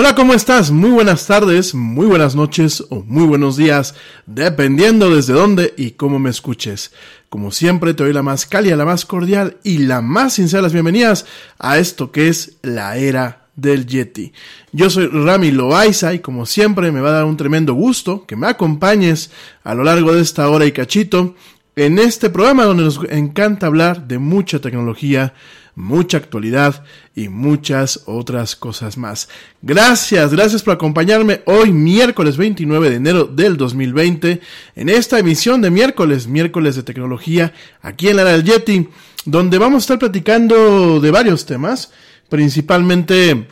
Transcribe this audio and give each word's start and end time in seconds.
Hola, 0.00 0.14
¿cómo 0.14 0.32
estás? 0.32 0.70
Muy 0.70 0.90
buenas 0.90 1.26
tardes, 1.26 1.74
muy 1.74 2.06
buenas 2.06 2.36
noches 2.36 2.84
o 2.88 3.02
muy 3.02 3.26
buenos 3.26 3.56
días, 3.56 3.96
dependiendo 4.26 5.12
desde 5.12 5.32
dónde 5.32 5.74
y 5.76 5.90
cómo 5.90 6.20
me 6.20 6.30
escuches. 6.30 6.92
Como 7.28 7.50
siempre, 7.50 7.94
te 7.94 8.04
doy 8.04 8.12
la 8.12 8.22
más 8.22 8.46
cálida, 8.46 8.76
la 8.76 8.84
más 8.84 9.04
cordial 9.04 9.56
y 9.64 9.78
la 9.78 10.00
más 10.00 10.34
sincera 10.34 10.62
las 10.62 10.72
bienvenidas 10.72 11.26
a 11.58 11.78
esto 11.78 12.12
que 12.12 12.28
es 12.28 12.58
la 12.62 12.96
era 12.96 13.48
del 13.56 13.86
Yeti. 13.86 14.32
Yo 14.70 14.88
soy 14.88 15.08
Rami 15.08 15.50
Loaiza 15.50 16.14
y 16.14 16.20
como 16.20 16.46
siempre 16.46 16.92
me 16.92 17.00
va 17.00 17.08
a 17.08 17.14
dar 17.14 17.24
un 17.24 17.36
tremendo 17.36 17.74
gusto 17.74 18.24
que 18.24 18.36
me 18.36 18.46
acompañes 18.46 19.32
a 19.64 19.74
lo 19.74 19.82
largo 19.82 20.14
de 20.14 20.22
esta 20.22 20.48
hora 20.48 20.64
y 20.64 20.70
cachito 20.70 21.34
en 21.74 21.98
este 21.98 22.30
programa 22.30 22.64
donde 22.64 22.84
nos 22.84 23.00
encanta 23.10 23.66
hablar 23.66 24.06
de 24.06 24.18
mucha 24.18 24.60
tecnología, 24.60 25.34
mucha 25.78 26.16
actualidad 26.16 26.82
y 27.14 27.28
muchas 27.28 28.02
otras 28.06 28.56
cosas 28.56 28.98
más. 28.98 29.28
Gracias, 29.62 30.32
gracias 30.32 30.62
por 30.64 30.74
acompañarme 30.74 31.42
hoy 31.46 31.70
miércoles 31.70 32.36
29 32.36 32.90
de 32.90 32.96
enero 32.96 33.24
del 33.24 33.56
2020 33.56 34.40
en 34.74 34.88
esta 34.88 35.20
emisión 35.20 35.62
de 35.62 35.70
miércoles, 35.70 36.26
miércoles 36.26 36.74
de 36.74 36.82
tecnología 36.82 37.52
aquí 37.80 38.08
en 38.08 38.16
la 38.16 38.24
del 38.24 38.42
Yeti, 38.42 38.88
donde 39.24 39.58
vamos 39.58 39.76
a 39.76 39.84
estar 39.84 39.98
platicando 40.00 40.98
de 40.98 41.10
varios 41.12 41.46
temas, 41.46 41.92
principalmente 42.28 43.46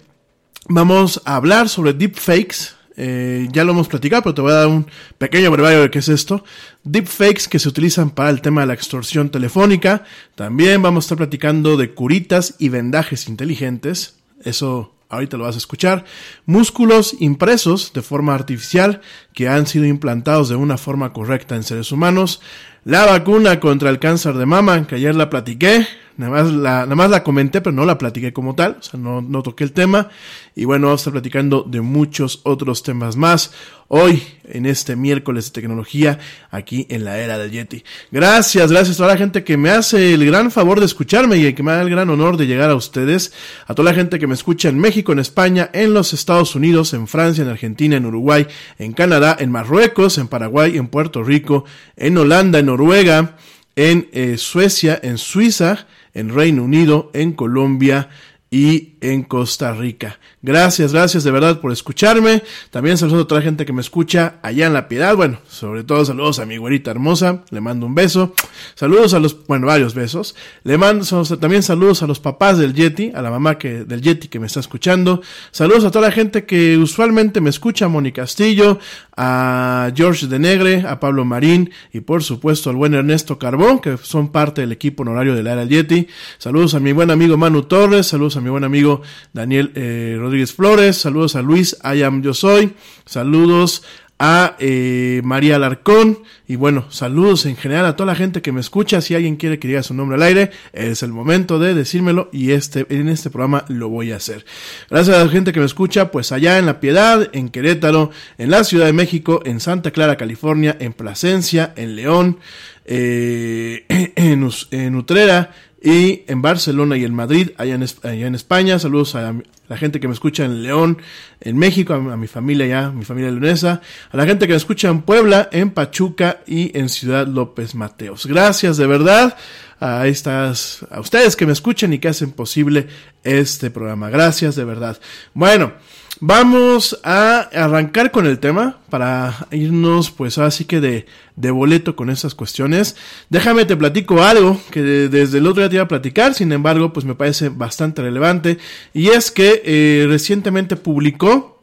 vamos 0.68 1.22
a 1.24 1.36
hablar 1.36 1.68
sobre 1.68 1.92
deepfakes, 1.92 2.74
eh, 2.96 3.48
ya 3.52 3.64
lo 3.64 3.72
hemos 3.72 3.88
platicado, 3.88 4.22
pero 4.22 4.34
te 4.34 4.40
voy 4.40 4.52
a 4.52 4.56
dar 4.56 4.68
un 4.68 4.86
pequeño 5.18 5.50
brevario 5.50 5.82
de 5.82 5.90
qué 5.90 5.98
es 5.98 6.08
esto. 6.08 6.44
Deepfakes 6.84 7.48
que 7.48 7.58
se 7.58 7.68
utilizan 7.68 8.10
para 8.10 8.30
el 8.30 8.40
tema 8.40 8.62
de 8.62 8.68
la 8.68 8.74
extorsión 8.74 9.30
telefónica. 9.30 10.04
También 10.34 10.80
vamos 10.82 11.04
a 11.04 11.06
estar 11.06 11.18
platicando 11.18 11.76
de 11.76 11.92
curitas 11.92 12.54
y 12.58 12.70
vendajes 12.70 13.28
inteligentes. 13.28 14.16
Eso 14.42 14.94
ahorita 15.08 15.36
lo 15.36 15.44
vas 15.44 15.56
a 15.56 15.58
escuchar. 15.58 16.04
Músculos 16.46 17.16
impresos 17.20 17.92
de 17.92 18.02
forma 18.02 18.34
artificial 18.34 19.00
que 19.34 19.48
han 19.48 19.66
sido 19.66 19.84
implantados 19.84 20.48
de 20.48 20.56
una 20.56 20.78
forma 20.78 21.12
correcta 21.12 21.54
en 21.54 21.62
seres 21.62 21.92
humanos. 21.92 22.40
La 22.84 23.04
vacuna 23.04 23.60
contra 23.60 23.90
el 23.90 23.98
cáncer 23.98 24.34
de 24.34 24.46
mama, 24.46 24.86
que 24.86 24.94
ayer 24.94 25.14
la 25.14 25.28
platiqué, 25.28 25.86
nada 26.16 26.32
más 26.32 26.52
la, 26.52 26.70
nada 26.80 26.94
más 26.94 27.10
la 27.10 27.22
comenté, 27.22 27.60
pero 27.60 27.74
no 27.74 27.84
la 27.84 27.98
platiqué 27.98 28.32
como 28.32 28.54
tal, 28.54 28.76
o 28.80 28.82
sea, 28.82 28.98
no, 28.98 29.20
no 29.20 29.42
toqué 29.42 29.64
el 29.64 29.72
tema. 29.72 30.08
Y 30.54 30.64
bueno, 30.64 30.86
vamos 30.86 31.00
a 31.00 31.02
estar 31.02 31.12
platicando 31.12 31.62
de 31.62 31.80
muchos 31.80 32.40
otros 32.44 32.82
temas 32.82 33.16
más 33.16 33.52
hoy, 33.88 34.22
en 34.44 34.66
este 34.66 34.96
miércoles 34.96 35.46
de 35.46 35.50
tecnología, 35.52 36.18
aquí 36.50 36.86
en 36.88 37.04
la 37.04 37.18
era 37.18 37.38
del 37.38 37.50
Yeti. 37.50 37.84
Gracias, 38.10 38.70
gracias 38.70 38.96
a 38.96 38.98
toda 38.98 39.12
la 39.12 39.18
gente 39.18 39.44
que 39.44 39.56
me 39.56 39.70
hace 39.70 40.14
el 40.14 40.24
gran 40.26 40.50
favor 40.50 40.80
de 40.80 40.86
escucharme 40.86 41.36
y 41.36 41.52
que 41.52 41.62
me 41.62 41.72
da 41.72 41.82
el 41.82 41.90
gran 41.90 42.10
honor 42.10 42.36
de 42.36 42.46
llegar 42.46 42.70
a 42.70 42.74
ustedes, 42.74 43.32
a 43.66 43.74
toda 43.74 43.90
la 43.90 43.96
gente 43.96 44.18
que 44.18 44.26
me 44.26 44.34
escucha 44.34 44.68
en 44.68 44.78
México, 44.78 45.12
en 45.12 45.18
España, 45.18 45.70
en 45.72 45.94
los 45.94 46.12
Estados 46.12 46.54
Unidos, 46.54 46.94
en 46.94 47.06
Francia, 47.06 47.42
en 47.42 47.50
Argentina, 47.50 47.96
en 47.96 48.06
Uruguay, 48.06 48.46
en 48.78 48.92
Canadá, 48.92 49.36
en 49.38 49.52
Marruecos, 49.52 50.18
en 50.18 50.28
Paraguay, 50.28 50.76
en 50.76 50.88
Puerto 50.88 51.22
Rico, 51.22 51.64
en 51.96 52.18
Holanda, 52.18 52.58
en 52.58 52.66
Noruega, 52.66 53.36
en 53.76 54.08
eh, 54.12 54.36
Suecia, 54.38 54.98
en 55.02 55.18
Suiza, 55.18 55.86
en 56.16 56.34
Reino 56.34 56.64
Unido, 56.64 57.10
en 57.12 57.32
Colombia, 57.32 58.08
y 58.50 58.95
en 59.12 59.22
Costa 59.22 59.72
Rica. 59.72 60.18
Gracias, 60.42 60.92
gracias 60.92 61.24
de 61.24 61.30
verdad 61.30 61.60
por 61.60 61.72
escucharme. 61.72 62.42
También 62.70 62.98
saludos 62.98 63.24
a 63.24 63.28
toda 63.28 63.40
la 63.40 63.44
gente 63.44 63.64
que 63.64 63.72
me 63.72 63.80
escucha 63.80 64.36
allá 64.42 64.66
en 64.66 64.72
La 64.72 64.88
Piedad. 64.88 65.14
Bueno, 65.16 65.38
sobre 65.48 65.84
todo 65.84 66.04
saludos 66.04 66.38
a 66.38 66.46
mi 66.46 66.56
güerita 66.56 66.90
hermosa. 66.90 67.42
Le 67.50 67.60
mando 67.60 67.86
un 67.86 67.94
beso. 67.94 68.34
Saludos 68.74 69.14
a 69.14 69.18
los, 69.18 69.46
bueno, 69.46 69.66
varios 69.66 69.94
besos. 69.94 70.34
Le 70.64 70.78
mando 70.78 71.04
también 71.36 71.62
saludos 71.62 72.02
a 72.02 72.06
los 72.06 72.20
papás 72.20 72.58
del 72.58 72.74
Yeti, 72.74 73.12
a 73.14 73.22
la 73.22 73.30
mamá 73.30 73.58
que, 73.58 73.84
del 73.84 74.00
Yeti 74.02 74.28
que 74.28 74.40
me 74.40 74.46
está 74.46 74.60
escuchando. 74.60 75.22
Saludos 75.50 75.84
a 75.84 75.90
toda 75.90 76.08
la 76.08 76.12
gente 76.12 76.44
que 76.44 76.76
usualmente 76.76 77.40
me 77.40 77.50
escucha, 77.50 77.88
Moni 77.88 78.12
Castillo, 78.12 78.78
a 79.16 79.90
George 79.94 80.26
de 80.26 80.38
Negre, 80.38 80.84
a 80.86 81.00
Pablo 81.00 81.24
Marín 81.24 81.70
y 81.92 82.00
por 82.00 82.22
supuesto 82.22 82.70
al 82.70 82.76
buen 82.76 82.94
Ernesto 82.94 83.38
Carbón, 83.38 83.78
que 83.78 83.96
son 83.96 84.28
parte 84.28 84.60
del 84.60 84.72
equipo 84.72 85.02
honorario 85.02 85.34
de 85.34 85.42
la 85.42 85.52
era 85.52 85.64
Yeti. 85.64 86.06
Saludos 86.38 86.74
a 86.74 86.80
mi 86.80 86.92
buen 86.92 87.10
amigo 87.10 87.36
Manu 87.36 87.62
Torres, 87.62 88.06
saludos 88.06 88.36
a 88.36 88.40
mi 88.40 88.50
buen 88.50 88.64
amigo 88.64 88.95
Daniel 89.32 89.72
eh, 89.74 90.16
Rodríguez 90.18 90.52
Flores, 90.52 90.96
saludos 90.96 91.36
a 91.36 91.42
Luis 91.42 91.76
Ayam 91.82 92.22
Yo 92.22 92.34
Soy, 92.34 92.74
saludos 93.04 93.82
a 94.18 94.56
eh, 94.58 95.20
María 95.24 95.56
Alarcón 95.56 96.20
y 96.48 96.56
bueno, 96.56 96.86
saludos 96.90 97.44
en 97.44 97.56
general 97.56 97.84
a 97.84 97.96
toda 97.96 98.06
la 98.06 98.14
gente 98.14 98.40
que 98.40 98.52
me 98.52 98.60
escucha. 98.60 99.00
Si 99.00 99.14
alguien 99.14 99.36
quiere 99.36 99.58
que 99.58 99.68
diga 99.68 99.82
su 99.82 99.92
nombre 99.94 100.16
al 100.16 100.22
aire, 100.22 100.50
es 100.72 101.02
el 101.02 101.12
momento 101.12 101.58
de 101.58 101.74
decírmelo 101.74 102.30
y 102.32 102.52
este, 102.52 102.86
en 102.88 103.08
este 103.08 103.30
programa 103.30 103.64
lo 103.68 103.88
voy 103.88 104.12
a 104.12 104.16
hacer. 104.16 104.46
Gracias 104.88 105.16
a 105.16 105.24
la 105.24 105.30
gente 105.30 105.52
que 105.52 105.60
me 105.60 105.66
escucha, 105.66 106.10
pues 106.10 106.32
allá 106.32 106.58
en 106.58 106.66
La 106.66 106.80
Piedad, 106.80 107.28
en 107.32 107.50
Querétaro, 107.50 108.10
en 108.38 108.50
la 108.50 108.64
Ciudad 108.64 108.86
de 108.86 108.94
México, 108.94 109.42
en 109.44 109.60
Santa 109.60 109.90
Clara, 109.90 110.16
California, 110.16 110.76
en 110.80 110.94
Plasencia, 110.94 111.74
en 111.76 111.96
León, 111.96 112.38
eh, 112.86 113.84
en, 114.16 114.48
en 114.70 114.94
Utrera, 114.94 115.52
y 115.86 116.24
en 116.26 116.42
Barcelona 116.42 116.96
y 116.96 117.04
en 117.04 117.14
Madrid, 117.14 117.50
allá 117.58 117.76
en, 117.76 117.84
allá 118.02 118.26
en 118.26 118.34
España. 118.34 118.76
Saludos 118.80 119.14
a 119.14 119.36
la 119.68 119.76
gente 119.76 120.00
que 120.00 120.08
me 120.08 120.14
escucha 120.14 120.44
en 120.44 120.64
León, 120.64 120.98
en 121.40 121.56
México, 121.56 121.94
a, 121.94 122.16
mi 122.16 122.26
familia 122.26 122.66
ya, 122.66 122.90
mi 122.90 123.04
familia 123.04 123.30
leonesa, 123.30 123.80
a 124.10 124.16
la 124.16 124.26
gente 124.26 124.48
que 124.48 124.52
me 124.52 124.56
escucha 124.56 124.88
en 124.88 125.02
Puebla, 125.02 125.48
en 125.52 125.70
Pachuca 125.70 126.40
y 126.44 126.76
en 126.76 126.88
Ciudad 126.88 127.28
López 127.28 127.76
Mateos. 127.76 128.26
Gracias 128.26 128.78
de 128.78 128.86
verdad 128.88 129.36
a 129.80 130.06
estas, 130.06 130.86
a 130.90 131.00
ustedes 131.00 131.36
que 131.36 131.46
me 131.46 131.52
escuchan 131.52 131.92
y 131.92 131.98
que 131.98 132.08
hacen 132.08 132.32
posible 132.32 132.88
este 133.24 133.70
programa. 133.70 134.10
Gracias 134.10 134.56
de 134.56 134.64
verdad. 134.64 134.98
Bueno. 135.34 135.72
Vamos 136.18 136.98
a 137.04 137.40
arrancar 137.40 138.10
con 138.10 138.26
el 138.26 138.38
tema 138.38 138.78
para 138.88 139.48
irnos 139.50 140.10
pues 140.10 140.38
así 140.38 140.64
que 140.64 140.80
de, 140.80 141.04
de 141.36 141.50
boleto 141.50 141.94
con 141.94 142.08
esas 142.08 142.34
cuestiones. 142.34 142.96
Déjame 143.28 143.66
te 143.66 143.76
platico 143.76 144.22
algo 144.22 144.58
que 144.70 144.80
desde 144.80 145.38
el 145.38 145.46
otro 145.46 145.60
día 145.60 145.68
te 145.68 145.74
iba 145.74 145.84
a 145.84 145.88
platicar, 145.88 146.32
sin 146.32 146.52
embargo 146.52 146.94
pues 146.94 147.04
me 147.04 147.14
parece 147.14 147.50
bastante 147.50 148.00
relevante 148.00 148.56
y 148.94 149.08
es 149.08 149.30
que 149.30 149.60
eh, 149.62 150.06
recientemente 150.08 150.76
publicó 150.76 151.55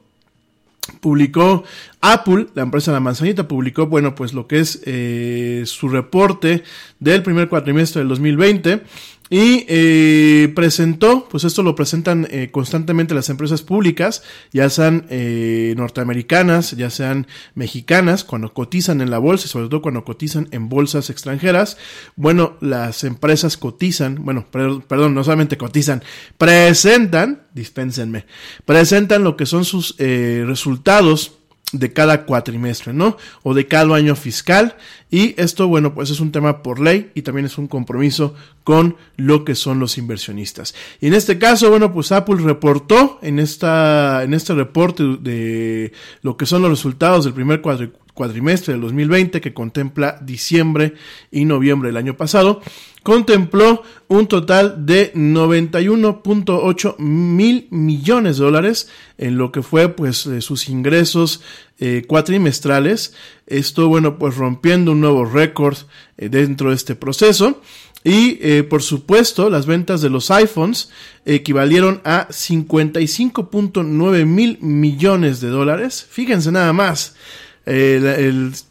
publicó 1.00 1.64
Apple, 2.02 2.48
la 2.56 2.64
empresa 2.64 2.92
de 2.92 2.98
la 2.98 3.00
manzanita, 3.02 3.48
publicó, 3.48 3.88
bueno, 3.88 4.16
pues 4.16 4.34
lo 4.34 4.48
que 4.48 4.60
es 4.60 4.82
eh, 4.86 5.64
su 5.66 5.90
reporte 5.90 6.64
del 7.00 7.24
primer 7.24 7.50
cuatrimestre 7.50 8.00
del 8.00 8.10
2020 8.10 8.84
y 9.30 9.66
eh, 9.68 10.52
presentó, 10.54 11.28
pues 11.30 11.44
esto 11.44 11.64
lo 11.64 11.76
presentan 11.76 12.28
eh, 12.30 12.50
constantemente 12.52 13.16
las 13.16 13.30
empresas 13.30 13.62
públicas, 13.62 14.22
ya 14.52 14.70
sean 14.70 15.06
eh, 15.10 15.74
norteamericanas, 15.78 16.72
ya 16.72 16.90
sean 16.90 17.28
mexicanas, 17.56 18.24
cuando 18.24 18.54
cotizan 18.54 19.02
en 19.02 19.10
la 19.10 19.18
bolsa 19.18 19.46
y 19.48 19.50
sobre 19.50 19.70
todo 19.70 19.82
cuando 19.82 20.04
cotizan 20.04 20.50
en 20.52 20.70
bolsas 20.70 21.10
extranjeras. 21.10 21.78
Bueno, 22.16 22.58
las 22.60 23.04
empresas 23.04 23.58
cotizan, 23.58 24.24
bueno, 24.24 24.46
perdón, 24.52 25.16
no 25.16 25.24
solamente 25.24 25.58
cotizan, 25.58 26.04
presentan, 26.38 27.44
dispénsenme, 27.54 28.26
presentan 28.66 29.24
lo 29.24 29.38
que 29.38 29.46
son 29.46 29.66
sus 29.66 29.96
resultados 29.98 31.40
de 31.74 31.92
cada 31.92 32.26
cuatrimestre, 32.26 32.94
¿no? 32.94 33.18
O 33.42 33.54
de 33.54 33.68
cada 33.68 33.96
año 33.96 34.16
fiscal. 34.16 34.78
Y 35.12 35.40
esto, 35.40 35.68
bueno, 35.68 35.94
pues 35.94 36.10
es 36.10 36.20
un 36.20 36.32
tema 36.32 36.64
por 36.64 36.80
ley 36.80 37.12
y 37.14 37.24
también 37.24 37.46
es 37.46 37.58
un 37.58 37.68
compromiso 37.68 38.34
con 38.64 38.96
lo 39.18 39.44
que 39.44 39.56
son 39.56 39.80
los 39.80 39.98
inversionistas. 39.98 40.74
Y 41.02 41.08
en 41.08 41.14
este 41.14 41.38
caso, 41.38 41.70
bueno, 41.70 41.92
pues 41.92 42.12
Apple 42.12 42.38
reportó 42.38 43.20
en 43.22 43.40
esta, 43.40 44.24
en 44.24 44.34
este 44.34 44.54
reporte 44.54 45.04
de 45.20 45.92
lo 46.22 46.38
que 46.38 46.46
son 46.46 46.62
los 46.62 46.72
resultados 46.72 47.26
del 47.26 47.34
primer 47.34 47.62
cuatrimestre 47.62 48.03
del 48.16 48.82
2020 48.82 49.42
que 49.42 49.54
contempla 49.54 50.20
diciembre 50.22 50.94
y 51.32 51.46
noviembre 51.46 51.90
del 51.90 51.98
año 51.98 52.16
pasado, 52.16 52.62
contempló 53.02 53.82
un 54.08 54.28
total 54.28 54.86
de 54.86 55.12
91.8 55.14 57.00
mil 57.00 57.68
millones 57.72 58.38
de 58.38 58.46
dólares 58.46 58.90
en 59.18 59.38
lo 59.38 59.52
que 59.52 59.62
fue 59.62 59.90
pues 59.90 60.26
eh, 60.28 60.42
sus 60.42 60.70
ingresos 60.70 61.42
eh, 61.80 62.04
cuatrimestrales. 62.08 63.16
Esto, 63.48 63.88
bueno, 63.88 64.18
pues 64.18 64.38
rompiendo 64.38 64.92
un 64.92 65.02
nuevo 65.02 65.26
récord 65.26 65.78
eh, 66.18 66.30
dentro 66.30 66.70
de 66.70 66.76
este 66.76 66.96
proceso. 66.96 67.62
Y 68.06 68.64
por 68.64 68.84
supuesto, 68.84 69.50
las 69.50 69.66
ventas 69.66 70.02
de 70.02 70.10
los 70.10 70.30
iPhones 70.30 70.90
equivalieron 71.24 72.02
a 72.04 72.28
55.9 72.28 74.26
mil 74.26 74.58
millones 74.60 75.40
de 75.40 75.48
dólares. 75.48 76.06
Fíjense 76.10 76.52
nada 76.52 76.74
más. 76.74 77.16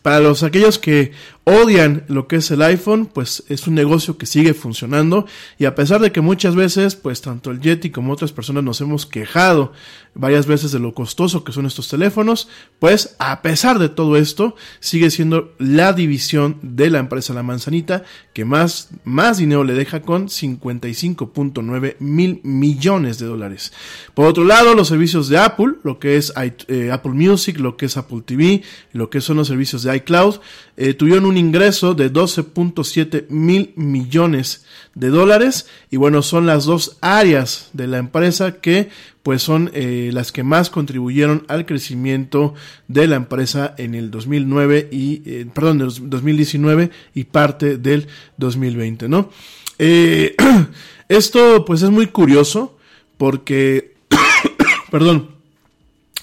Para 0.03 0.21
los 0.21 0.43
aquellos 0.43 0.79
que 0.79 1.13
odian 1.45 2.05
lo 2.09 2.29
que 2.29 2.37
es 2.37 2.51
el 2.51 2.63
iPhone, 2.63 3.07
pues 3.07 3.43
es 3.49 3.67
un 3.67 3.75
negocio 3.75 4.17
que 4.17 4.27
sigue 4.27 4.55
funcionando 4.55 5.27
y 5.59 5.65
a 5.65 5.75
pesar 5.75 6.01
de 6.01 6.13
que 6.13 6.21
muchas 6.21 6.55
veces, 6.55 6.95
pues 6.95 7.21
tanto 7.21 7.51
el 7.51 7.61
Yeti 7.61 7.91
como 7.91 8.13
otras 8.13 8.33
personas 8.33 8.63
nos 8.63 8.81
hemos 8.81 9.07
quejado 9.07 9.73
varias 10.15 10.47
veces 10.47 10.73
de 10.73 10.79
lo 10.79 10.95
costoso 10.95 11.43
que 11.43 11.53
son 11.53 11.67
estos 11.67 11.89
teléfonos, 11.89 12.49
pues 12.79 13.17
a 13.19 13.43
pesar 13.43 13.79
de 13.79 13.89
todo 13.89 14.17
esto, 14.17 14.55
sigue 14.79 15.11
siendo 15.11 15.55
la 15.59 15.93
división 15.93 16.59
de 16.63 16.91
la 16.91 16.99
empresa 16.99 17.35
La 17.35 17.43
Manzanita 17.43 18.05
que 18.33 18.45
más, 18.45 18.91
más 19.05 19.39
dinero 19.39 19.65
le 19.65 19.75
deja 19.75 20.03
con 20.03 20.29
55.9 20.29 21.97
mil 21.99 22.41
millones 22.43 23.19
de 23.19 23.27
dólares. 23.27 23.73
Por 24.15 24.27
otro 24.27 24.45
lado, 24.45 24.75
los 24.75 24.89
servicios 24.89 25.29
de 25.29 25.39
Apple, 25.39 25.75
lo 25.83 25.99
que 25.99 26.17
es 26.17 26.33
eh, 26.69 26.91
Apple 26.93 27.13
Music, 27.13 27.59
lo 27.59 27.77
que 27.77 27.87
es 27.87 27.97
Apple 27.97 28.23
TV, 28.25 28.63
lo 28.93 29.11
que 29.11 29.21
son 29.21 29.39
los 29.39 29.49
servicios 29.49 29.83
de 29.83 29.97
iCloud, 29.97 30.37
eh, 30.77 30.95
tuvieron 30.95 31.27
un 31.27 31.37
ingreso 31.37 31.95
de 31.95 32.13
12.7 32.13 33.29
mil 33.29 33.73
millones 33.77 34.65
de 34.95 35.09
dólares 35.09 35.67
y 35.91 35.97
bueno, 35.97 36.23
son 36.23 36.47
las 36.47 36.65
dos 36.65 36.99
áreas 37.01 37.71
de 37.73 37.87
la 37.87 37.99
empresa 37.99 38.61
que 38.61 38.91
pues 39.23 39.43
son 39.43 39.71
eh, 39.73 40.11
las 40.13 40.33
que 40.33 40.43
más 40.43 40.71
contribuyeron 40.71 41.45
al 41.49 41.65
crecimiento 41.65 42.55
de 42.89 43.07
la 43.07 43.17
empresa 43.17 43.75
en 43.79 43.95
el 43.95 44.11
2009 44.11 44.89
y, 44.91 45.23
eh, 45.25 45.47
perdón, 45.53 45.79
del 45.79 46.11
2019 46.11 46.91
y 47.15 47.25
parte 47.25 47.79
del 47.79 48.09
2020, 48.39 49.09
¿no? 49.09 49.31
Eh, 49.79 50.35
esto 51.09 51.65
pues 51.65 51.83
es 51.83 51.91
muy 51.91 52.09
curioso 52.09 52.79
porque, 53.17 53.95
perdón, 54.91 55.31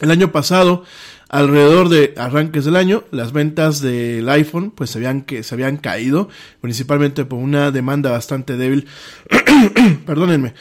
el 0.01 0.11
año 0.11 0.31
pasado 0.31 0.83
alrededor 1.29 1.89
de 1.89 2.13
arranques 2.17 2.65
del 2.65 2.75
año, 2.75 3.03
las 3.11 3.31
ventas 3.31 3.81
del 3.81 4.27
iPhone 4.29 4.71
pues 4.71 4.89
se 4.89 4.97
habían, 4.97 5.21
que, 5.21 5.43
se 5.43 5.55
habían 5.55 5.77
caído, 5.77 6.29
principalmente 6.59 7.23
por 7.23 7.39
una 7.39 7.71
demanda 7.71 8.11
bastante 8.11 8.57
débil, 8.57 8.87
perdónenme, 10.05 10.55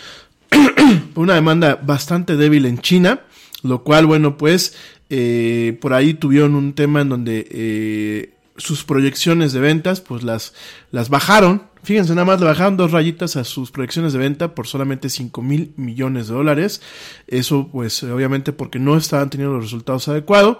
por 1.14 1.24
una 1.24 1.34
demanda 1.34 1.80
bastante 1.82 2.36
débil 2.36 2.66
en 2.66 2.78
China, 2.78 3.22
lo 3.62 3.82
cual, 3.82 4.06
bueno, 4.06 4.36
pues 4.36 4.76
eh, 5.10 5.76
por 5.80 5.94
ahí 5.94 6.14
tuvieron 6.14 6.54
un 6.54 6.74
tema 6.74 7.00
en 7.00 7.08
donde 7.08 7.48
eh, 7.50 8.34
sus 8.58 8.84
proyecciones 8.84 9.52
de 9.52 9.60
ventas 9.60 10.00
pues 10.02 10.22
las, 10.22 10.52
las 10.90 11.08
bajaron, 11.08 11.62
Fíjense, 11.82 12.14
nada 12.14 12.24
más 12.24 12.40
le 12.40 12.46
bajaron 12.46 12.76
dos 12.76 12.92
rayitas 12.92 13.36
a 13.36 13.44
sus 13.44 13.70
proyecciones 13.70 14.12
de 14.12 14.18
venta 14.18 14.54
por 14.54 14.66
solamente 14.66 15.08
5 15.08 15.42
mil 15.42 15.72
millones 15.76 16.28
de 16.28 16.34
dólares. 16.34 16.82
Eso, 17.26 17.68
pues, 17.70 18.02
obviamente 18.02 18.52
porque 18.52 18.78
no 18.78 18.96
estaban 18.96 19.30
teniendo 19.30 19.54
los 19.54 19.64
resultados 19.64 20.08
adecuados. 20.08 20.58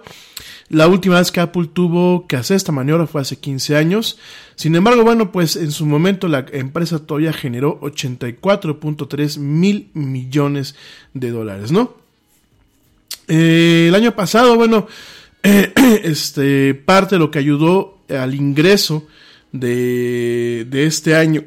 La 0.68 0.87
última 0.87 1.18
vez 1.18 1.32
que 1.32 1.40
Apple 1.40 1.68
tuvo 1.72 2.26
que 2.26 2.37
hacer 2.37 2.56
esta 2.56 2.72
maniobra 2.72 3.06
fue 3.06 3.20
hace 3.20 3.38
15 3.38 3.76
años. 3.76 4.18
Sin 4.54 4.75
embargo, 4.75 5.02
bueno, 5.02 5.32
pues 5.32 5.56
en 5.56 5.70
su 5.70 5.87
momento 5.87 6.28
la 6.28 6.44
empresa 6.52 6.98
todavía 6.98 7.32
generó 7.32 7.80
84.3 7.80 9.38
mil 9.38 9.90
millones 9.94 10.76
de 11.14 11.30
dólares, 11.30 11.72
¿no? 11.72 11.96
Eh, 13.28 13.87
el 13.88 13.94
año 13.94 14.14
pasado, 14.14 14.56
bueno, 14.56 14.87
este, 15.42 16.75
parte 16.75 17.14
de 17.14 17.18
lo 17.18 17.30
que 17.30 17.38
ayudó 17.38 17.98
al 18.08 18.34
ingreso 18.34 19.06
de, 19.52 20.66
de 20.68 20.86
este 20.86 21.14
año 21.14 21.44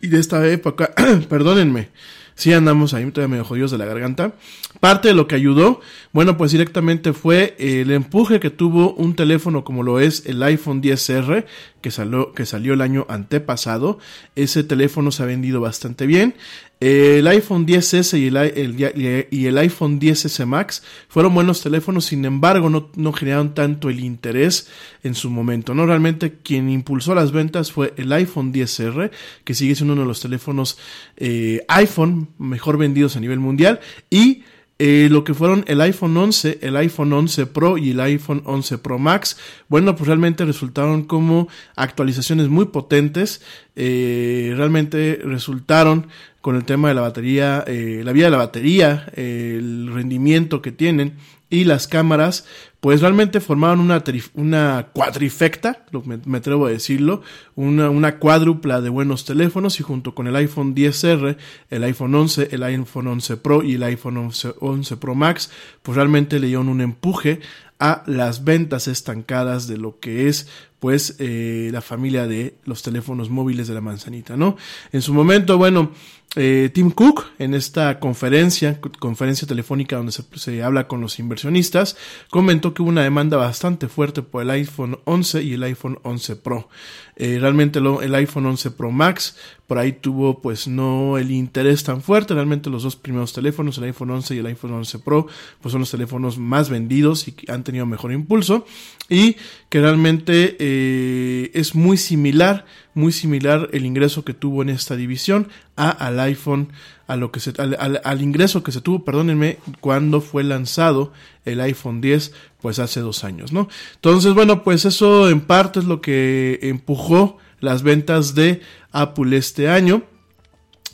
y 0.00 0.08
de 0.08 0.18
esta 0.18 0.46
época, 0.48 0.92
perdónenme, 1.28 1.88
si 2.34 2.52
andamos 2.52 2.94
ahí 2.94 3.04
todavía 3.10 3.32
medio 3.32 3.44
jodidos 3.44 3.70
de 3.70 3.78
la 3.78 3.84
garganta. 3.84 4.32
Parte 4.80 5.08
de 5.08 5.14
lo 5.14 5.28
que 5.28 5.34
ayudó, 5.34 5.80
bueno, 6.12 6.36
pues 6.36 6.50
directamente 6.50 7.12
fue 7.12 7.54
el 7.58 7.92
empuje 7.92 8.40
que 8.40 8.50
tuvo 8.50 8.94
un 8.94 9.14
teléfono 9.14 9.62
como 9.62 9.84
lo 9.84 10.00
es 10.00 10.26
el 10.26 10.42
iPhone 10.42 10.82
10R, 10.82 11.44
que 11.80 11.90
salió, 11.92 12.74
el 12.74 12.80
año 12.80 13.06
antepasado. 13.08 14.00
Ese 14.34 14.64
teléfono 14.64 15.12
se 15.12 15.22
ha 15.22 15.26
vendido 15.26 15.60
bastante 15.60 16.06
bien. 16.06 16.34
El 16.80 17.28
iPhone 17.28 17.64
10S 17.64 18.18
y 18.18 19.46
el, 19.46 19.58
iPhone 19.58 20.00
10S 20.00 20.46
Max 20.46 20.82
fueron 21.08 21.32
buenos 21.32 21.60
teléfonos, 21.60 22.06
sin 22.06 22.24
embargo 22.24 22.70
no, 22.70 22.90
no, 22.96 23.12
generaron 23.12 23.54
tanto 23.54 23.88
el 23.88 24.00
interés 24.00 24.68
en 25.04 25.14
su 25.14 25.30
momento. 25.30 25.74
¿no? 25.74 25.86
Realmente 25.86 26.38
quien 26.42 26.70
impulsó 26.70 27.14
las 27.14 27.30
ventas 27.30 27.70
fue 27.70 27.94
el 27.96 28.10
iPhone 28.12 28.52
10R, 28.52 29.12
que 29.44 29.54
sigue 29.54 29.76
siendo 29.76 29.92
uno 29.92 30.02
de 30.02 30.08
los 30.08 30.20
teléfonos 30.20 30.76
eh, 31.18 31.64
iPhone 31.68 32.30
mejor 32.38 32.78
vendidos 32.78 33.14
a 33.14 33.20
nivel 33.20 33.38
mundial, 33.38 33.78
y 34.08 34.42
eh, 34.82 35.08
lo 35.10 35.24
que 35.24 35.34
fueron 35.34 35.62
el 35.68 35.78
iPhone 35.82 36.16
11, 36.16 36.60
el 36.62 36.74
iPhone 36.74 37.12
11 37.12 37.44
Pro 37.44 37.76
y 37.76 37.90
el 37.90 38.00
iPhone 38.00 38.40
11 38.46 38.78
Pro 38.78 38.98
Max, 38.98 39.36
bueno, 39.68 39.94
pues 39.94 40.08
realmente 40.08 40.42
resultaron 40.46 41.02
como 41.02 41.48
actualizaciones 41.76 42.48
muy 42.48 42.64
potentes, 42.64 43.42
eh, 43.76 44.54
realmente 44.56 45.20
resultaron 45.22 46.06
con 46.40 46.56
el 46.56 46.64
tema 46.64 46.88
de 46.88 46.94
la 46.94 47.02
batería, 47.02 47.62
eh, 47.66 48.00
la 48.02 48.12
vida 48.12 48.24
de 48.24 48.30
la 48.30 48.38
batería, 48.38 49.12
el 49.16 49.90
rendimiento 49.92 50.62
que 50.62 50.72
tienen 50.72 51.18
y 51.50 51.64
las 51.64 51.86
cámaras, 51.86 52.46
pues 52.80 53.02
realmente 53.02 53.40
formaron 53.40 53.80
una, 53.80 54.02
una 54.34 54.88
cuadrifecta, 54.92 55.84
me, 56.24 56.38
atrevo 56.38 56.66
a 56.66 56.70
decirlo, 56.70 57.22
una, 57.54 57.90
una 57.90 58.18
cuádrupla 58.18 58.80
de 58.80 58.88
buenos 58.88 59.26
teléfonos 59.26 59.78
y 59.80 59.82
junto 59.82 60.14
con 60.14 60.26
el 60.26 60.36
iPhone 60.36 60.74
10R, 60.74 61.36
el 61.68 61.84
iPhone 61.84 62.14
11, 62.14 62.48
el 62.52 62.62
iPhone 62.62 63.06
11 63.06 63.36
Pro 63.36 63.62
y 63.62 63.74
el 63.74 63.82
iPhone 63.82 64.16
11, 64.16 64.54
11 64.60 64.96
Pro 64.96 65.14
Max, 65.14 65.50
pues 65.82 65.96
realmente 65.96 66.40
le 66.40 66.46
dieron 66.46 66.70
un 66.70 66.80
empuje 66.80 67.40
a 67.78 68.02
las 68.06 68.44
ventas 68.44 68.88
estancadas 68.88 69.66
de 69.66 69.78
lo 69.78 69.98
que 70.00 70.28
es 70.28 70.48
pues 70.78 71.16
eh, 71.18 71.68
la 71.72 71.82
familia 71.82 72.26
de 72.26 72.56
los 72.64 72.82
teléfonos 72.82 73.28
móviles 73.28 73.68
de 73.68 73.74
la 73.74 73.82
manzanita, 73.82 74.36
¿no? 74.36 74.56
En 74.92 75.02
su 75.02 75.12
momento, 75.12 75.58
bueno, 75.58 75.92
eh, 76.36 76.70
Tim 76.72 76.92
Cook 76.92 77.24
en 77.40 77.54
esta 77.54 77.98
conferencia, 77.98 78.80
conferencia 79.00 79.48
telefónica 79.48 79.96
donde 79.96 80.12
se, 80.12 80.62
habla 80.62 80.86
con 80.86 81.00
los 81.00 81.18
inversionistas, 81.18 81.96
comentó 82.30 82.72
que 82.72 82.82
hubo 82.82 82.88
una 82.88 83.02
demanda 83.02 83.36
bastante 83.36 83.88
fuerte 83.88 84.22
por 84.22 84.42
el 84.42 84.50
iPhone 84.50 85.00
11 85.06 85.42
y 85.42 85.54
el 85.54 85.62
iPhone 85.64 85.98
11 86.02 86.36
Pro. 86.36 86.68
Eh, 87.16 87.38
realmente 87.40 87.80
el 87.80 88.14
iPhone 88.14 88.46
11 88.46 88.70
Pro 88.70 88.90
Max 88.90 89.36
por 89.70 89.78
ahí 89.78 89.92
tuvo 89.92 90.40
pues 90.40 90.66
no 90.66 91.16
el 91.16 91.30
interés 91.30 91.84
tan 91.84 92.02
fuerte. 92.02 92.34
Realmente 92.34 92.70
los 92.70 92.82
dos 92.82 92.96
primeros 92.96 93.32
teléfonos, 93.32 93.78
el 93.78 93.84
iPhone 93.84 94.10
11 94.10 94.34
y 94.34 94.38
el 94.38 94.46
iPhone 94.46 94.72
11 94.72 94.98
Pro, 94.98 95.28
pues 95.60 95.70
son 95.70 95.82
los 95.82 95.92
teléfonos 95.92 96.38
más 96.38 96.70
vendidos 96.70 97.28
y 97.28 97.36
han 97.46 97.62
tenido 97.62 97.86
mejor 97.86 98.10
impulso. 98.10 98.66
Y 99.08 99.36
que 99.68 99.80
realmente 99.80 100.56
eh, 100.58 101.52
es 101.54 101.76
muy 101.76 101.98
similar, 101.98 102.64
muy 102.94 103.12
similar 103.12 103.68
el 103.72 103.86
ingreso 103.86 104.24
que 104.24 104.34
tuvo 104.34 104.62
en 104.62 104.68
esta 104.68 104.96
división 104.96 105.48
a 105.76 105.90
al 105.90 106.18
iPhone, 106.20 106.72
a 107.06 107.16
lo 107.16 107.30
que 107.32 107.40
se, 107.40 107.52
al, 107.58 108.22
ingreso 108.22 108.62
que 108.62 108.72
se 108.72 108.80
tuvo, 108.80 109.04
perdónenme, 109.04 109.58
cuando 109.80 110.20
fue 110.20 110.44
lanzado 110.44 111.12
el 111.44 111.60
iPhone 111.60 112.00
10, 112.00 112.32
pues 112.60 112.78
hace 112.78 113.00
dos 113.00 113.24
años, 113.24 113.52
¿no? 113.52 113.68
Entonces, 113.96 114.34
bueno, 114.34 114.62
pues 114.62 114.84
eso 114.84 115.28
en 115.28 115.40
parte 115.40 115.80
es 115.80 115.84
lo 115.84 116.00
que 116.00 116.58
empujó 116.62 117.38
las 117.60 117.82
ventas 117.82 118.34
de 118.34 118.60
Apple 118.92 119.36
este 119.36 119.68
año. 119.68 120.02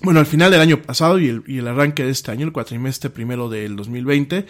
Bueno, 0.03 0.21
al 0.21 0.27
final 0.27 0.51
del 0.51 0.61
año 0.61 0.83
pasado 0.83 1.19
y 1.19 1.29
el, 1.29 1.43
el 1.47 1.67
arranque 1.67 2.05
de 2.05 2.11
este 2.11 2.31
año, 2.31 2.47
el 2.47 2.53
cuatrimestre 2.53 3.11
primero 3.11 3.49
del 3.49 3.77
2020. 3.77 4.47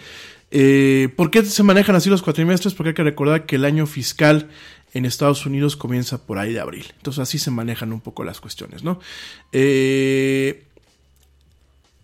Eh, 0.49 1.09
¿Por 1.15 1.29
qué 1.29 1.43
se 1.43 1.63
manejan 1.63 1.95
así 1.95 2.09
los 2.09 2.21
cuatrimestres? 2.21 2.73
Porque 2.73 2.89
hay 2.89 2.95
que 2.95 3.03
recordar 3.03 3.45
que 3.45 3.57
el 3.57 3.65
año 3.65 3.85
fiscal 3.85 4.49
en 4.97 5.05
Estados 5.05 5.45
Unidos 5.45 5.75
comienza 5.75 6.25
por 6.25 6.39
ahí 6.39 6.53
de 6.53 6.59
abril. 6.59 6.85
Entonces 6.97 7.19
así 7.19 7.37
se 7.37 7.51
manejan 7.51 7.93
un 7.93 8.01
poco 8.01 8.23
las 8.23 8.41
cuestiones, 8.41 8.83
¿no? 8.83 8.99
Eh, 9.51 10.63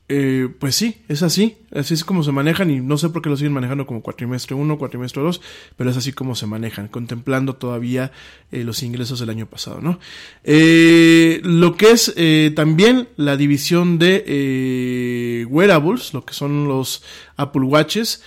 eh, 0.10 0.50
pues 0.60 0.76
sí, 0.76 0.98
es 1.08 1.24
así, 1.24 1.58
así 1.72 1.96
es 1.96 2.04
como 2.04 2.24
se 2.24 2.32
manejan 2.32 2.70
y 2.70 2.82
no 2.82 2.98
sé 2.98 3.10
por 3.10 3.22
qué 3.22 3.30
lo 3.30 3.38
siguen 3.38 3.54
manejando 3.54 3.88
como 3.88 4.04
cuatrimestre 4.04 4.54
1, 4.54 4.78
cuatrimestre 4.78 5.24
2, 5.24 5.42
pero 5.76 5.90
es 5.90 5.98
así 5.98 6.14
como 6.14 6.36
se 6.36 6.46
manejan, 6.46 6.88
contemplando 6.88 7.56
todavía 7.56 8.12
eh, 8.52 8.64
los 8.64 8.84
ingresos 8.84 9.20
del 9.20 9.32
año 9.32 9.48
pasado, 9.48 9.82
¿no? 9.82 10.00
Lo 10.44 11.76
que 11.76 11.92
es 11.92 12.14
también 12.54 13.08
la 13.16 13.38
división 13.38 13.98
de 13.98 15.48
wearables, 15.50 16.14
lo 16.14 16.26
que 16.26 16.34
son 16.34 16.68
los 16.68 17.04
Apple 17.38 17.64
Watches, 17.64 18.22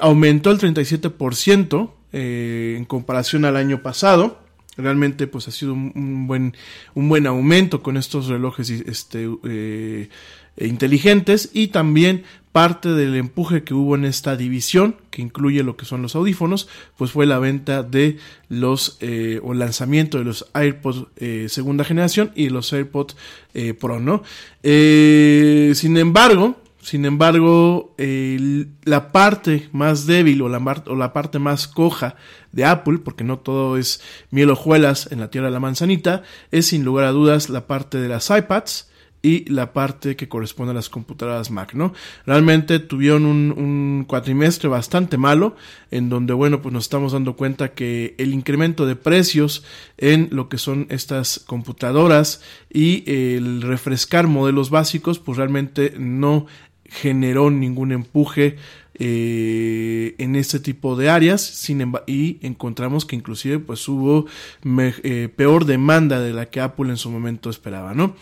aumentó 0.00 0.50
el 0.50 0.58
37% 0.58 1.99
en 2.12 2.84
comparación 2.84 3.44
al 3.44 3.56
año 3.56 3.82
pasado. 3.82 4.38
Realmente 4.76 5.26
pues 5.26 5.48
ha 5.48 5.50
sido 5.50 5.74
un, 5.74 6.26
buen 6.26 6.56
un 6.94 7.08
buen 7.08 7.26
aumento 7.26 7.82
con 7.82 7.96
estos 7.96 8.28
relojes 8.28 8.70
este 8.70 9.28
eh, 9.44 10.08
inteligentes. 10.56 11.50
Y 11.52 11.68
también 11.68 12.24
parte 12.52 12.88
del 12.88 13.14
empuje 13.14 13.62
que 13.62 13.74
hubo 13.74 13.94
en 13.94 14.04
esta 14.04 14.36
división 14.36 14.96
que 15.10 15.22
incluye 15.22 15.62
lo 15.62 15.76
que 15.76 15.84
son 15.84 16.02
los 16.02 16.16
audífonos 16.16 16.68
pues 16.96 17.12
fue 17.12 17.24
la 17.24 17.38
venta 17.38 17.82
de 17.82 18.16
los 18.48 18.96
eh, 19.00 19.40
o 19.44 19.54
lanzamiento 19.54 20.18
de 20.18 20.24
los 20.24 20.46
AirPods 20.52 21.06
eh, 21.16 21.46
segunda 21.48 21.84
generación 21.84 22.32
y 22.34 22.48
los 22.48 22.72
AirPods 22.72 23.16
eh, 23.54 23.74
Pro 23.74 24.00
no 24.00 24.24
eh, 24.64 25.72
sin 25.76 25.96
embargo 25.96 26.60
sin 26.82 27.04
embargo, 27.04 27.94
la 27.98 29.12
parte 29.12 29.68
más 29.72 30.06
débil 30.06 30.42
o 30.42 30.48
la, 30.48 30.58
o 30.86 30.96
la, 30.96 31.12
parte 31.12 31.38
más 31.38 31.68
coja 31.68 32.16
de 32.52 32.64
Apple, 32.64 32.98
porque 32.98 33.24
no 33.24 33.38
todo 33.38 33.76
es 33.76 34.02
miel 34.30 34.50
hojuelas 34.50 35.10
en 35.12 35.20
la 35.20 35.30
tierra 35.30 35.48
de 35.48 35.52
la 35.52 35.60
manzanita, 35.60 36.22
es 36.50 36.66
sin 36.66 36.84
lugar 36.84 37.04
a 37.04 37.12
dudas 37.12 37.50
la 37.50 37.66
parte 37.66 37.98
de 37.98 38.08
las 38.08 38.30
iPads 38.30 38.90
y 39.22 39.44
la 39.50 39.72
parte 39.72 40.16
que 40.16 40.28
corresponde 40.28 40.70
a 40.70 40.74
las 40.74 40.88
computadoras 40.88 41.50
Mac, 41.50 41.74
¿no? 41.74 41.92
Realmente 42.24 42.78
tuvieron 42.78 43.26
un, 43.26 43.52
un, 43.52 44.04
cuatrimestre 44.06 44.68
bastante 44.68 45.18
malo, 45.18 45.56
en 45.90 46.08
donde, 46.08 46.32
bueno, 46.32 46.62
pues 46.62 46.72
nos 46.72 46.84
estamos 46.84 47.12
dando 47.12 47.36
cuenta 47.36 47.74
que 47.74 48.14
el 48.18 48.32
incremento 48.32 48.86
de 48.86 48.96
precios 48.96 49.62
en 49.98 50.28
lo 50.30 50.48
que 50.48 50.56
son 50.56 50.86
estas 50.88 51.40
computadoras 51.40 52.40
y 52.72 53.04
el 53.10 53.60
refrescar 53.60 54.26
modelos 54.26 54.70
básicos, 54.70 55.18
pues 55.18 55.36
realmente 55.36 55.92
no 55.98 56.46
generó 56.90 57.50
ningún 57.50 57.92
empuje 57.92 58.56
eh, 58.94 60.14
en 60.18 60.36
este 60.36 60.60
tipo 60.60 60.94
de 60.94 61.08
áreas 61.08 61.70
y 62.06 62.38
encontramos 62.42 63.06
que 63.06 63.16
inclusive 63.16 63.58
pues 63.58 63.88
hubo 63.88 64.26
eh, 64.62 65.28
peor 65.34 65.64
demanda 65.64 66.20
de 66.20 66.34
la 66.34 66.46
que 66.46 66.60
Apple 66.60 66.90
en 66.90 66.98
su 66.98 67.10
momento 67.10 67.48
esperaba, 67.48 67.94
¿no? 67.94 68.14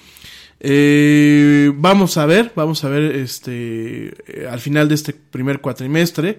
Eh, 0.61 1.73
vamos 1.75 2.17
a 2.17 2.27
ver, 2.27 2.53
vamos 2.55 2.85
a 2.85 2.89
ver 2.89 3.17
este 3.17 4.15
al 4.49 4.61
final 4.61 4.89
de 4.89 4.95
este 4.95 5.15
primer 5.15 5.61
cuatrimestre. 5.61 6.39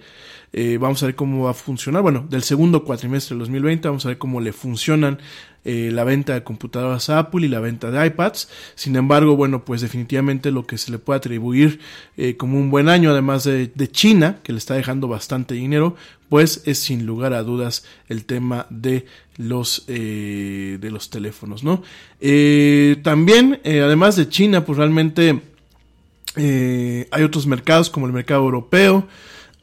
Eh, 0.51 0.77
vamos 0.79 1.01
a 1.03 1.07
ver 1.07 1.15
cómo 1.15 1.43
va 1.43 1.51
a 1.51 1.53
funcionar. 1.53 2.01
Bueno, 2.01 2.25
del 2.29 2.43
segundo 2.43 2.83
cuatrimestre 2.83 3.35
del 3.35 3.39
2020, 3.39 3.87
vamos 3.87 4.05
a 4.05 4.09
ver 4.09 4.17
cómo 4.17 4.41
le 4.41 4.51
funcionan 4.51 5.19
eh, 5.63 5.91
la 5.93 6.03
venta 6.03 6.33
de 6.33 6.43
computadoras 6.43 7.09
a 7.09 7.19
Apple 7.19 7.45
y 7.45 7.49
la 7.49 7.59
venta 7.59 7.91
de 7.91 8.07
iPads. 8.07 8.49
Sin 8.73 8.95
embargo, 8.95 9.35
bueno, 9.35 9.63
pues 9.63 9.81
definitivamente 9.81 10.51
lo 10.51 10.65
que 10.65 10.79
se 10.79 10.91
le 10.91 10.97
puede 10.97 11.17
atribuir 11.17 11.79
eh, 12.17 12.35
como 12.35 12.57
un 12.57 12.71
buen 12.71 12.89
año, 12.89 13.11
además 13.11 13.43
de, 13.43 13.67
de 13.67 13.91
China, 13.91 14.39
que 14.41 14.51
le 14.51 14.57
está 14.57 14.73
dejando 14.73 15.07
bastante 15.07 15.53
dinero, 15.53 15.95
pues 16.29 16.63
es 16.65 16.79
sin 16.79 17.05
lugar 17.05 17.33
a 17.33 17.43
dudas 17.43 17.85
el 18.07 18.25
tema 18.25 18.65
de 18.69 19.05
los 19.37 19.85
de 19.87 20.89
los 20.91 21.09
teléfonos, 21.09 21.63
¿no? 21.63 21.81
También, 23.01 23.59
además 23.63 24.15
de 24.15 24.29
China, 24.29 24.63
pues 24.63 24.77
realmente 24.77 25.41
hay 26.35 27.23
otros 27.23 27.47
mercados 27.47 27.89
como 27.89 28.05
el 28.05 28.13
mercado 28.13 28.43
europeo, 28.43 29.07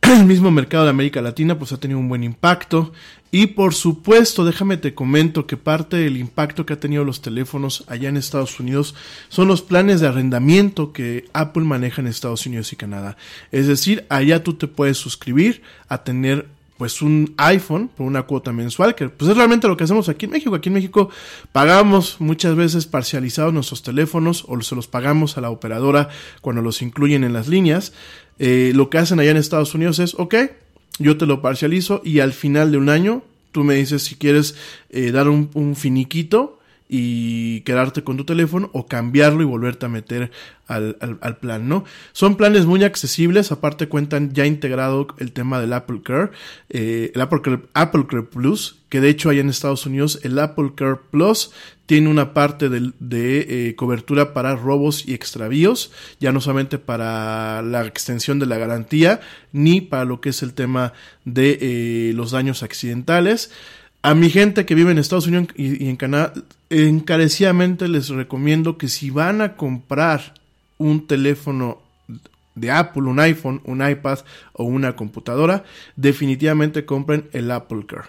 el 0.12 0.24
mismo 0.24 0.52
mercado 0.52 0.84
de 0.84 0.90
América 0.90 1.20
Latina, 1.20 1.58
pues 1.58 1.72
ha 1.72 1.80
tenido 1.80 1.98
un 1.98 2.08
buen 2.08 2.22
impacto. 2.22 2.92
Y 3.32 3.48
por 3.48 3.74
supuesto, 3.74 4.44
déjame 4.44 4.76
te 4.76 4.94
comento 4.94 5.46
que 5.46 5.56
parte 5.56 5.96
del 5.96 6.16
impacto 6.16 6.64
que 6.64 6.74
ha 6.74 6.80
tenido 6.80 7.04
los 7.04 7.22
teléfonos 7.22 7.84
allá 7.88 8.08
en 8.08 8.16
Estados 8.16 8.60
Unidos 8.60 8.94
son 9.28 9.48
los 9.48 9.62
planes 9.62 10.00
de 10.00 10.06
arrendamiento 10.06 10.92
que 10.92 11.24
Apple 11.32 11.64
maneja 11.64 12.00
en 12.00 12.06
Estados 12.06 12.46
Unidos 12.46 12.72
y 12.72 12.76
Canadá. 12.76 13.16
Es 13.50 13.66
decir, 13.66 14.06
allá 14.08 14.44
tú 14.44 14.54
te 14.54 14.68
puedes 14.68 14.96
suscribir 14.96 15.62
a 15.88 16.04
tener 16.04 16.46
pues 16.76 17.02
un 17.02 17.34
iPhone 17.38 17.88
por 17.88 18.06
una 18.06 18.22
cuota 18.22 18.52
mensual, 18.52 18.94
que 18.94 19.08
pues 19.08 19.30
es 19.30 19.36
realmente 19.36 19.68
lo 19.68 19.76
que 19.76 19.84
hacemos 19.84 20.08
aquí 20.08 20.26
en 20.26 20.32
México. 20.32 20.54
Aquí 20.54 20.68
en 20.68 20.74
México 20.74 21.08
pagamos 21.52 22.16
muchas 22.18 22.54
veces 22.54 22.86
parcializados 22.86 23.52
nuestros 23.52 23.82
teléfonos 23.82 24.44
o 24.48 24.60
se 24.60 24.74
los 24.74 24.86
pagamos 24.86 25.38
a 25.38 25.40
la 25.40 25.50
operadora 25.50 26.08
cuando 26.40 26.62
los 26.62 26.82
incluyen 26.82 27.24
en 27.24 27.32
las 27.32 27.48
líneas. 27.48 27.92
Eh, 28.38 28.72
lo 28.74 28.90
que 28.90 28.98
hacen 28.98 29.20
allá 29.20 29.30
en 29.30 29.38
Estados 29.38 29.74
Unidos 29.74 29.98
es, 29.98 30.14
ok, 30.14 30.34
yo 30.98 31.16
te 31.16 31.26
lo 31.26 31.40
parcializo 31.40 32.02
y 32.04 32.20
al 32.20 32.32
final 32.32 32.72
de 32.72 32.78
un 32.78 32.88
año 32.88 33.22
tú 33.52 33.64
me 33.64 33.74
dices 33.74 34.02
si 34.02 34.16
quieres 34.16 34.56
eh, 34.90 35.12
dar 35.12 35.28
un, 35.28 35.50
un 35.54 35.76
finiquito 35.76 36.55
y 36.88 37.60
quedarte 37.62 38.04
con 38.04 38.16
tu 38.16 38.24
teléfono 38.24 38.70
o 38.72 38.86
cambiarlo 38.86 39.42
y 39.42 39.46
volverte 39.46 39.86
a 39.86 39.88
meter 39.88 40.30
al, 40.66 40.96
al, 41.20 41.36
plan, 41.38 41.68
¿no? 41.68 41.84
Son 42.12 42.36
planes 42.36 42.66
muy 42.66 42.82
accesibles, 42.82 43.52
aparte 43.52 43.88
cuentan 43.88 44.32
ya 44.32 44.46
integrado 44.46 45.06
el 45.18 45.32
tema 45.32 45.60
del 45.60 45.72
Apple 45.72 46.00
Care, 46.04 46.30
eh, 46.70 47.12
el 47.14 47.20
Apple 47.20 47.40
Care, 47.42 47.60
Apple 47.74 48.06
Care 48.08 48.24
Plus, 48.24 48.82
que 48.88 49.00
de 49.00 49.08
hecho 49.08 49.30
hay 49.30 49.38
en 49.38 49.48
Estados 49.48 49.86
Unidos 49.86 50.20
el 50.22 50.38
Apple 50.38 50.72
Care 50.76 50.96
Plus 51.10 51.52
tiene 51.86 52.08
una 52.08 52.34
parte 52.34 52.68
de, 52.68 52.92
de 52.98 53.68
eh, 53.68 53.76
cobertura 53.76 54.34
para 54.34 54.56
robos 54.56 55.06
y 55.06 55.14
extravíos, 55.14 55.92
ya 56.18 56.32
no 56.32 56.40
solamente 56.40 56.78
para 56.78 57.62
la 57.62 57.86
extensión 57.86 58.38
de 58.40 58.46
la 58.46 58.58
garantía, 58.58 59.20
ni 59.52 59.80
para 59.80 60.04
lo 60.04 60.20
que 60.20 60.30
es 60.30 60.42
el 60.42 60.52
tema 60.52 60.92
de 61.24 61.58
eh, 61.60 62.12
los 62.14 62.32
daños 62.32 62.64
accidentales. 62.64 63.52
A 64.06 64.14
mi 64.14 64.30
gente 64.30 64.66
que 64.66 64.76
vive 64.76 64.92
en 64.92 64.98
Estados 64.98 65.26
Unidos 65.26 65.48
y, 65.56 65.88
en 65.88 65.96
Canadá, 65.96 66.32
encarecidamente 66.70 67.88
les 67.88 68.08
recomiendo 68.08 68.78
que 68.78 68.86
si 68.86 69.10
van 69.10 69.40
a 69.40 69.56
comprar 69.56 70.34
un 70.78 71.08
teléfono 71.08 71.82
de 72.54 72.70
Apple, 72.70 73.02
un 73.02 73.18
iPhone, 73.18 73.60
un 73.64 73.84
iPad 73.84 74.20
o 74.52 74.62
una 74.62 74.94
computadora, 74.94 75.64
definitivamente 75.96 76.84
compren 76.84 77.28
el 77.32 77.50
Apple 77.50 77.84
Care. 77.88 78.04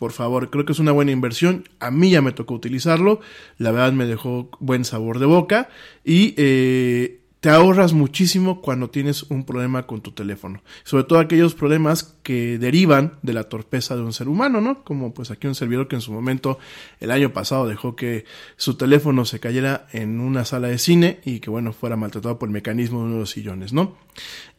Por 0.00 0.10
favor, 0.10 0.50
creo 0.50 0.64
que 0.64 0.72
es 0.72 0.80
una 0.80 0.90
buena 0.90 1.12
inversión. 1.12 1.62
A 1.78 1.92
mí 1.92 2.10
ya 2.10 2.22
me 2.22 2.32
tocó 2.32 2.52
utilizarlo. 2.54 3.20
La 3.56 3.70
verdad 3.70 3.92
me 3.92 4.06
dejó 4.06 4.50
buen 4.58 4.84
sabor 4.84 5.20
de 5.20 5.26
boca. 5.26 5.68
Y 6.04 6.34
eh, 6.38 7.20
te 7.46 7.52
ahorras 7.52 7.92
muchísimo 7.92 8.60
cuando 8.60 8.90
tienes 8.90 9.22
un 9.22 9.44
problema 9.44 9.86
con 9.86 10.00
tu 10.00 10.10
teléfono. 10.10 10.64
Sobre 10.82 11.04
todo 11.04 11.20
aquellos 11.20 11.54
problemas 11.54 12.16
que 12.24 12.58
derivan 12.58 13.20
de 13.22 13.34
la 13.34 13.44
torpeza 13.44 13.94
de 13.94 14.02
un 14.02 14.12
ser 14.12 14.26
humano, 14.26 14.60
¿no? 14.60 14.82
Como 14.82 15.14
pues 15.14 15.30
aquí 15.30 15.46
un 15.46 15.54
servidor 15.54 15.86
que 15.86 15.94
en 15.94 16.00
su 16.00 16.10
momento 16.10 16.58
el 16.98 17.12
año 17.12 17.32
pasado 17.32 17.68
dejó 17.68 17.94
que 17.94 18.24
su 18.56 18.74
teléfono 18.76 19.24
se 19.24 19.38
cayera 19.38 19.86
en 19.92 20.18
una 20.18 20.44
sala 20.44 20.66
de 20.66 20.78
cine 20.78 21.20
y 21.24 21.38
que 21.38 21.48
bueno 21.48 21.72
fuera 21.72 21.94
maltratado 21.94 22.36
por 22.36 22.48
el 22.48 22.52
mecanismo 22.52 22.98
de 22.98 23.04
uno 23.04 23.14
de 23.14 23.20
los 23.20 23.30
sillones, 23.30 23.72
¿no? 23.72 23.96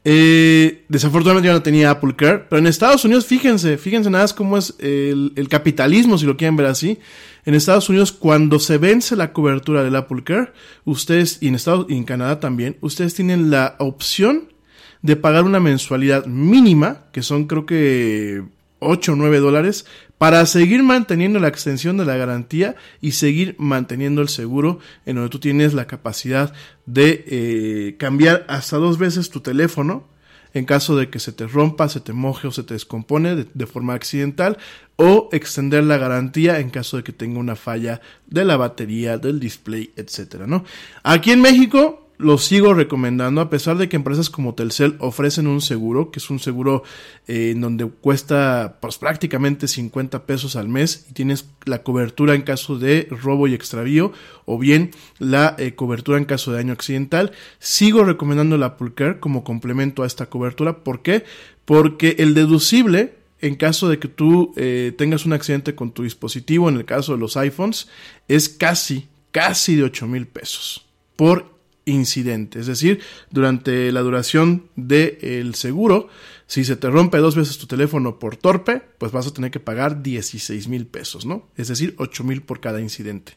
Eh, 0.09 0.85
desafortunadamente 0.87 1.47
yo 1.47 1.53
no 1.53 1.61
tenía 1.61 1.91
Apple 1.91 2.15
Care, 2.15 2.45
pero 2.49 2.59
en 2.59 2.67
Estados 2.67 3.03
Unidos, 3.03 3.25
fíjense, 3.25 3.77
fíjense 3.77 4.09
nada 4.09 4.23
más 4.23 4.33
cómo 4.33 4.57
es 4.57 4.73
el, 4.79 5.33
el, 5.35 5.49
capitalismo, 5.49 6.17
si 6.17 6.25
lo 6.25 6.37
quieren 6.37 6.55
ver 6.55 6.67
así. 6.67 6.97
En 7.43 7.55
Estados 7.55 7.89
Unidos, 7.89 8.13
cuando 8.13 8.57
se 8.59 8.77
vence 8.77 9.17
la 9.17 9.33
cobertura 9.33 9.83
del 9.83 9.97
Apple 9.97 10.23
Care, 10.23 10.53
ustedes, 10.85 11.39
y 11.41 11.49
en 11.49 11.55
Estados 11.55 11.87
y 11.89 11.97
en 11.97 12.05
Canadá 12.05 12.39
también, 12.39 12.77
ustedes 12.79 13.15
tienen 13.15 13.51
la 13.51 13.75
opción 13.79 14.53
de 15.01 15.17
pagar 15.17 15.43
una 15.43 15.59
mensualidad 15.59 16.25
mínima, 16.25 17.07
que 17.11 17.21
son 17.21 17.45
creo 17.45 17.65
que 17.65 18.43
8 18.79 19.13
o 19.13 19.15
9 19.15 19.39
dólares, 19.39 19.85
para 20.17 20.45
seguir 20.45 20.83
manteniendo 20.83 21.39
la 21.39 21.47
extensión 21.47 21.97
de 21.97 22.05
la 22.05 22.17
garantía 22.17 22.75
y 23.01 23.11
seguir 23.11 23.55
manteniendo 23.59 24.21
el 24.21 24.29
seguro 24.29 24.79
en 25.05 25.15
donde 25.15 25.29
tú 25.29 25.39
tienes 25.39 25.73
la 25.73 25.87
capacidad 25.87 26.53
de 26.85 27.23
eh, 27.27 27.95
cambiar 27.97 28.45
hasta 28.47 28.77
dos 28.77 28.97
veces 28.97 29.29
tu 29.29 29.41
teléfono 29.41 30.07
en 30.53 30.65
caso 30.65 30.95
de 30.95 31.09
que 31.09 31.19
se 31.19 31.31
te 31.31 31.45
rompa, 31.45 31.89
se 31.89 31.99
te 31.99 32.13
moje 32.13 32.47
o 32.47 32.51
se 32.51 32.63
te 32.63 32.73
descompone 32.73 33.35
de, 33.35 33.47
de, 33.53 33.65
forma 33.67 33.93
accidental 33.93 34.57
o 34.95 35.29
extender 35.31 35.83
la 35.83 35.97
garantía 35.97 36.59
en 36.59 36.69
caso 36.69 36.97
de 36.97 37.03
que 37.03 37.13
tenga 37.13 37.39
una 37.39 37.55
falla 37.55 38.01
de 38.25 38.45
la 38.45 38.57
batería, 38.57 39.17
del 39.17 39.39
display, 39.39 39.91
etcétera, 39.95 40.47
¿no? 40.47 40.63
Aquí 41.03 41.31
en 41.31 41.41
México 41.41 42.06
lo 42.17 42.37
sigo 42.37 42.73
recomendando 42.73 43.41
a 43.41 43.49
pesar 43.49 43.77
de 43.77 43.89
que 43.89 43.95
empresas 43.95 44.29
como 44.29 44.55
Telcel 44.55 44.95
ofrecen 44.99 45.47
un 45.47 45.61
seguro, 45.61 46.09
que 46.09 46.19
es 46.19 46.29
un 46.29 46.39
seguro 46.39 46.83
eh, 47.27 47.51
en 47.51 47.61
donde 47.61 47.85
cuesta 47.85 48.77
pues 48.81 48.97
prácticamente 48.97 49.67
50 49.67 50.25
pesos 50.25 50.55
al 50.55 50.67
mes 50.67 51.05
y 51.09 51.13
tienes 51.13 51.45
la 51.65 51.83
cobertura 51.83 52.33
en 52.33 52.41
caso 52.41 52.79
de 52.79 53.07
robo 53.11 53.47
y 53.47 53.53
extravío 53.53 54.11
o 54.45 54.57
bien 54.57 54.91
la 55.19 55.55
eh, 55.59 55.75
cobertura 55.75 56.17
en 56.17 56.25
caso 56.25 56.51
de 56.51 56.57
daño 56.57 56.73
accidental. 56.73 57.31
Sigo 57.59 58.03
recomendando 58.03 58.55
el 58.55 58.63
Apple 58.63 58.93
Care 58.95 59.19
como 59.19 59.43
complemento 59.43 60.03
a 60.03 60.07
esta 60.07 60.27
cobertura. 60.27 60.83
¿Por 60.83 61.01
qué? 61.01 61.23
Porque 61.65 62.15
el 62.19 62.33
deducible 62.33 63.15
en 63.39 63.55
caso 63.55 63.87
de 63.87 63.99
que 63.99 64.07
tú 64.07 64.53
eh, 64.57 64.93
tengas 64.97 65.27
un 65.27 65.33
accidente 65.33 65.75
con 65.75 65.91
tu 65.91 66.01
dispositivo, 66.01 66.69
en 66.69 66.77
el 66.77 66.85
caso 66.85 67.13
de 67.13 67.19
los 67.19 67.37
iPhones, 67.37 67.87
es 68.27 68.49
casi, 68.49 69.07
casi 69.31 69.75
de 69.75 69.83
8 69.83 70.07
mil 70.07 70.25
pesos 70.25 70.87
por 71.15 71.56
incidente. 71.87 72.59
Es 72.59 72.67
decir, 72.67 72.99
durante 73.31 73.91
la 73.91 74.01
duración 74.01 74.69
del 74.75 75.17
de 75.19 75.51
seguro, 75.53 76.09
si 76.45 76.63
se 76.63 76.75
te 76.75 76.89
rompe 76.89 77.17
dos 77.17 77.35
veces 77.35 77.57
tu 77.57 77.65
teléfono 77.65 78.19
por 78.19 78.37
torpe, 78.37 78.81
pues 78.97 79.11
vas 79.11 79.27
a 79.27 79.33
tener 79.33 79.51
que 79.51 79.59
pagar 79.59 80.03
16 80.03 80.67
mil 80.67 80.85
pesos, 80.85 81.25
¿no? 81.25 81.47
Es 81.57 81.67
decir, 81.67 81.95
8 81.97 82.23
mil 82.23 82.41
por 82.41 82.59
cada 82.59 82.79
incidente. 82.79 83.33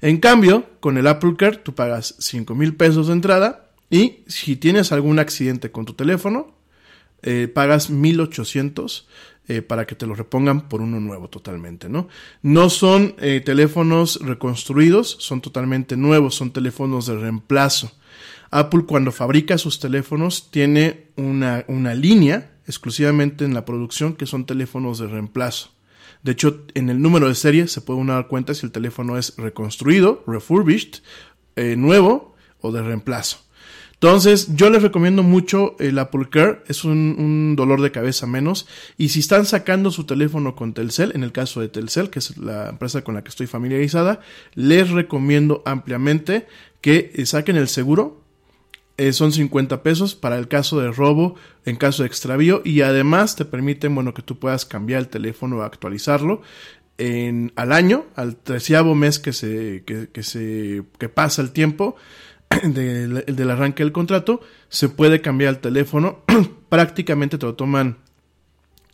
En 0.00 0.18
cambio, 0.18 0.66
con 0.80 0.98
el 0.98 1.06
Apple 1.06 1.34
Care, 1.36 1.58
tú 1.58 1.74
pagas 1.74 2.14
5 2.18 2.54
mil 2.54 2.76
pesos 2.76 3.06
de 3.06 3.14
entrada 3.14 3.70
y 3.90 4.20
si 4.26 4.56
tienes 4.56 4.92
algún 4.92 5.18
accidente 5.18 5.70
con 5.70 5.84
tu 5.84 5.94
teléfono, 5.94 6.54
eh, 7.22 7.46
pagas 7.46 7.88
1800 7.88 9.06
eh, 9.48 9.60
para 9.62 9.86
que 9.86 9.94
te 9.94 10.06
lo 10.06 10.14
repongan 10.14 10.68
por 10.68 10.80
uno 10.80 11.00
nuevo 11.00 11.28
totalmente, 11.28 11.88
¿no? 11.88 12.08
No 12.42 12.70
son 12.70 13.14
eh, 13.18 13.40
teléfonos 13.44 14.20
reconstruidos, 14.22 15.16
son 15.18 15.40
totalmente 15.40 15.96
nuevos, 15.96 16.34
son 16.34 16.52
teléfonos 16.52 17.06
de 17.06 17.16
reemplazo. 17.16 17.92
Apple 18.50 18.84
cuando 18.86 19.12
fabrica 19.12 19.58
sus 19.58 19.80
teléfonos 19.80 20.50
tiene 20.50 21.08
una, 21.16 21.64
una 21.68 21.94
línea 21.94 22.52
exclusivamente 22.66 23.44
en 23.44 23.54
la 23.54 23.64
producción 23.64 24.14
que 24.14 24.26
son 24.26 24.46
teléfonos 24.46 24.98
de 24.98 25.08
reemplazo. 25.08 25.70
De 26.22 26.32
hecho, 26.32 26.64
en 26.74 26.88
el 26.88 27.02
número 27.02 27.28
de 27.28 27.34
serie 27.34 27.66
se 27.66 27.80
puede 27.80 28.00
uno 28.00 28.12
dar 28.12 28.28
cuenta 28.28 28.54
si 28.54 28.64
el 28.64 28.72
teléfono 28.72 29.18
es 29.18 29.34
reconstruido, 29.36 30.22
refurbished, 30.26 31.02
eh, 31.56 31.74
nuevo 31.76 32.36
o 32.60 32.70
de 32.70 32.82
reemplazo. 32.82 33.38
Entonces, 34.02 34.56
yo 34.56 34.68
les 34.68 34.82
recomiendo 34.82 35.22
mucho 35.22 35.76
el 35.78 35.96
Apple 35.96 36.26
Care, 36.28 36.64
es 36.66 36.82
un, 36.82 37.54
dolor 37.54 37.80
de 37.80 37.92
cabeza 37.92 38.26
menos. 38.26 38.66
Y 38.98 39.10
si 39.10 39.20
están 39.20 39.46
sacando 39.46 39.92
su 39.92 40.06
teléfono 40.06 40.56
con 40.56 40.74
Telcel, 40.74 41.12
en 41.14 41.22
el 41.22 41.30
caso 41.30 41.60
de 41.60 41.68
Telcel, 41.68 42.10
que 42.10 42.18
es 42.18 42.36
la 42.36 42.70
empresa 42.70 43.02
con 43.02 43.14
la 43.14 43.22
que 43.22 43.28
estoy 43.28 43.46
familiarizada, 43.46 44.18
les 44.56 44.90
recomiendo 44.90 45.62
ampliamente 45.66 46.48
que 46.80 47.12
saquen 47.26 47.54
el 47.54 47.68
seguro. 47.68 48.20
Eh, 48.96 49.12
son 49.12 49.30
50 49.30 49.84
pesos 49.84 50.16
para 50.16 50.36
el 50.36 50.48
caso 50.48 50.80
de 50.80 50.90
robo, 50.90 51.36
en 51.64 51.76
caso 51.76 52.02
de 52.02 52.08
extravío, 52.08 52.60
y 52.64 52.80
además 52.80 53.36
te 53.36 53.44
permiten, 53.44 53.94
bueno, 53.94 54.14
que 54.14 54.22
tú 54.22 54.36
puedas 54.36 54.66
cambiar 54.66 54.98
el 54.98 55.08
teléfono 55.10 55.58
o 55.58 55.62
actualizarlo. 55.62 56.42
En, 56.98 57.52
al 57.54 57.70
año, 57.70 58.06
al 58.16 58.34
treceavo 58.34 58.96
mes 58.96 59.20
que 59.20 59.32
se, 59.32 59.84
que, 59.86 60.08
que 60.08 60.24
se, 60.24 60.82
que 60.98 61.08
pasa 61.08 61.40
el 61.40 61.52
tiempo, 61.52 61.94
del, 62.64 63.50
arranque 63.50 63.82
del 63.82 63.92
contrato, 63.92 64.40
se 64.68 64.88
puede 64.88 65.20
cambiar 65.20 65.54
el 65.54 65.60
teléfono. 65.60 66.20
Prácticamente 66.68 67.38
te 67.38 67.46
lo 67.46 67.54
toman 67.54 67.98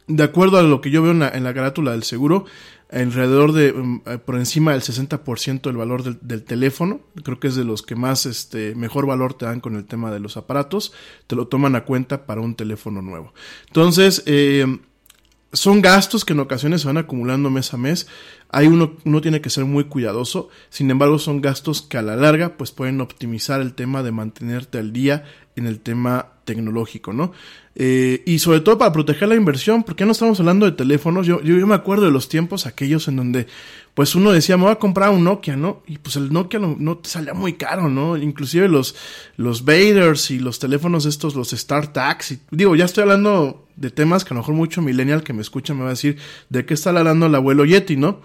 de 0.06 0.22
acuerdo 0.22 0.58
a 0.58 0.62
lo 0.62 0.80
que 0.80 0.90
yo 0.90 1.02
veo 1.02 1.12
en 1.12 1.18
la, 1.18 1.28
en 1.28 1.44
la 1.44 1.52
carátula 1.52 1.92
del 1.92 2.02
seguro, 2.02 2.46
alrededor 2.90 3.52
de 3.52 3.72
um, 3.72 4.00
eh, 4.06 4.16
por 4.16 4.36
encima 4.36 4.72
del 4.72 4.80
60% 4.80 5.60
del 5.60 5.76
valor 5.76 6.02
del, 6.02 6.18
del, 6.22 6.42
teléfono, 6.44 7.00
creo 7.22 7.38
que 7.38 7.48
es 7.48 7.54
de 7.54 7.64
los 7.64 7.82
que 7.82 7.94
más 7.94 8.24
este 8.24 8.74
mejor 8.74 9.06
valor 9.06 9.34
te 9.34 9.44
dan 9.44 9.60
con 9.60 9.76
el 9.76 9.84
tema 9.84 10.10
de 10.10 10.20
los 10.20 10.38
aparatos, 10.38 10.94
te 11.26 11.36
lo 11.36 11.48
toman 11.48 11.76
a 11.76 11.84
cuenta 11.84 12.24
para 12.24 12.40
un 12.40 12.54
teléfono 12.54 13.02
nuevo. 13.02 13.34
Entonces, 13.66 14.22
eh, 14.24 14.78
son 15.52 15.80
gastos 15.80 16.24
que 16.24 16.34
en 16.34 16.40
ocasiones 16.40 16.82
se 16.82 16.86
van 16.86 16.98
acumulando 16.98 17.50
mes 17.50 17.72
a 17.72 17.78
mes. 17.78 18.06
Ahí 18.50 18.66
uno, 18.66 18.96
uno 19.04 19.20
tiene 19.20 19.40
que 19.40 19.50
ser 19.50 19.64
muy 19.64 19.84
cuidadoso. 19.84 20.48
Sin 20.68 20.90
embargo, 20.90 21.18
son 21.18 21.40
gastos 21.40 21.82
que 21.82 21.96
a 21.96 22.02
la 22.02 22.16
larga 22.16 22.56
pues 22.56 22.70
pueden 22.70 23.00
optimizar 23.00 23.60
el 23.60 23.74
tema 23.74 24.02
de 24.02 24.12
mantenerte 24.12 24.78
al 24.78 24.92
día 24.92 25.24
en 25.58 25.66
el 25.66 25.80
tema 25.80 26.26
tecnológico, 26.44 27.12
¿no? 27.12 27.32
Eh, 27.80 28.22
y 28.26 28.40
sobre 28.40 28.60
todo 28.60 28.76
para 28.76 28.90
proteger 28.90 29.28
la 29.28 29.36
inversión, 29.36 29.84
porque 29.84 30.04
no 30.04 30.10
estamos 30.10 30.40
hablando 30.40 30.66
de 30.66 30.72
teléfonos. 30.72 31.26
Yo, 31.26 31.40
yo, 31.42 31.64
me 31.66 31.76
acuerdo 31.76 32.06
de 32.06 32.10
los 32.10 32.28
tiempos 32.28 32.66
aquellos 32.66 33.06
en 33.06 33.16
donde, 33.16 33.46
pues 33.94 34.16
uno 34.16 34.32
decía, 34.32 34.56
me 34.56 34.64
voy 34.64 34.72
a 34.72 34.80
comprar 34.80 35.10
un 35.10 35.22
Nokia, 35.22 35.56
¿no? 35.56 35.82
Y 35.86 35.98
pues 35.98 36.16
el 36.16 36.32
Nokia 36.32 36.58
no, 36.58 36.98
te 36.98 37.08
salía 37.08 37.34
muy 37.34 37.52
caro, 37.52 37.88
¿no? 37.88 38.16
Inclusive 38.16 38.68
los, 38.68 38.96
los 39.36 39.64
Vaders 39.64 40.32
y 40.32 40.40
los 40.40 40.58
teléfonos 40.58 41.06
estos, 41.06 41.36
los 41.36 41.50
StarTags. 41.50 42.32
Y, 42.32 42.40
digo, 42.50 42.74
ya 42.74 42.86
estoy 42.86 43.02
hablando 43.02 43.68
de 43.76 43.90
temas 43.90 44.24
que 44.24 44.32
a 44.32 44.34
lo 44.34 44.40
mejor 44.40 44.54
mucho 44.56 44.82
millennial 44.82 45.22
que 45.22 45.32
me 45.32 45.42
escucha 45.42 45.72
me 45.72 45.82
va 45.82 45.88
a 45.88 45.90
decir, 45.90 46.16
¿de 46.48 46.66
qué 46.66 46.74
está 46.74 46.90
hablando 46.90 47.26
el 47.26 47.34
abuelo 47.36 47.64
Yeti, 47.64 47.96
no? 47.96 48.22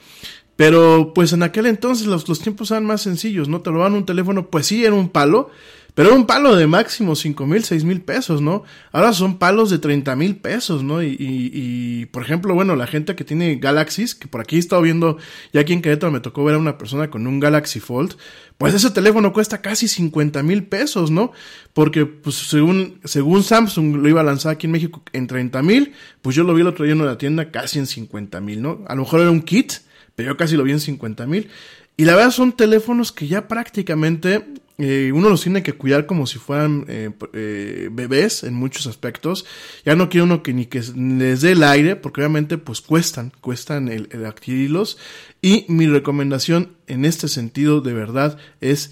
Pero 0.56 1.14
pues 1.14 1.34
en 1.34 1.44
aquel 1.44 1.66
entonces 1.66 2.08
los, 2.08 2.28
los 2.28 2.40
tiempos 2.40 2.72
eran 2.72 2.86
más 2.86 3.02
sencillos, 3.02 3.50
¿no? 3.50 3.62
Te 3.62 3.70
lo 3.70 3.80
daban 3.80 3.94
un 3.94 4.06
teléfono, 4.06 4.48
pues 4.48 4.68
sí, 4.68 4.84
era 4.86 4.96
un 4.96 5.10
palo, 5.10 5.52
pero 5.94 6.10
era 6.10 6.18
un 6.18 6.26
palo 6.26 6.56
de 6.56 6.66
máximo 6.66 7.16
cinco 7.16 7.46
mil, 7.46 7.64
seis 7.64 7.84
mil 7.84 8.02
pesos, 8.02 8.42
¿no? 8.42 8.64
Ahora 8.92 9.14
son 9.14 9.38
palos 9.38 9.70
de 9.70 9.78
30 9.78 10.16
mil 10.16 10.38
pesos, 10.38 10.84
¿no? 10.84 11.04
Y, 11.04 11.10
y, 11.10 11.52
y, 11.54 12.06
por 12.08 12.24
ejemplo, 12.24 12.56
bueno, 12.56 12.76
la 12.76 12.88
gente 12.88 13.16
que 13.16 13.24
tiene 13.24 13.56
Galaxies, 13.58 14.16
que 14.16 14.28
por 14.28 14.42
aquí 14.42 14.56
he 14.56 14.60
estado 14.60 14.82
viendo, 14.82 15.18
ya 15.54 15.62
aquí 15.62 15.74
en 15.74 15.82
Querétaro 15.82 16.12
me 16.12 16.20
tocó 16.20 16.44
ver 16.44 16.56
a 16.56 16.58
una 16.58 16.80
persona 16.80 17.12
con 17.12 17.28
un 17.28 17.40
Galaxy 17.40 17.80
Fold, 17.80 18.16
pues 18.58 18.74
ese 18.74 18.90
teléfono 18.90 19.34
cuesta 19.34 19.62
casi 19.62 19.88
50 19.88 20.42
mil 20.42 20.64
pesos, 20.64 21.12
¿no? 21.12 21.32
Porque, 21.74 22.08
pues, 22.08 22.36
según, 22.36 23.00
según 23.04 23.44
Samsung 23.44 23.98
lo 23.98 24.10
iba 24.10 24.22
a 24.22 24.24
lanzar 24.24 24.54
aquí 24.54 24.66
en 24.66 24.72
México 24.72 25.04
en 25.14 25.28
30 25.28 25.62
mil, 25.62 25.94
pues 26.24 26.36
yo 26.36 26.44
lo 26.44 26.56
vi 26.56 26.62
el 26.62 26.68
otro 26.68 26.86
día 26.86 26.94
en 26.94 27.06
la 27.06 27.18
tienda 27.20 27.52
casi 27.52 27.78
en 27.78 27.86
50 27.86 28.42
mil, 28.42 28.64
¿no? 28.64 28.84
A 28.88 28.96
lo 28.96 29.04
mejor 29.04 29.22
era 29.22 29.30
un 29.30 29.42
kit, 29.42 29.74
pero 30.16 30.30
yo 30.32 30.38
casi 30.38 30.58
lo 30.58 30.64
vi 30.64 30.72
en 30.72 30.80
50 30.80 31.28
mil. 31.28 31.50
Y 31.96 32.06
la 32.06 32.16
verdad 32.16 32.32
son 32.32 32.54
teléfonos 32.54 33.12
que 33.12 33.28
ya 33.28 33.48
prácticamente 33.48 34.44
eh, 34.78 35.12
uno 35.14 35.30
los 35.30 35.42
tiene 35.42 35.64
que 35.64 35.74
cuidar 35.74 36.06
como 36.06 36.26
si 36.26 36.40
fueran 36.40 36.86
eh, 36.88 37.12
eh, 37.34 37.90
bebés 37.92 38.44
en 38.44 38.54
muchos 38.54 38.88
aspectos. 38.88 39.46
Ya 39.86 39.96
no 39.96 40.10
quiere 40.10 40.24
uno 40.24 40.44
que 40.44 40.54
ni 40.54 40.66
que 40.66 40.82
les 40.96 41.42
dé 41.42 41.52
el 41.52 41.64
aire, 41.64 41.96
porque 41.96 42.22
obviamente 42.22 42.58
pues 42.58 42.82
cuestan, 42.82 43.32
cuestan 43.42 43.88
el, 43.88 44.10
el 44.12 44.26
adquirirlos. 44.26 44.98
Y 45.42 45.66
mi 45.68 45.88
recomendación 45.88 46.76
en 46.88 47.06
este 47.06 47.28
sentido 47.28 47.82
de 47.82 47.94
verdad 47.94 48.38
es 48.62 48.92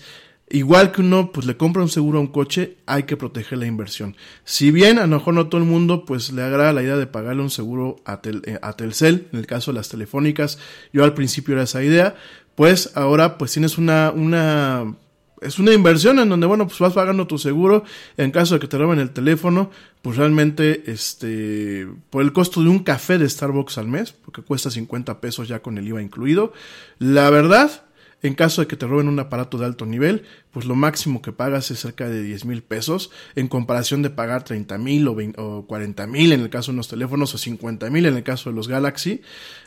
Igual 0.54 0.92
que 0.92 1.00
uno 1.00 1.32
pues 1.32 1.48
le 1.48 1.56
compra 1.56 1.82
un 1.82 1.88
seguro 1.88 2.18
a 2.18 2.22
un 2.22 2.28
coche, 2.28 2.76
hay 2.86 3.04
que 3.04 3.16
proteger 3.16 3.58
la 3.58 3.68
inversión. 3.68 4.18
Si 4.44 4.70
bien 4.70 5.00
a 5.00 5.08
lo 5.08 5.18
mejor 5.18 5.34
no 5.34 5.48
todo 5.48 5.62
el 5.62 5.68
mundo 5.68 6.04
pues 6.04 6.34
le 6.34 6.42
agrada 6.42 6.74
la 6.74 6.84
idea 6.84 6.98
de 6.98 7.08
pagarle 7.08 7.42
un 7.42 7.50
seguro 7.50 8.02
a, 8.04 8.20
tel, 8.22 8.42
eh, 8.46 8.60
a 8.62 8.74
Telcel, 8.74 9.30
en 9.32 9.40
el 9.40 9.48
caso 9.48 9.72
de 9.72 9.78
las 9.78 9.88
telefónicas, 9.88 10.60
yo 10.92 11.06
al 11.06 11.14
principio 11.14 11.54
era 11.54 11.64
esa 11.64 11.82
idea, 11.82 12.16
pues 12.56 12.92
ahora 12.96 13.38
pues 13.38 13.54
tienes 13.54 13.78
una, 13.78 14.12
una 14.12 14.94
es 15.42 15.58
una 15.58 15.74
inversión 15.74 16.20
en 16.20 16.30
donde, 16.30 16.46
bueno, 16.46 16.68
pues 16.68 16.80
vas 16.80 16.94
pagando 16.94 17.26
tu 17.26 17.40
seguro. 17.40 17.84
En 18.16 18.30
caso 18.30 18.54
de 18.54 18.60
que 18.60 18.68
te 18.68 18.78
roben 18.78 19.00
el 19.00 19.10
teléfono, 19.10 19.72
pues 20.04 20.16
realmente, 20.16 20.84
este, 20.86 21.88
por 22.12 22.22
el 22.22 22.32
costo 22.32 22.62
de 22.62 22.70
un 22.70 22.80
café 22.80 23.18
de 23.18 23.28
Starbucks 23.28 23.80
al 23.80 23.88
mes, 23.88 24.12
porque 24.14 24.44
cuesta 24.44 24.70
50 24.70 25.20
pesos 25.20 25.48
ya 25.48 25.62
con 25.62 25.80
el 25.80 25.88
IVA 25.88 26.02
incluido. 26.02 26.54
La 27.00 27.32
verdad, 27.32 27.86
en 28.22 28.36
caso 28.36 28.62
de 28.62 28.68
que 28.68 28.76
te 28.76 28.86
roben 28.86 29.08
un 29.08 29.20
aparato 29.20 29.58
de 29.58 29.66
alto 29.66 29.88
nivel, 29.88 30.26
pues 30.52 30.68
lo 30.68 30.76
máximo 30.76 31.24
que 31.24 31.32
pagas 31.32 31.72
es 31.72 31.80
cerca 31.80 32.08
de 32.08 32.22
10 32.22 32.46
mil 32.46 32.62
pesos, 32.62 33.10
en 33.36 33.48
comparación 33.48 34.04
de 34.04 34.12
pagar 34.12 34.44
30 34.44 34.78
mil 34.78 35.08
o, 35.08 35.18
o 35.38 35.66
40 35.66 36.06
mil 36.06 36.34
en 36.34 36.42
el 36.42 36.52
caso 36.52 36.72
de 36.72 36.76
unos 36.76 36.88
teléfonos 36.88 37.34
o 37.34 37.40
50 37.40 37.90
mil 37.90 38.06
en 38.06 38.16
el 38.16 38.24
caso 38.24 38.52
de 38.52 38.56
los 38.56 38.68
Galaxy. 38.68 39.22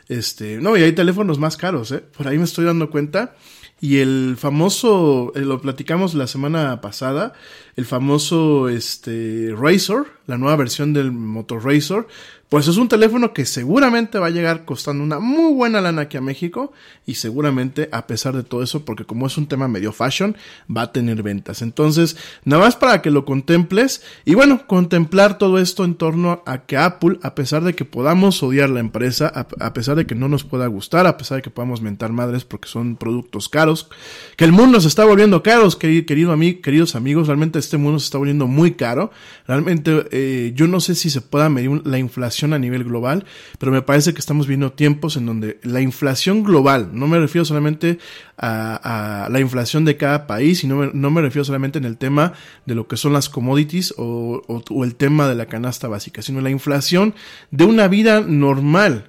Este, 0.07 0.57
no, 0.61 0.77
y 0.77 0.83
hay 0.83 0.93
teléfonos 0.93 1.37
más 1.37 1.57
caros, 1.57 1.91
¿eh? 1.91 1.99
Por 1.99 2.29
ahí 2.29 2.37
me 2.37 2.45
estoy 2.45 2.63
dando 2.63 2.89
cuenta. 2.89 3.35
Y 3.81 3.97
el 3.97 4.35
famoso, 4.37 5.33
eh, 5.35 5.41
lo 5.41 5.61
platicamos 5.61 6.13
la 6.13 6.27
semana 6.27 6.79
pasada, 6.79 7.33
el 7.75 7.85
famoso 7.85 8.69
este 8.69 9.53
Razor, 9.55 10.07
la 10.27 10.37
nueva 10.37 10.55
versión 10.55 10.93
del 10.93 11.11
Motor 11.11 11.65
Razor, 11.65 12.07
pues 12.49 12.67
es 12.67 12.77
un 12.77 12.87
teléfono 12.87 13.33
que 13.33 13.45
seguramente 13.45 14.19
va 14.19 14.27
a 14.27 14.31
llegar 14.31 14.65
costando 14.65 15.03
una 15.03 15.19
muy 15.19 15.51
buena 15.53 15.81
lana 15.81 16.03
aquí 16.03 16.17
a 16.17 16.21
México 16.21 16.73
y 17.05 17.15
seguramente 17.15 17.89
a 17.91 18.05
pesar 18.05 18.35
de 18.35 18.43
todo 18.43 18.61
eso, 18.61 18.85
porque 18.85 19.03
como 19.03 19.25
es 19.25 19.37
un 19.37 19.47
tema 19.47 19.67
medio 19.67 19.91
fashion, 19.91 20.37
va 20.75 20.83
a 20.83 20.91
tener 20.91 21.23
ventas. 21.23 21.63
Entonces, 21.63 22.17
nada 22.43 22.63
más 22.63 22.75
para 22.75 23.01
que 23.01 23.09
lo 23.09 23.25
contemples 23.25 24.03
y 24.25 24.35
bueno, 24.35 24.67
contemplar 24.67 25.39
todo 25.39 25.57
esto 25.57 25.85
en 25.85 25.95
torno 25.95 26.43
a 26.45 26.65
que 26.65 26.77
Apple, 26.77 27.17
a 27.23 27.33
pesar 27.33 27.63
de 27.63 27.73
que 27.73 27.83
podamos 27.83 28.43
odiar 28.43 28.69
la 28.69 28.79
empresa, 28.79 29.31
a, 29.33 29.47
a 29.65 29.73
pesar 29.73 29.95
de 29.95 30.05
que 30.05 30.13
no 30.13 30.29
nos 30.29 30.43
pueda 30.43 30.67
gustar, 30.67 31.07
a 31.07 31.17
pesar 31.17 31.37
de 31.37 31.41
que 31.41 31.49
podamos 31.49 31.81
mentar 31.81 32.11
madres 32.11 32.45
porque 32.45 32.67
son 32.67 32.95
productos 32.95 33.49
caros, 33.49 33.89
que 34.37 34.45
el 34.45 34.51
mundo 34.51 34.79
se 34.81 34.87
está 34.87 35.03
volviendo 35.03 35.41
caros, 35.41 35.75
querido, 35.75 36.05
querido 36.05 36.31
ami 36.31 36.55
queridos 36.55 36.95
amigos, 36.95 37.27
realmente 37.27 37.57
este 37.57 37.77
mundo 37.77 37.99
se 37.99 38.05
está 38.05 38.19
volviendo 38.19 38.45
muy 38.45 38.73
caro. 38.73 39.11
Realmente 39.47 40.05
eh, 40.11 40.51
yo 40.55 40.67
no 40.67 40.79
sé 40.79 40.93
si 40.93 41.09
se 41.09 41.21
pueda 41.21 41.49
medir 41.49 41.81
la 41.85 41.97
inflación 41.97 42.34
a 42.43 42.59
nivel 42.59 42.83
global, 42.83 43.25
pero 43.59 43.71
me 43.71 43.81
parece 43.81 44.13
que 44.13 44.19
estamos 44.19 44.47
viendo 44.47 44.73
tiempos 44.73 45.17
en 45.17 45.25
donde 45.25 45.59
la 45.63 45.81
inflación 45.81 46.43
global, 46.43 46.89
no 46.93 47.07
me 47.07 47.19
refiero 47.19 47.45
solamente 47.45 47.97
a, 48.37 49.27
la 49.31 49.39
inflación 49.39 49.85
de 49.85 49.97
cada 49.97 50.27
país, 50.27 50.63
me, 50.65 50.91
no 50.93 51.11
me 51.11 51.21
refiero 51.21 51.45
solamente 51.45 51.79
en 51.79 51.85
el 51.85 51.97
tema 51.97 52.33
de 52.65 52.75
lo 52.75 52.87
que 52.87 52.97
son 52.97 53.13
las 53.13 53.29
commodities 53.29 53.93
o, 53.97 54.41
o, 54.47 54.83
el 54.83 54.95
tema 54.95 55.27
de 55.27 55.35
la 55.35 55.45
canasta 55.45 55.87
básica, 55.87 56.21
sino 56.21 56.41
la 56.41 56.49
inflación 56.49 57.15
de 57.51 57.63
una 57.65 57.87
vida 57.87 58.21
normal, 58.21 59.07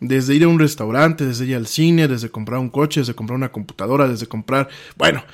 desde 0.00 0.34
ir 0.34 0.44
a 0.44 0.48
un 0.48 0.58
restaurante, 0.58 1.24
desde 1.24 1.46
ir 1.46 1.56
al 1.56 1.66
cine, 1.66 2.06
desde 2.06 2.28
comprar 2.28 2.60
un 2.60 2.68
coche, 2.68 3.00
desde 3.00 3.14
comprar 3.14 3.36
una 3.36 3.50
computadora, 3.50 4.06
desde 4.06 4.26
comprar, 4.26 4.68
bueno, 4.96 5.24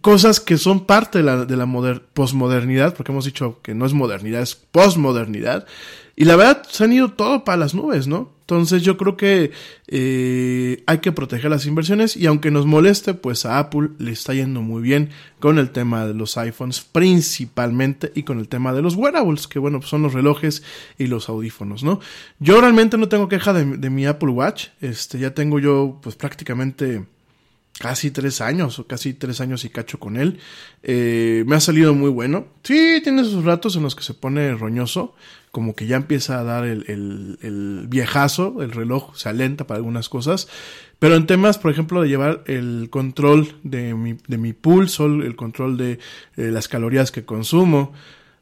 cosas 0.00 0.40
que 0.40 0.58
son 0.58 0.86
parte 0.86 1.18
de 1.18 1.24
la, 1.24 1.44
de 1.44 1.56
la 1.56 1.66
moder, 1.66 2.02
posmodernidad, 2.02 2.94
porque 2.94 3.12
hemos 3.12 3.24
dicho 3.24 3.60
que 3.62 3.74
no 3.74 3.86
es 3.86 3.92
modernidad, 3.92 4.42
es 4.42 4.54
posmodernidad. 4.54 5.66
Y 6.16 6.24
la 6.24 6.36
verdad, 6.36 6.62
se 6.68 6.82
han 6.82 6.92
ido 6.94 7.12
todo 7.12 7.44
para 7.44 7.58
las 7.58 7.74
nubes, 7.74 8.06
¿no? 8.06 8.32
Entonces 8.40 8.82
yo 8.82 8.96
creo 8.96 9.16
que 9.16 9.50
eh, 9.88 10.82
hay 10.86 10.98
que 10.98 11.12
proteger 11.12 11.50
las 11.50 11.66
inversiones 11.66 12.16
y 12.16 12.26
aunque 12.26 12.50
nos 12.50 12.64
moleste, 12.64 13.12
pues 13.12 13.44
a 13.44 13.58
Apple 13.58 13.90
le 13.98 14.12
está 14.12 14.32
yendo 14.32 14.62
muy 14.62 14.80
bien 14.82 15.10
con 15.40 15.58
el 15.58 15.70
tema 15.70 16.06
de 16.06 16.14
los 16.14 16.38
iPhones 16.38 16.80
principalmente 16.80 18.12
y 18.14 18.22
con 18.22 18.38
el 18.38 18.48
tema 18.48 18.72
de 18.72 18.82
los 18.82 18.94
wearables, 18.94 19.48
que 19.48 19.58
bueno, 19.58 19.80
pues 19.80 19.90
son 19.90 20.02
los 20.02 20.14
relojes 20.14 20.62
y 20.96 21.08
los 21.08 21.28
audífonos, 21.28 21.82
¿no? 21.82 22.00
Yo 22.38 22.60
realmente 22.60 22.96
no 22.96 23.08
tengo 23.08 23.28
queja 23.28 23.52
de, 23.52 23.64
de 23.76 23.90
mi 23.90 24.06
Apple 24.06 24.30
Watch, 24.30 24.68
este, 24.80 25.18
ya 25.18 25.34
tengo 25.34 25.58
yo 25.58 25.98
pues 26.00 26.14
prácticamente 26.14 27.04
casi 27.78 28.10
tres 28.10 28.40
años, 28.40 28.78
o 28.78 28.86
casi 28.86 29.14
tres 29.14 29.40
años 29.40 29.64
y 29.64 29.70
cacho 29.70 29.98
con 29.98 30.16
él. 30.16 30.38
Eh, 30.82 31.44
me 31.46 31.56
ha 31.56 31.60
salido 31.60 31.94
muy 31.94 32.10
bueno. 32.10 32.46
Sí, 32.62 33.00
tiene 33.02 33.24
sus 33.24 33.44
ratos 33.44 33.76
en 33.76 33.82
los 33.82 33.94
que 33.94 34.02
se 34.02 34.14
pone 34.14 34.54
roñoso, 34.54 35.14
como 35.56 35.74
que 35.74 35.86
ya 35.86 35.96
empieza 35.96 36.38
a 36.38 36.44
dar 36.44 36.66
el, 36.66 36.84
el, 37.40 37.86
viejazo, 37.88 38.62
el 38.62 38.72
reloj 38.72 39.16
se 39.16 39.30
alenta 39.30 39.66
para 39.66 39.78
algunas 39.78 40.10
cosas. 40.10 40.48
Pero 40.98 41.14
en 41.14 41.24
temas, 41.24 41.56
por 41.56 41.70
ejemplo, 41.70 42.02
de 42.02 42.10
llevar 42.10 42.44
el 42.46 42.88
control 42.90 43.54
de 43.62 43.94
mi, 43.94 44.18
de 44.28 44.36
mi 44.36 44.52
pulso, 44.52 45.06
el 45.06 45.34
control 45.34 45.78
de 45.78 45.92
eh, 46.36 46.50
las 46.50 46.68
calorías 46.68 47.10
que 47.10 47.24
consumo, 47.24 47.94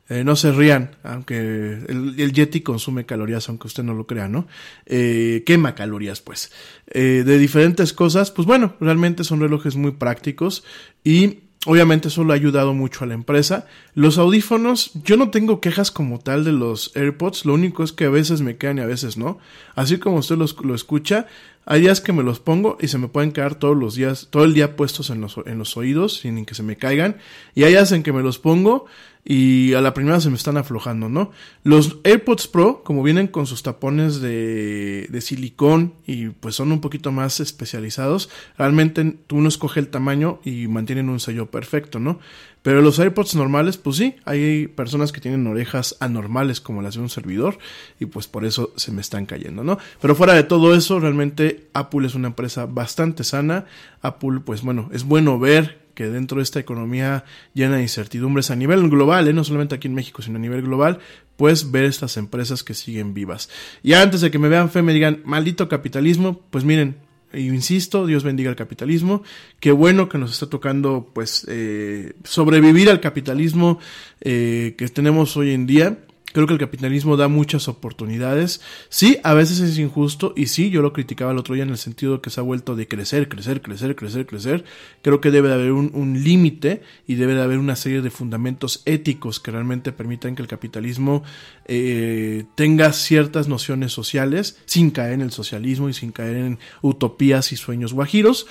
eh, 0.09 0.24
no 0.24 0.35
se 0.35 0.50
rían, 0.50 0.96
aunque 1.05 1.85
el, 1.87 2.33
Yeti 2.33 2.62
consume 2.62 3.07
calorías, 3.07 3.48
aunque 3.48 3.68
usted 3.68 3.85
no 3.85 3.94
lo 3.94 4.09
crea, 4.09 4.27
¿no? 4.27 4.48
Eh, 4.85 5.44
quema 5.46 5.77
calorías, 5.77 6.20
pues. 6.20 6.50
De 6.92 7.38
diferentes 7.38 7.92
cosas, 7.92 8.33
pues 8.33 8.44
bueno, 8.44 8.74
realmente 8.81 9.22
son 9.22 9.38
relojes 9.38 9.77
muy 9.77 9.92
prácticos 9.92 10.64
y 11.05 11.43
obviamente 11.66 12.09
eso 12.09 12.24
le 12.24 12.33
ha 12.33 12.37
ayudado 12.37 12.74
mucho 12.74 13.05
a 13.05 13.07
la 13.07 13.14
empresa. 13.14 13.66
Los 13.94 14.18
audífonos, 14.18 14.92
yo 15.05 15.16
no 15.16 15.31
tengo 15.31 15.61
quejas 15.61 15.90
como 15.90 16.18
tal 16.18 16.44
de 16.44 16.53
los 16.53 16.94
AirPods, 16.96 17.44
lo 17.44 17.55
único 17.55 17.83
es 17.83 17.92
que 17.92 18.05
a 18.05 18.11
veces 18.11 18.40
me 18.40 18.57
quedan 18.57 18.79
y 18.79 18.83
a 18.83 18.87
veces 18.87 19.16
no. 19.16 19.38
Así 19.74 19.98
como 19.98 20.16
usted 20.16 20.37
los, 20.37 20.57
lo 20.64 20.74
escucha, 20.74 21.27
hay 21.66 21.81
días 21.81 22.00
que 22.00 22.12
me 22.12 22.22
los 22.22 22.40
pongo 22.40 22.77
y 22.81 22.88
se 22.88 22.98
me 22.98 23.09
pueden 23.09 23.33
quedar 23.33 23.55
todos 23.55 23.77
los 23.77 23.94
días, 23.94 24.29
todo 24.31 24.44
el 24.44 24.53
día 24.53 24.77
puestos 24.77 25.11
en 25.11 25.20
los, 25.20 25.37
en 25.46 25.59
los 25.59 25.77
oídos 25.77 26.18
sin 26.18 26.44
que 26.44 26.55
se 26.55 26.62
me 26.62 26.77
caigan. 26.77 27.16
Y 27.55 27.64
hay 27.64 27.72
días 27.72 27.92
en 27.92 28.03
que 28.03 28.12
me 28.12 28.22
los 28.22 28.38
pongo 28.38 28.87
y 29.24 29.72
a 29.72 29.80
la 29.80 29.94
primera 29.94 30.20
se 30.20 30.28
me 30.28 30.37
están 30.37 30.56
aflojando, 30.58 31.08
¿no? 31.08 31.30
Los 31.62 31.98
AirPods 32.04 32.46
Pro, 32.48 32.82
como 32.84 33.02
vienen 33.02 33.26
con 33.26 33.46
sus 33.46 33.62
tapones 33.62 34.20
de, 34.20 35.06
de 35.08 35.20
silicón 35.22 35.94
y 36.06 36.28
pues 36.28 36.54
son 36.54 36.72
un 36.72 36.80
poquito 36.80 37.10
más 37.10 37.40
especializados, 37.40 38.28
realmente 38.58 39.16
uno 39.30 39.48
escoge 39.48 39.80
el 39.80 39.88
tamaño 39.88 40.40
y 40.44 40.68
mantienen 40.68 41.08
un 41.08 41.20
sello 41.20 41.50
perfecto, 41.50 41.98
¿no? 41.98 42.18
Pero 42.64 42.80
los 42.80 42.98
AirPods 42.98 43.34
normales, 43.34 43.76
pues 43.76 43.96
sí, 43.96 44.16
hay 44.24 44.68
personas 44.68 45.12
que 45.12 45.20
tienen 45.20 45.46
orejas 45.46 45.96
anormales 46.00 46.62
como 46.62 46.80
las 46.80 46.94
de 46.94 47.02
un 47.02 47.10
servidor 47.10 47.58
y 48.00 48.06
pues 48.06 48.26
por 48.26 48.46
eso 48.46 48.72
se 48.76 48.90
me 48.90 49.02
están 49.02 49.26
cayendo, 49.26 49.62
¿no? 49.62 49.76
Pero 50.00 50.14
fuera 50.14 50.32
de 50.32 50.44
todo 50.44 50.74
eso, 50.74 50.98
realmente 50.98 51.68
Apple 51.74 52.06
es 52.06 52.14
una 52.14 52.28
empresa 52.28 52.64
bastante 52.64 53.22
sana. 53.22 53.66
Apple, 54.00 54.40
pues 54.46 54.62
bueno, 54.62 54.88
es 54.94 55.04
bueno 55.04 55.38
ver 55.38 55.83
que 55.94 56.09
dentro 56.09 56.38
de 56.38 56.42
esta 56.42 56.61
economía 56.61 57.24
llena 57.54 57.76
de 57.76 57.83
incertidumbres 57.83 58.50
a 58.50 58.57
nivel 58.57 58.88
global, 58.88 59.28
¿eh? 59.28 59.33
no 59.33 59.44
solamente 59.44 59.74
aquí 59.74 59.88
en 59.88 59.94
México, 59.94 60.22
sino 60.22 60.37
a 60.37 60.40
nivel 60.40 60.62
global, 60.62 60.98
pues 61.37 61.70
ver 61.70 61.85
estas 61.85 62.16
empresas 62.16 62.62
que 62.62 62.74
siguen 62.74 63.14
vivas. 63.14 63.48
Y 63.83 63.94
antes 63.94 64.20
de 64.20 64.30
que 64.30 64.38
me 64.38 64.48
vean 64.48 64.70
fe, 64.70 64.83
me 64.83 64.92
digan, 64.92 65.22
maldito 65.24 65.68
capitalismo, 65.68 66.42
pues 66.50 66.64
miren, 66.64 66.96
insisto, 67.33 68.07
Dios 68.07 68.22
bendiga 68.24 68.50
el 68.50 68.57
capitalismo. 68.57 69.22
Qué 69.61 69.72
bueno 69.72 70.09
que 70.09 70.18
nos 70.18 70.33
está 70.33 70.48
tocando, 70.48 71.11
pues, 71.12 71.46
eh, 71.48 72.14
sobrevivir 72.24 72.90
al 72.90 73.00
capitalismo 73.00 73.78
eh, 74.20 74.74
que 74.78 74.88
tenemos 74.88 75.37
hoy 75.37 75.52
en 75.52 75.66
día. 75.66 75.98
Creo 76.34 76.48
que 76.48 76.52
el 76.52 76.58
capitalismo 76.58 77.16
da 77.16 77.28
muchas 77.28 77.68
oportunidades. 77.68 78.60
Sí, 78.88 79.18
a 79.22 79.34
veces 79.34 79.60
es 79.60 79.78
injusto 79.78 80.32
y 80.34 80.46
sí, 80.46 80.68
yo 80.68 80.82
lo 80.82 80.92
criticaba 80.92 81.30
el 81.30 81.38
otro 81.38 81.54
día 81.54 81.62
en 81.62 81.70
el 81.70 81.78
sentido 81.78 82.20
que 82.20 82.28
se 82.28 82.40
ha 82.40 82.42
vuelto 82.42 82.74
de 82.74 82.88
crecer, 82.88 83.28
crecer, 83.28 83.62
crecer, 83.62 83.94
crecer, 83.94 84.26
crecer. 84.26 84.64
Creo 85.02 85.20
que 85.20 85.30
debe 85.30 85.46
de 85.46 85.54
haber 85.54 85.70
un, 85.70 86.24
límite 86.24 86.82
y 87.06 87.14
debe 87.14 87.34
de 87.34 87.42
haber 87.42 87.58
una 87.58 87.76
serie 87.76 88.02
de 88.02 88.10
fundamentos 88.10 88.82
éticos 88.84 89.38
que 89.38 89.52
realmente 89.52 89.92
permitan 89.92 90.34
que 90.34 90.42
el 90.42 90.48
capitalismo 90.48 91.22
eh, 91.66 92.46
tenga 92.56 92.92
ciertas 92.92 93.46
nociones 93.46 93.92
sociales 93.92 94.58
sin 94.64 94.90
caer 94.90 95.12
en 95.12 95.20
el 95.20 95.30
socialismo 95.30 95.88
y 95.88 95.94
sin 95.94 96.10
caer 96.10 96.34
en 96.34 96.58
utopías 96.82 97.52
y 97.52 97.56
sueños 97.56 97.92
guajiros. 97.92 98.48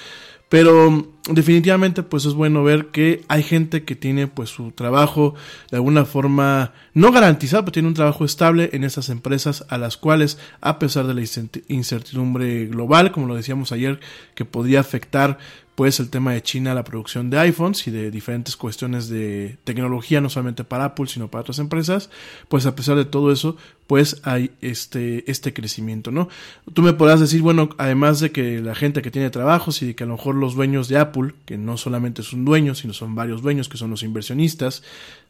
Pero 0.53 1.07
definitivamente 1.31 2.03
pues 2.03 2.25
es 2.25 2.35
bueno 2.35 2.63
ver 2.63 2.89
que 2.89 3.23
hay 3.27 3.41
gente 3.41 3.85
que 3.85 3.95
tiene 3.95 4.27
pues 4.27 4.51
su 4.51 4.69
trabajo 4.69 5.33
de 5.71 5.77
alguna 5.77 6.05
forma 6.05 6.73
no 6.93 7.11
garantizado, 7.11 7.63
pero 7.63 7.71
tiene 7.71 7.87
un 7.87 7.95
trabajo 7.95 8.23
estable 8.23 8.69
en 8.71 8.83
estas 8.83 9.09
empresas 9.09 9.65
a 9.69 9.79
las 9.79 9.97
cuales 9.97 10.37
a 10.61 10.77
pesar 10.77 11.07
de 11.07 11.15
la 11.15 11.23
incertidumbre 11.69 12.67
global, 12.67 13.11
como 13.11 13.25
lo 13.25 13.33
decíamos 13.33 13.71
ayer, 13.71 13.99
que 14.35 14.45
podría 14.45 14.81
afectar 14.81 15.39
pues 15.75 15.99
el 15.99 16.09
tema 16.09 16.33
de 16.33 16.43
China, 16.43 16.73
la 16.73 16.83
producción 16.83 17.29
de 17.29 17.39
iPhones 17.39 17.87
y 17.87 17.91
de 17.91 18.11
diferentes 18.11 18.55
cuestiones 18.55 19.09
de 19.09 19.57
tecnología, 19.63 20.21
no 20.21 20.29
solamente 20.29 20.63
para 20.63 20.85
Apple, 20.85 21.07
sino 21.07 21.29
para 21.29 21.41
otras 21.41 21.59
empresas, 21.59 22.09
pues 22.47 22.65
a 22.65 22.75
pesar 22.75 22.95
de 22.95 23.05
todo 23.05 23.31
eso, 23.31 23.57
pues 23.87 24.21
hay 24.23 24.51
este, 24.61 25.29
este 25.29 25.53
crecimiento, 25.53 26.11
¿no? 26.11 26.29
Tú 26.73 26.83
me 26.83 26.93
podrás 26.93 27.19
decir, 27.19 27.41
bueno, 27.41 27.69
además 27.77 28.19
de 28.19 28.31
que 28.31 28.61
la 28.61 28.75
gente 28.75 29.01
que 29.01 29.11
tiene 29.11 29.29
trabajos 29.31 29.81
y 29.81 29.87
de 29.87 29.95
que 29.95 30.03
a 30.03 30.07
lo 30.07 30.13
mejor 30.13 30.35
los 30.35 30.53
dueños 30.53 30.89
de 30.89 30.97
Apple, 30.99 31.33
que 31.45 31.57
no 31.57 31.77
solamente 31.77 32.21
son 32.21 32.45
dueños, 32.45 32.79
sino 32.79 32.93
son 32.93 33.15
varios 33.15 33.41
dueños, 33.41 33.67
que 33.67 33.77
son 33.77 33.89
los 33.89 34.03
inversionistas, 34.03 34.83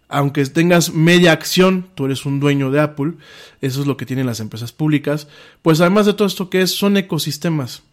aunque 0.09 0.45
tengas 0.45 0.93
media 0.93 1.31
acción, 1.31 1.87
tú 1.95 2.05
eres 2.05 2.25
un 2.25 2.39
dueño 2.39 2.69
de 2.69 2.81
Apple, 2.81 3.13
eso 3.61 3.81
es 3.81 3.87
lo 3.87 3.95
que 3.97 4.05
tienen 4.05 4.25
las 4.25 4.41
empresas 4.41 4.73
públicas, 4.73 5.27
pues 5.61 5.79
además 5.79 6.05
de 6.05 6.13
todo 6.13 6.27
esto 6.27 6.49
que 6.49 6.61
es, 6.61 6.71
son 6.71 6.97
ecosistemas 6.97 7.83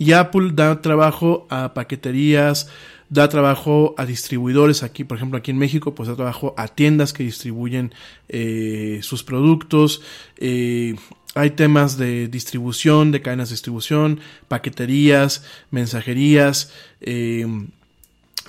y 0.00 0.12
Apple 0.14 0.52
da 0.54 0.80
trabajo 0.80 1.46
a 1.50 1.74
paqueterías, 1.74 2.68
da 3.10 3.28
trabajo 3.28 3.94
a 3.98 4.06
distribuidores 4.06 4.82
aquí, 4.82 5.04
por 5.04 5.18
ejemplo, 5.18 5.36
aquí 5.36 5.50
en 5.50 5.58
México, 5.58 5.94
pues 5.94 6.08
da 6.08 6.16
trabajo 6.16 6.54
a 6.56 6.68
tiendas 6.68 7.12
que 7.12 7.22
distribuyen 7.22 7.92
eh, 8.30 9.00
sus 9.02 9.22
productos. 9.22 10.00
Eh, 10.38 10.96
hay 11.34 11.50
temas 11.50 11.98
de 11.98 12.28
distribución, 12.28 13.12
de 13.12 13.20
cadenas 13.20 13.50
de 13.50 13.56
distribución, 13.56 14.20
paqueterías, 14.48 15.44
mensajerías, 15.70 16.72
eh, 17.02 17.46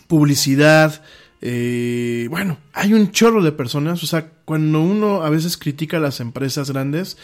publicidad. 0.07 1.03
bueno, 1.41 2.59
hay 2.71 2.93
un 2.93 3.11
chorro 3.11 3.43
de 3.43 3.51
personas. 3.51 4.01
O 4.03 4.07
sea, 4.07 4.29
cuando 4.45 4.79
uno 4.81 5.23
a 5.23 5.29
veces 5.29 5.57
critica 5.57 5.97
a 5.97 5.99
las 5.99 6.21
empresas 6.21 6.71
grandes, 6.71 7.17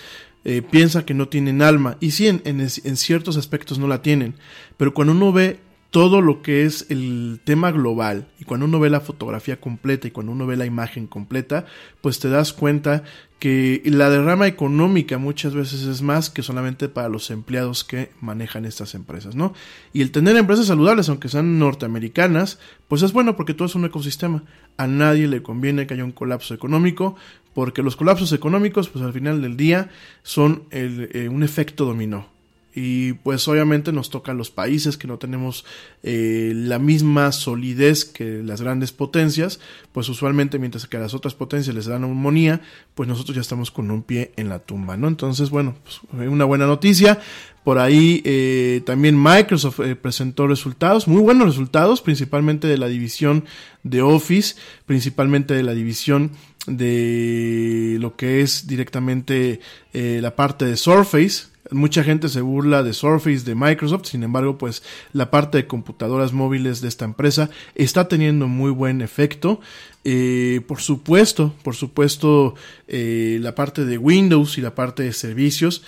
eh, 0.50 0.62
piensa 0.62 1.06
que 1.06 1.14
no 1.14 1.28
tienen 1.28 1.62
alma. 1.62 1.98
Y 2.00 2.12
sí, 2.12 2.26
en, 2.26 2.42
en, 2.46 2.70
ciertos 2.96 3.36
aspectos 3.36 3.80
no 3.80 3.88
la 3.90 4.02
tienen. 4.02 4.36
Pero 4.78 4.94
cuando 4.94 5.12
uno 5.12 5.34
ve 5.34 5.60
todo 5.92 6.22
lo 6.22 6.42
que 6.42 6.64
es 6.64 6.86
el 6.88 7.42
tema 7.44 7.70
global 7.72 8.30
y 8.40 8.46
cuando 8.46 8.66
uno 8.66 8.80
ve 8.80 8.90
la 8.90 9.02
fotografía 9.02 9.60
completa 9.60 10.08
y 10.08 10.12
cuando 10.12 10.32
uno 10.32 10.48
ve 10.48 10.56
la 10.56 10.66
imagen 10.66 11.06
completa, 11.06 11.66
pues 12.00 12.20
te 12.20 12.30
das 12.30 12.54
cuenta 12.54 13.04
que 13.40 13.82
la 13.86 14.10
derrama 14.10 14.48
económica 14.48 15.18
muchas 15.18 15.54
veces 15.54 15.84
es 15.84 16.02
más 16.02 16.30
que 16.30 16.42
solamente 16.44 16.88
para 16.88 17.10
los 17.10 17.30
empleados 17.30 17.84
que 17.84 18.12
manejan 18.22 18.66
estas 18.66 18.96
empresas, 18.96 19.36
¿no? 19.36 19.54
Y 19.92 20.02
el 20.02 20.12
tener 20.12 20.38
empresas 20.38 20.68
saludables, 20.68 21.10
aunque 21.10 21.30
sean 21.30 21.60
norteamericanas, 21.60 22.58
pues 22.88 23.02
es 23.04 23.12
bueno 23.12 23.36
porque 23.36 23.54
todo 23.54 23.68
es 23.68 23.76
un 23.76 23.86
ecosistema. 23.86 24.44
A 24.78 24.88
nadie 24.88 25.28
le 25.28 25.44
conviene 25.44 25.86
que 25.86 25.94
haya 25.94 26.06
un 26.06 26.14
colapso 26.14 26.54
económico, 26.54 27.16
porque 27.58 27.82
los 27.82 27.96
colapsos 27.96 28.34
económicos, 28.34 28.88
pues 28.88 29.04
al 29.04 29.14
final 29.14 29.42
del 29.42 29.58
día, 29.58 29.90
son 30.22 30.66
eh, 30.70 31.28
un 31.28 31.42
efecto 31.42 31.86
dominó. 31.86 32.28
Y 32.76 33.14
pues 33.14 33.48
obviamente 33.48 33.92
nos 33.92 34.12
toca 34.12 34.32
a 34.32 34.36
los 34.36 34.52
países 34.52 34.96
que 34.96 35.08
no 35.08 35.18
tenemos 35.18 35.66
eh, 36.04 36.52
la 36.54 36.78
misma 36.78 37.32
solidez 37.32 38.06
que 38.06 38.44
las 38.44 38.62
grandes 38.62 38.92
potencias, 38.92 39.60
pues 39.92 40.08
usualmente 40.08 40.60
mientras 40.60 40.86
que 40.86 40.98
a 40.98 41.00
las 41.00 41.16
otras 41.16 41.34
potencias 41.34 41.76
les 41.76 41.88
dan 41.88 42.02
neumonía, 42.02 42.62
pues 42.94 43.10
nosotros 43.10 43.34
ya 43.34 43.42
estamos 43.42 43.72
con 43.72 43.90
un 43.90 44.04
pie 44.04 44.34
en 44.36 44.50
la 44.50 44.60
tumba, 44.60 44.96
¿no? 44.96 45.08
Entonces, 45.08 45.50
bueno, 45.50 45.74
pues 45.84 46.00
una 46.28 46.46
buena 46.46 46.68
noticia. 46.68 47.20
Por 47.64 47.80
ahí 47.80 48.22
eh, 48.24 48.84
también 48.86 49.20
Microsoft 49.20 49.80
presentó 50.00 50.46
resultados, 50.46 51.08
muy 51.08 51.24
buenos 51.24 51.48
resultados, 51.48 52.04
principalmente 52.04 52.68
de 52.68 52.78
la 52.78 52.88
división 52.88 53.46
de 53.82 54.04
Office, 54.04 54.56
principalmente 54.86 55.56
de 55.56 55.64
la 55.64 55.74
división 55.74 56.32
de 56.68 57.98
lo 58.00 58.16
que 58.16 58.42
es 58.42 58.68
directamente 58.68 59.60
eh, 59.94 60.20
la 60.22 60.36
parte 60.36 60.66
de 60.66 60.78
Surface. 60.78 61.48
Mucha 61.72 62.04
gente 62.04 62.30
se 62.30 62.42
burla 62.42 62.84
de 62.84 62.94
Surface 62.94 63.44
de 63.44 63.56
Microsoft, 63.56 64.06
sin 64.06 64.24
embargo, 64.24 64.58
pues 64.58 64.84
la 65.12 65.32
parte 65.32 65.58
de 65.58 65.68
computadoras 65.68 66.32
móviles 66.32 66.80
de 66.80 66.88
esta 66.88 67.04
empresa 67.04 67.50
está 67.76 68.08
teniendo 68.08 68.48
muy 68.48 68.72
buen 68.72 69.02
efecto. 69.02 69.60
Eh, 70.06 70.62
por 70.68 70.80
supuesto, 70.80 71.54
por 71.64 71.76
supuesto, 71.76 72.56
eh, 72.88 73.40
la 73.42 73.56
parte 73.56 73.84
de 73.84 73.98
Windows 73.98 74.58
y 74.58 74.62
la 74.62 74.76
parte 74.76 75.04
de 75.04 75.12
servicios, 75.12 75.84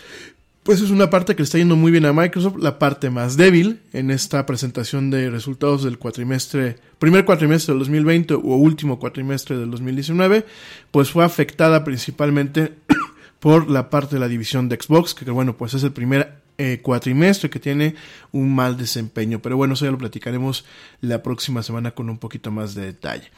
pues 0.69 0.81
es 0.81 0.91
una 0.91 1.09
parte 1.09 1.35
que 1.35 1.41
le 1.41 1.45
está 1.45 1.57
yendo 1.57 1.75
muy 1.75 1.91
bien 1.91 2.05
a 2.05 2.13
Microsoft, 2.13 2.57
la 2.59 2.77
parte 2.77 3.09
más 3.09 3.35
débil 3.35 3.81
en 3.91 4.11
esta 4.11 4.45
presentación 4.45 5.09
de 5.09 5.31
resultados 5.31 5.83
del 5.83 5.97
cuatrimestre, 5.97 6.75
primer 6.99 7.25
cuatrimestre 7.25 7.73
del 7.73 7.79
2020 7.79 8.35
o 8.35 8.37
último 8.37 8.99
cuatrimestre 8.99 9.57
del 9.57 9.71
2019, 9.71 10.45
pues 10.91 11.09
fue 11.09 11.25
afectada 11.25 11.83
principalmente 11.83 12.73
por 13.39 13.67
la 13.67 13.89
parte 13.89 14.17
de 14.17 14.19
la 14.19 14.27
división 14.27 14.69
de 14.69 14.77
Xbox, 14.79 15.15
que 15.15 15.31
bueno, 15.31 15.57
pues 15.57 15.73
es 15.73 15.81
el 15.81 15.91
primer 15.91 16.35
eh, 16.59 16.81
cuatrimestre 16.83 17.49
que 17.49 17.59
tiene 17.59 17.95
un 18.31 18.53
mal 18.53 18.77
desempeño, 18.77 19.39
pero 19.39 19.57
bueno, 19.57 19.73
eso 19.73 19.85
ya 19.85 19.91
lo 19.91 19.97
platicaremos 19.97 20.65
la 21.01 21.23
próxima 21.23 21.63
semana 21.63 21.95
con 21.95 22.11
un 22.11 22.19
poquito 22.19 22.51
más 22.51 22.75
de 22.75 22.85
detalle. 22.85 23.31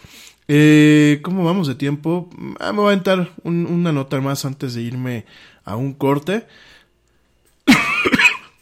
Eh, 0.49 1.21
¿Cómo 1.21 1.45
vamos 1.45 1.69
de 1.69 1.75
tiempo? 1.75 2.29
Ah, 2.59 2.73
me 2.73 2.79
voy 2.79 2.89
a 2.89 2.91
aventar 2.91 3.31
una 3.45 3.93
nota 3.93 4.19
más 4.19 4.43
antes 4.43 4.73
de 4.73 4.81
irme 4.81 5.25
a 5.63 5.77
un 5.77 5.93
corte. 5.93 6.45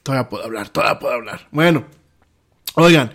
Todavía 0.04 0.30
puedo 0.30 0.44
hablar, 0.44 0.70
todavía 0.70 1.00
puedo 1.00 1.14
hablar. 1.14 1.48
Bueno, 1.52 1.86
oigan, 2.76 3.12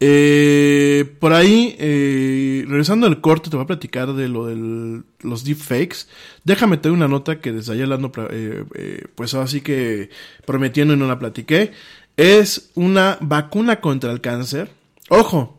eh, 0.00 1.16
por 1.18 1.32
ahí, 1.32 1.74
eh, 1.78 2.64
regresando 2.68 3.06
al 3.06 3.20
corte, 3.20 3.50
te 3.50 3.56
voy 3.56 3.64
a 3.64 3.66
platicar 3.66 4.12
de 4.12 4.28
lo 4.28 4.46
de 4.46 5.02
los 5.20 5.44
deepfakes. 5.44 6.06
Déjame 6.44 6.76
tener 6.76 6.96
una 6.96 7.08
nota 7.08 7.40
que 7.40 7.52
desde 7.52 7.72
ayer 7.72 7.92
ando, 7.92 8.12
eh, 8.30 8.64
eh, 8.74 9.04
pues 9.14 9.34
así 9.34 9.60
que 9.60 10.10
prometiendo 10.46 10.94
y 10.94 10.96
no 10.96 11.06
la 11.08 11.18
platiqué. 11.18 11.72
Es 12.16 12.70
una 12.74 13.18
vacuna 13.20 13.80
contra 13.80 14.12
el 14.12 14.20
cáncer. 14.20 14.70
Ojo, 15.08 15.58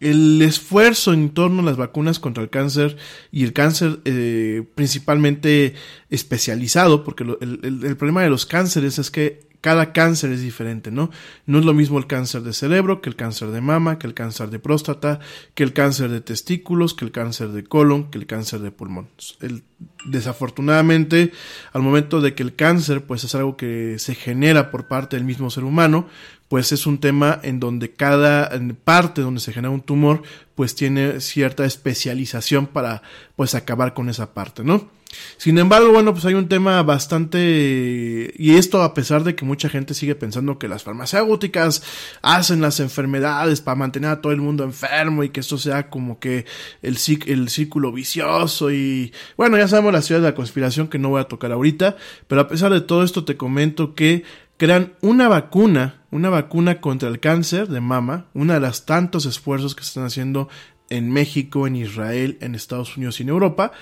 el 0.00 0.40
esfuerzo 0.42 1.12
en 1.12 1.30
torno 1.30 1.62
a 1.62 1.64
las 1.64 1.76
vacunas 1.76 2.18
contra 2.18 2.42
el 2.42 2.50
cáncer 2.50 2.96
y 3.32 3.44
el 3.44 3.52
cáncer 3.52 4.00
eh, 4.04 4.64
principalmente 4.74 5.74
especializado, 6.10 7.04
porque 7.04 7.24
el, 7.24 7.96
problema 7.96 8.22
de 8.22 8.30
los 8.30 8.46
cánceres 8.46 8.98
es 8.98 9.10
que 9.10 9.47
cada 9.60 9.92
cáncer 9.92 10.30
es 10.30 10.40
diferente, 10.40 10.90
¿no? 10.90 11.10
No 11.46 11.58
es 11.58 11.64
lo 11.64 11.74
mismo 11.74 11.98
el 11.98 12.06
cáncer 12.06 12.42
de 12.42 12.52
cerebro 12.52 13.00
que 13.00 13.08
el 13.08 13.16
cáncer 13.16 13.50
de 13.50 13.60
mama, 13.60 13.98
que 13.98 14.06
el 14.06 14.14
cáncer 14.14 14.50
de 14.50 14.58
próstata, 14.58 15.18
que 15.54 15.64
el 15.64 15.72
cáncer 15.72 16.10
de 16.10 16.20
testículos, 16.20 16.94
que 16.94 17.04
el 17.04 17.10
cáncer 17.10 17.48
de 17.48 17.64
colon, 17.64 18.10
que 18.10 18.18
el 18.18 18.26
cáncer 18.26 18.60
de 18.60 18.70
pulmón. 18.70 19.08
desafortunadamente, 20.04 21.32
al 21.72 21.82
momento 21.82 22.20
de 22.20 22.34
que 22.34 22.42
el 22.42 22.54
cáncer, 22.54 23.04
pues 23.04 23.24
es 23.24 23.34
algo 23.34 23.56
que 23.56 23.98
se 23.98 24.14
genera 24.14 24.70
por 24.70 24.86
parte 24.86 25.16
del 25.16 25.24
mismo 25.24 25.50
ser 25.50 25.64
humano, 25.64 26.06
pues 26.48 26.72
es 26.72 26.86
un 26.86 26.98
tema 26.98 27.38
en 27.42 27.60
donde 27.60 27.92
cada 27.92 28.50
parte 28.84 29.20
donde 29.20 29.40
se 29.40 29.52
genera 29.52 29.70
un 29.70 29.82
tumor, 29.82 30.22
pues 30.54 30.74
tiene 30.74 31.20
cierta 31.20 31.64
especialización 31.64 32.66
para, 32.66 33.02
pues 33.36 33.54
acabar 33.54 33.92
con 33.92 34.08
esa 34.08 34.32
parte, 34.34 34.64
¿no? 34.64 34.97
Sin 35.36 35.58
embargo, 35.58 35.90
bueno, 35.92 36.12
pues 36.12 36.24
hay 36.24 36.34
un 36.34 36.48
tema 36.48 36.82
bastante... 36.82 38.34
Y 38.36 38.56
esto 38.56 38.82
a 38.82 38.94
pesar 38.94 39.24
de 39.24 39.34
que 39.34 39.44
mucha 39.44 39.68
gente 39.68 39.94
sigue 39.94 40.14
pensando 40.14 40.58
que 40.58 40.68
las 40.68 40.82
farmacéuticas 40.82 41.82
hacen 42.22 42.60
las 42.60 42.80
enfermedades 42.80 43.60
para 43.60 43.76
mantener 43.76 44.10
a 44.10 44.20
todo 44.20 44.32
el 44.32 44.40
mundo 44.40 44.64
enfermo 44.64 45.24
y 45.24 45.30
que 45.30 45.40
esto 45.40 45.58
sea 45.58 45.88
como 45.90 46.18
que 46.18 46.44
el, 46.82 46.98
el 47.26 47.48
círculo 47.48 47.92
vicioso 47.92 48.70
y... 48.70 49.12
Bueno, 49.36 49.56
ya 49.56 49.68
sabemos 49.68 49.92
la 49.92 50.02
ciudad 50.02 50.20
de 50.20 50.28
la 50.28 50.34
conspiración 50.34 50.88
que 50.88 50.98
no 50.98 51.10
voy 51.10 51.20
a 51.20 51.24
tocar 51.24 51.52
ahorita, 51.52 51.96
pero 52.26 52.40
a 52.40 52.48
pesar 52.48 52.72
de 52.72 52.80
todo 52.80 53.02
esto 53.02 53.24
te 53.24 53.36
comento 53.36 53.94
que 53.94 54.24
crean 54.58 54.94
una 55.00 55.28
vacuna, 55.28 56.02
una 56.10 56.28
vacuna 56.28 56.80
contra 56.80 57.08
el 57.08 57.20
cáncer 57.20 57.68
de 57.68 57.80
mama, 57.80 58.26
una 58.34 58.54
de 58.54 58.60
las 58.60 58.84
tantos 58.84 59.24
esfuerzos 59.24 59.74
que 59.74 59.84
se 59.84 59.88
están 59.88 60.04
haciendo 60.04 60.48
en 60.90 61.10
México, 61.10 61.66
en 61.66 61.76
Israel, 61.76 62.38
en 62.40 62.54
Estados 62.54 62.96
Unidos 62.96 63.20
y 63.20 63.22
en 63.22 63.28
Europa, 63.28 63.72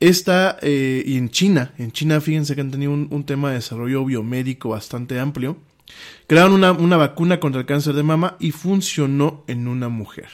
esta, 0.00 0.58
eh, 0.60 1.02
y 1.06 1.16
en 1.16 1.30
China, 1.30 1.72
en 1.78 1.90
China 1.92 2.20
fíjense 2.20 2.54
que 2.54 2.60
han 2.60 2.70
tenido 2.70 2.92
un, 2.92 3.24
tema 3.24 3.48
de 3.48 3.56
desarrollo 3.56 4.04
biomédico 4.04 4.70
bastante 4.70 5.18
amplio. 5.18 5.56
Crearon 6.26 6.52
una, 6.52 6.72
una, 6.72 6.96
vacuna 6.96 7.40
contra 7.40 7.60
el 7.60 7.66
cáncer 7.66 7.94
de 7.94 8.02
mama 8.02 8.36
y 8.40 8.50
funcionó 8.50 9.44
en 9.46 9.68
una 9.68 9.88
mujer. 9.88 10.28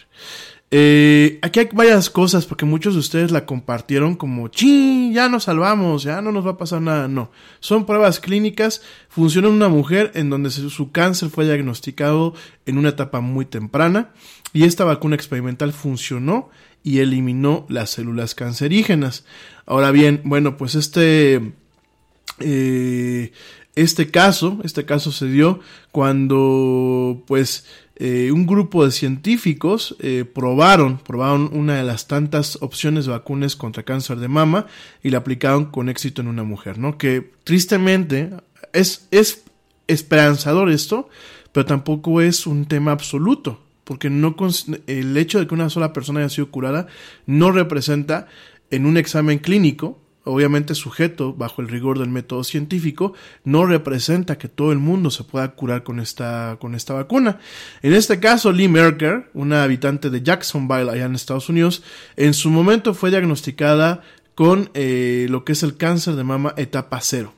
Eh, 0.74 1.38
aquí 1.42 1.60
hay 1.60 1.68
varias 1.70 2.08
cosas 2.08 2.46
porque 2.46 2.64
muchos 2.64 2.94
de 2.94 3.00
ustedes 3.00 3.30
la 3.30 3.44
compartieron 3.44 4.16
como, 4.16 4.48
¡Chin! 4.48 5.12
Ya 5.12 5.28
nos 5.28 5.44
salvamos, 5.44 6.02
ya 6.02 6.22
no 6.22 6.32
nos 6.32 6.46
va 6.46 6.52
a 6.52 6.56
pasar 6.56 6.80
nada. 6.80 7.08
No, 7.08 7.30
son 7.60 7.84
pruebas 7.84 8.20
clínicas, 8.20 8.80
funciona 9.10 9.48
en 9.48 9.54
una 9.54 9.68
mujer 9.68 10.12
en 10.14 10.30
donde 10.30 10.50
su 10.50 10.90
cáncer 10.90 11.28
fue 11.28 11.44
diagnosticado 11.44 12.32
en 12.64 12.78
una 12.78 12.88
etapa 12.88 13.20
muy 13.20 13.44
temprana 13.44 14.12
y 14.54 14.64
esta 14.64 14.84
vacuna 14.84 15.14
experimental 15.14 15.74
funcionó 15.74 16.48
y 16.82 17.00
eliminó 17.00 17.66
las 17.68 17.90
células 17.90 18.34
cancerígenas. 18.34 19.26
Ahora 19.66 19.90
bien, 19.90 20.22
bueno, 20.24 20.56
pues 20.56 20.74
este, 20.74 21.52
eh, 22.40 23.32
este 23.76 24.10
caso, 24.10 24.58
este 24.64 24.86
caso 24.86 25.12
se 25.12 25.26
dio 25.26 25.60
cuando, 25.90 27.22
pues, 27.26 27.66
eh, 28.04 28.32
un 28.32 28.46
grupo 28.46 28.84
de 28.84 28.90
científicos 28.90 29.94
eh, 30.00 30.24
probaron, 30.24 30.98
probaron 30.98 31.48
una 31.52 31.76
de 31.76 31.84
las 31.84 32.08
tantas 32.08 32.58
opciones 32.60 33.04
de 33.04 33.12
vacunas 33.12 33.54
contra 33.54 33.84
cáncer 33.84 34.18
de 34.18 34.26
mama 34.26 34.66
y 35.04 35.10
la 35.10 35.18
aplicaron 35.18 35.66
con 35.66 35.88
éxito 35.88 36.20
en 36.20 36.26
una 36.26 36.42
mujer, 36.42 36.78
¿no? 36.78 36.98
Que 36.98 37.30
tristemente 37.44 38.30
es, 38.72 39.06
es 39.12 39.44
esperanzador 39.86 40.68
esto, 40.68 41.10
pero 41.52 41.64
tampoco 41.64 42.20
es 42.20 42.48
un 42.48 42.66
tema 42.66 42.90
absoluto 42.90 43.62
porque 43.84 44.10
no 44.10 44.34
el 44.88 45.16
hecho 45.16 45.38
de 45.38 45.46
que 45.46 45.54
una 45.54 45.70
sola 45.70 45.92
persona 45.92 46.18
haya 46.18 46.28
sido 46.28 46.50
curada 46.50 46.88
no 47.26 47.52
representa 47.52 48.26
en 48.72 48.84
un 48.84 48.96
examen 48.96 49.38
clínico, 49.38 50.01
obviamente 50.24 50.74
sujeto 50.74 51.34
bajo 51.34 51.62
el 51.62 51.68
rigor 51.68 51.98
del 51.98 52.08
método 52.08 52.44
científico, 52.44 53.14
no 53.44 53.66
representa 53.66 54.38
que 54.38 54.48
todo 54.48 54.72
el 54.72 54.78
mundo 54.78 55.10
se 55.10 55.24
pueda 55.24 55.52
curar 55.54 55.82
con 55.82 56.00
esta, 56.00 56.56
con 56.60 56.74
esta 56.74 56.94
vacuna. 56.94 57.38
En 57.82 57.92
este 57.94 58.20
caso, 58.20 58.52
Lee 58.52 58.68
Merker, 58.68 59.30
una 59.34 59.62
habitante 59.62 60.10
de 60.10 60.22
Jacksonville 60.22 60.90
allá 60.90 61.04
en 61.04 61.14
Estados 61.14 61.48
Unidos, 61.48 61.82
en 62.16 62.34
su 62.34 62.50
momento 62.50 62.94
fue 62.94 63.10
diagnosticada 63.10 64.02
con 64.34 64.70
eh, 64.74 65.26
lo 65.28 65.44
que 65.44 65.52
es 65.52 65.62
el 65.62 65.76
cáncer 65.76 66.14
de 66.14 66.24
mama 66.24 66.54
etapa 66.56 67.00
cero. 67.02 67.34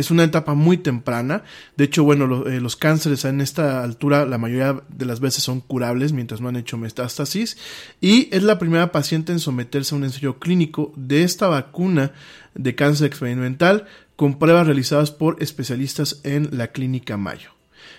Es 0.00 0.10
una 0.10 0.24
etapa 0.24 0.54
muy 0.54 0.78
temprana. 0.78 1.42
De 1.76 1.84
hecho, 1.84 2.04
bueno, 2.04 2.46
eh, 2.46 2.58
los 2.58 2.74
cánceres 2.74 3.26
en 3.26 3.42
esta 3.42 3.84
altura 3.84 4.24
la 4.24 4.38
mayoría 4.38 4.82
de 4.88 5.04
las 5.04 5.20
veces 5.20 5.44
son 5.44 5.60
curables 5.60 6.14
mientras 6.14 6.40
no 6.40 6.48
han 6.48 6.56
hecho 6.56 6.78
metástasis. 6.78 7.58
Y 8.00 8.34
es 8.34 8.42
la 8.42 8.58
primera 8.58 8.92
paciente 8.92 9.30
en 9.30 9.40
someterse 9.40 9.94
a 9.94 9.98
un 9.98 10.04
ensayo 10.04 10.38
clínico 10.38 10.90
de 10.96 11.22
esta 11.22 11.48
vacuna 11.48 12.12
de 12.54 12.74
cáncer 12.74 13.08
experimental 13.08 13.84
con 14.16 14.38
pruebas 14.38 14.66
realizadas 14.66 15.10
por 15.10 15.36
especialistas 15.42 16.22
en 16.24 16.48
la 16.56 16.68
clínica 16.68 17.18
Mayo. 17.18 17.50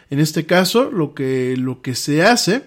En 0.10 0.20
este 0.20 0.48
caso, 0.48 0.90
lo 0.90 1.14
que, 1.14 1.56
lo 1.56 1.84
que 1.84 1.94
se 1.94 2.24
hace 2.24 2.64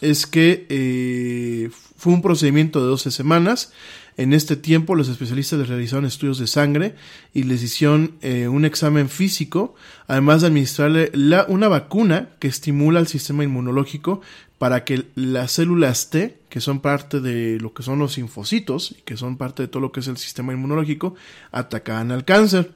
es 0.00 0.28
que 0.28 0.64
eh, 0.68 1.70
fue 1.96 2.12
un 2.12 2.22
procedimiento 2.22 2.80
de 2.80 2.86
12 2.86 3.10
semanas 3.10 3.72
en 4.16 4.32
este 4.32 4.56
tiempo, 4.56 4.94
los 4.94 5.08
especialistas 5.08 5.68
realizaron 5.68 6.06
estudios 6.06 6.38
de 6.38 6.46
sangre 6.46 6.94
y 7.34 7.42
les 7.42 7.62
hicieron 7.62 8.12
eh, 8.22 8.48
un 8.48 8.64
examen 8.64 9.10
físico, 9.10 9.74
además 10.06 10.40
de 10.40 10.46
administrarle 10.46 11.12
una 11.48 11.68
vacuna 11.68 12.30
que 12.38 12.48
estimula 12.48 13.00
el 13.00 13.08
sistema 13.08 13.44
inmunológico 13.44 14.22
para 14.58 14.84
que 14.84 15.04
las 15.14 15.52
células 15.52 16.08
T, 16.08 16.38
que 16.48 16.60
son 16.62 16.80
parte 16.80 17.20
de 17.20 17.58
lo 17.60 17.74
que 17.74 17.82
son 17.82 17.98
los 17.98 18.16
linfocitos 18.16 18.94
y 18.98 19.02
que 19.02 19.18
son 19.18 19.36
parte 19.36 19.64
de 19.64 19.68
todo 19.68 19.80
lo 19.80 19.92
que 19.92 20.00
es 20.00 20.08
el 20.08 20.16
sistema 20.16 20.54
inmunológico, 20.54 21.14
atacaban 21.52 22.10
al 22.10 22.24
cáncer. 22.24 22.72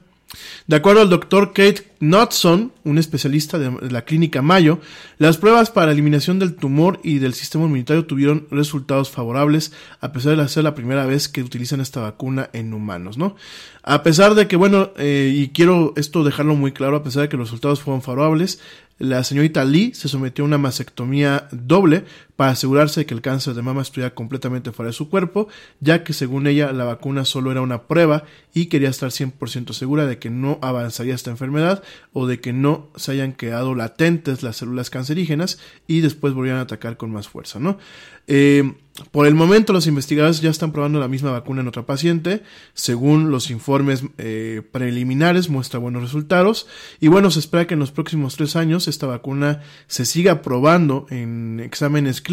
De 0.67 0.75
acuerdo 0.75 1.01
al 1.01 1.09
doctor 1.09 1.53
Kate 1.53 1.91
Knudson, 1.99 2.71
un 2.83 2.97
especialista 2.97 3.59
de 3.59 3.91
la 3.91 4.05
clínica 4.05 4.41
Mayo, 4.41 4.79
las 5.17 5.37
pruebas 5.37 5.71
para 5.71 5.91
eliminación 5.91 6.39
del 6.39 6.55
tumor 6.55 6.99
y 7.03 7.19
del 7.19 7.33
sistema 7.33 7.65
inmunitario 7.65 8.05
tuvieron 8.05 8.47
resultados 8.51 9.09
favorables, 9.09 9.73
a 9.99 10.11
pesar 10.11 10.37
de 10.37 10.47
ser 10.47 10.63
la 10.63 10.75
primera 10.75 11.05
vez 11.05 11.27
que 11.27 11.43
utilizan 11.43 11.81
esta 11.81 12.01
vacuna 12.01 12.49
en 12.53 12.73
humanos, 12.73 13.17
¿no? 13.17 13.35
A 13.83 14.03
pesar 14.03 14.35
de 14.35 14.47
que, 14.47 14.55
bueno, 14.55 14.91
eh, 14.97 15.33
y 15.35 15.49
quiero 15.49 15.93
esto 15.95 16.23
dejarlo 16.23 16.55
muy 16.55 16.71
claro, 16.71 16.97
a 16.97 17.03
pesar 17.03 17.23
de 17.23 17.29
que 17.29 17.37
los 17.37 17.49
resultados 17.49 17.81
fueron 17.81 18.01
favorables, 18.01 18.59
la 19.01 19.23
señorita 19.23 19.65
Lee 19.65 19.93
se 19.95 20.07
sometió 20.07 20.43
a 20.43 20.47
una 20.47 20.59
mastectomía 20.59 21.47
doble 21.51 22.05
para 22.41 22.53
asegurarse 22.53 23.01
de 23.01 23.05
que 23.05 23.13
el 23.13 23.21
cáncer 23.21 23.53
de 23.53 23.61
mama 23.61 23.83
estuviera 23.83 24.15
completamente 24.15 24.71
fuera 24.71 24.87
de 24.87 24.93
su 24.93 25.11
cuerpo, 25.11 25.47
ya 25.79 26.03
que 26.03 26.11
según 26.11 26.47
ella 26.47 26.71
la 26.71 26.85
vacuna 26.85 27.23
solo 27.23 27.51
era 27.51 27.61
una 27.61 27.83
prueba 27.83 28.23
y 28.51 28.65
quería 28.65 28.89
estar 28.89 29.11
100% 29.11 29.73
segura 29.73 30.07
de 30.07 30.17
que 30.17 30.31
no 30.31 30.57
avanzaría 30.63 31.13
esta 31.13 31.29
enfermedad 31.29 31.83
o 32.13 32.25
de 32.25 32.39
que 32.39 32.51
no 32.51 32.89
se 32.95 33.11
hayan 33.11 33.33
quedado 33.33 33.75
latentes 33.75 34.41
las 34.41 34.57
células 34.57 34.89
cancerígenas 34.89 35.59
y 35.85 36.01
después 36.01 36.33
volvieran 36.33 36.61
a 36.61 36.63
atacar 36.63 36.97
con 36.97 37.11
más 37.11 37.27
fuerza, 37.27 37.59
¿no? 37.59 37.77
Eh, 38.25 38.73
por 39.11 39.25
el 39.25 39.35
momento 39.35 39.73
los 39.73 39.87
investigadores 39.87 40.41
ya 40.41 40.49
están 40.49 40.71
probando 40.71 40.99
la 40.99 41.07
misma 41.07 41.31
vacuna 41.31 41.61
en 41.61 41.67
otra 41.67 41.85
paciente. 41.85 42.43
Según 42.73 43.31
los 43.31 43.49
informes 43.49 44.03
eh, 44.17 44.61
preliminares 44.71 45.49
muestra 45.49 45.79
buenos 45.79 46.03
resultados. 46.03 46.67
Y 46.99 47.07
bueno, 47.07 47.31
se 47.31 47.39
espera 47.39 47.67
que 47.67 47.73
en 47.73 47.79
los 47.79 47.91
próximos 47.91 48.35
tres 48.35 48.55
años 48.55 48.87
esta 48.87 49.07
vacuna 49.07 49.61
se 49.87 50.05
siga 50.05 50.41
probando 50.41 51.07
en 51.09 51.61
exámenes 51.61 52.21
clínicos 52.21 52.30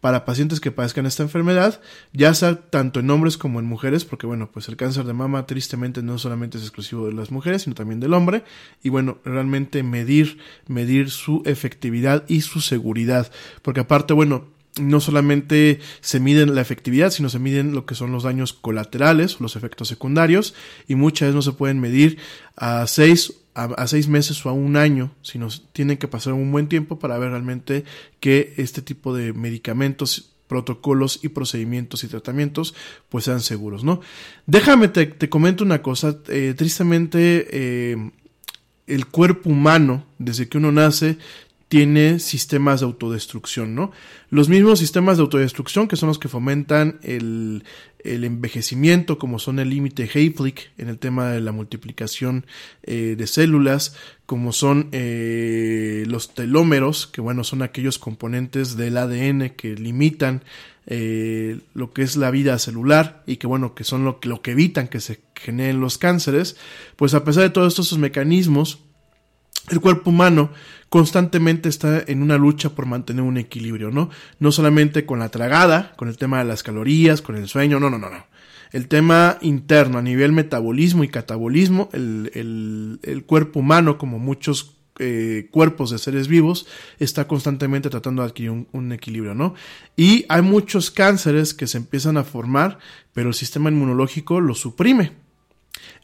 para 0.00 0.24
pacientes 0.24 0.60
que 0.60 0.70
padezcan 0.70 1.06
esta 1.06 1.22
enfermedad, 1.22 1.80
ya 2.12 2.32
sea 2.34 2.60
tanto 2.70 3.00
en 3.00 3.10
hombres 3.10 3.38
como 3.38 3.60
en 3.60 3.66
mujeres, 3.66 4.04
porque 4.04 4.26
bueno, 4.26 4.50
pues 4.52 4.68
el 4.68 4.76
cáncer 4.76 5.04
de 5.04 5.12
mama 5.12 5.46
tristemente 5.46 6.02
no 6.02 6.18
solamente 6.18 6.58
es 6.58 6.64
exclusivo 6.64 7.06
de 7.06 7.12
las 7.12 7.30
mujeres, 7.30 7.62
sino 7.62 7.74
también 7.74 8.00
del 8.00 8.14
hombre. 8.14 8.44
Y 8.82 8.88
bueno, 8.88 9.18
realmente 9.24 9.82
medir, 9.82 10.38
medir 10.68 11.10
su 11.10 11.42
efectividad 11.44 12.24
y 12.28 12.42
su 12.42 12.60
seguridad. 12.60 13.32
Porque 13.62 13.80
aparte, 13.80 14.14
bueno, 14.14 14.46
no 14.80 15.00
solamente 15.00 15.80
se 16.00 16.20
miden 16.20 16.54
la 16.54 16.60
efectividad, 16.60 17.10
sino 17.10 17.28
se 17.28 17.38
miden 17.38 17.72
lo 17.72 17.86
que 17.86 17.94
son 17.94 18.12
los 18.12 18.24
daños 18.24 18.52
colaterales, 18.52 19.40
los 19.40 19.56
efectos 19.56 19.88
secundarios, 19.88 20.54
y 20.86 20.94
muchas 20.94 21.28
veces 21.28 21.34
no 21.34 21.42
se 21.42 21.52
pueden 21.52 21.80
medir 21.80 22.18
a 22.56 22.86
seis, 22.86 23.32
a, 23.56 23.86
seis 23.86 24.08
meses 24.08 24.44
o 24.44 24.50
a 24.50 24.52
un 24.52 24.76
año, 24.76 25.12
sino 25.22 25.48
tienen 25.72 25.96
que 25.96 26.08
pasar 26.08 26.34
un 26.34 26.52
buen 26.52 26.68
tiempo 26.68 26.98
para 26.98 27.18
ver 27.18 27.30
realmente 27.30 27.84
que 28.20 28.52
este 28.58 28.82
tipo 28.82 29.14
de 29.14 29.32
medicamentos 29.32 30.34
protocolos 30.46 31.20
y 31.22 31.30
procedimientos 31.30 32.04
y 32.04 32.08
tratamientos 32.08 32.74
pues 33.08 33.24
sean 33.24 33.40
seguros, 33.40 33.82
¿no? 33.82 34.00
Déjame 34.46 34.88
te, 34.88 35.06
te 35.06 35.28
comento 35.28 35.64
una 35.64 35.82
cosa, 35.82 36.18
eh, 36.28 36.54
tristemente 36.56 37.48
eh, 37.50 38.10
el 38.86 39.06
cuerpo 39.06 39.50
humano 39.50 40.06
desde 40.18 40.48
que 40.48 40.58
uno 40.58 40.70
nace 40.70 41.18
tiene 41.68 42.20
sistemas 42.20 42.80
de 42.80 42.86
autodestrucción, 42.86 43.74
¿no? 43.74 43.90
Los 44.30 44.48
mismos 44.48 44.78
sistemas 44.78 45.16
de 45.16 45.24
autodestrucción 45.24 45.88
que 45.88 45.96
son 45.96 46.08
los 46.08 46.18
que 46.18 46.28
fomentan 46.28 47.00
el, 47.02 47.64
el 48.06 48.24
envejecimiento, 48.24 49.18
como 49.18 49.38
son 49.38 49.58
el 49.58 49.70
límite 49.70 50.08
Hayflick 50.12 50.70
en 50.78 50.88
el 50.88 50.98
tema 50.98 51.30
de 51.30 51.40
la 51.40 51.52
multiplicación 51.52 52.46
eh, 52.82 53.14
de 53.18 53.26
células, 53.26 53.96
como 54.26 54.52
son 54.52 54.88
eh, 54.92 56.04
los 56.06 56.34
telómeros, 56.34 57.06
que 57.06 57.20
bueno, 57.20 57.44
son 57.44 57.62
aquellos 57.62 57.98
componentes 57.98 58.76
del 58.76 58.96
ADN 58.96 59.50
que 59.50 59.74
limitan 59.74 60.42
eh, 60.86 61.58
lo 61.74 61.92
que 61.92 62.02
es 62.02 62.16
la 62.16 62.30
vida 62.30 62.58
celular 62.58 63.22
y 63.26 63.36
que 63.36 63.46
bueno, 63.46 63.74
que 63.74 63.84
son 63.84 64.04
lo, 64.04 64.18
lo 64.22 64.40
que 64.42 64.52
evitan 64.52 64.88
que 64.88 65.00
se 65.00 65.20
generen 65.34 65.80
los 65.80 65.98
cánceres, 65.98 66.56
pues 66.96 67.14
a 67.14 67.24
pesar 67.24 67.42
de 67.42 67.50
todos 67.50 67.78
estos 67.78 67.98
mecanismos, 67.98 68.80
el 69.70 69.80
cuerpo 69.80 70.10
humano 70.10 70.50
constantemente 70.88 71.68
está 71.68 72.02
en 72.06 72.22
una 72.22 72.36
lucha 72.36 72.70
por 72.70 72.86
mantener 72.86 73.22
un 73.22 73.38
equilibrio, 73.38 73.90
¿no? 73.90 74.10
No 74.38 74.52
solamente 74.52 75.04
con 75.06 75.18
la 75.18 75.30
tragada, 75.30 75.92
con 75.96 76.08
el 76.08 76.16
tema 76.16 76.38
de 76.38 76.44
las 76.44 76.62
calorías, 76.62 77.22
con 77.22 77.36
el 77.36 77.48
sueño, 77.48 77.80
no, 77.80 77.90
no, 77.90 77.98
no, 77.98 78.10
no. 78.10 78.24
El 78.72 78.88
tema 78.88 79.38
interno 79.40 79.98
a 79.98 80.02
nivel 80.02 80.32
metabolismo 80.32 81.04
y 81.04 81.08
catabolismo, 81.08 81.88
el, 81.92 82.30
el, 82.34 83.00
el 83.02 83.24
cuerpo 83.24 83.60
humano, 83.60 83.96
como 83.96 84.18
muchos 84.18 84.76
eh, 84.98 85.48
cuerpos 85.50 85.90
de 85.90 85.98
seres 85.98 86.26
vivos 86.26 86.66
está 86.98 87.28
constantemente 87.28 87.90
tratando 87.90 88.22
de 88.22 88.28
adquirir 88.28 88.50
un, 88.50 88.68
un, 88.72 88.92
equilibrio, 88.92 89.34
¿no? 89.34 89.54
Y 89.94 90.24
hay 90.30 90.40
muchos 90.40 90.90
cánceres 90.90 91.52
que 91.52 91.66
se 91.66 91.76
empiezan 91.76 92.16
a 92.16 92.24
formar, 92.24 92.78
pero 93.12 93.28
el 93.28 93.34
sistema 93.34 93.68
inmunológico 93.70 94.40
los 94.40 94.58
suprime. 94.58 95.25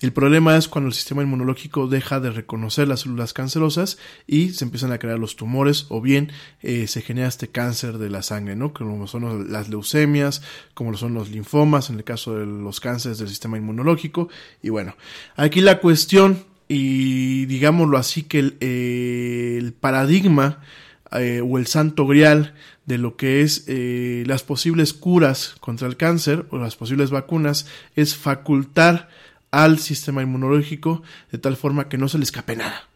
El 0.03 0.13
problema 0.13 0.57
es 0.57 0.67
cuando 0.67 0.89
el 0.89 0.95
sistema 0.95 1.23
inmunológico 1.23 1.87
deja 1.87 2.19
de 2.19 2.31
reconocer 2.31 2.89
las 2.89 3.01
células 3.01 3.33
cancerosas 3.33 3.99
y 4.27 4.51
se 4.51 4.65
empiezan 4.65 4.91
a 4.91 4.99
crear 4.99 5.19
los 5.19 5.37
tumores 5.37 5.87
o 5.91 6.01
bien 6.01 6.33
eh, 6.61 6.89
se 6.89 7.03
genera 7.03 7.29
este 7.29 7.49
cáncer 7.49 7.99
de 7.99 8.11
la 8.11 8.23
sangre, 8.23 8.57
¿no? 8.57 8.73
Como 8.73 9.07
son 9.07 9.53
las 9.53 9.69
leucemias, 9.69 10.43
como 10.75 10.97
son 10.97 11.15
los 11.15 11.31
linfomas, 11.31 11.89
en 11.89 11.97
el 11.97 12.05
caso 12.05 12.37
de 12.37 12.47
los 12.47 12.81
cánceres 12.81 13.19
del 13.19 13.29
sistema 13.29 13.59
inmunológico. 13.59 14.29
Y 14.61 14.71
bueno, 14.71 14.97
aquí 15.37 15.61
la 15.61 15.79
cuestión, 15.79 16.45
y 16.67 17.47
digámoslo 17.47 17.97
así, 17.97 18.25
que 18.25 18.41
el, 18.41 18.57
eh, 18.59 19.73
paradigma 19.79 20.63
eh, 21.13 21.43
o 21.45 21.59
el 21.59 21.69
santo 21.69 22.09
grial 22.09 22.55
de 22.87 22.99
lo 22.99 23.17
que 23.17 23.43
es 23.43 23.67
las 23.69 24.43
posibles 24.43 24.93
curas 24.93 25.55
contra 25.61 25.87
el 25.87 25.97
cáncer 25.97 26.47
o 26.51 26.59
las 26.59 26.75
posibles 26.75 27.11
vacunas 27.11 27.67
es 27.95 28.17
facultar 28.17 29.09
al 29.53 29.79
sistema 29.79 30.23
inmunológico 30.23 31.03
de 31.31 31.39
tal 31.39 31.57
forma 31.57 31.89
que 31.89 31.99
no 31.99 32.09
se 32.09 32.19
le 32.19 32.25
escape 32.25 32.57
nada. 32.57 32.89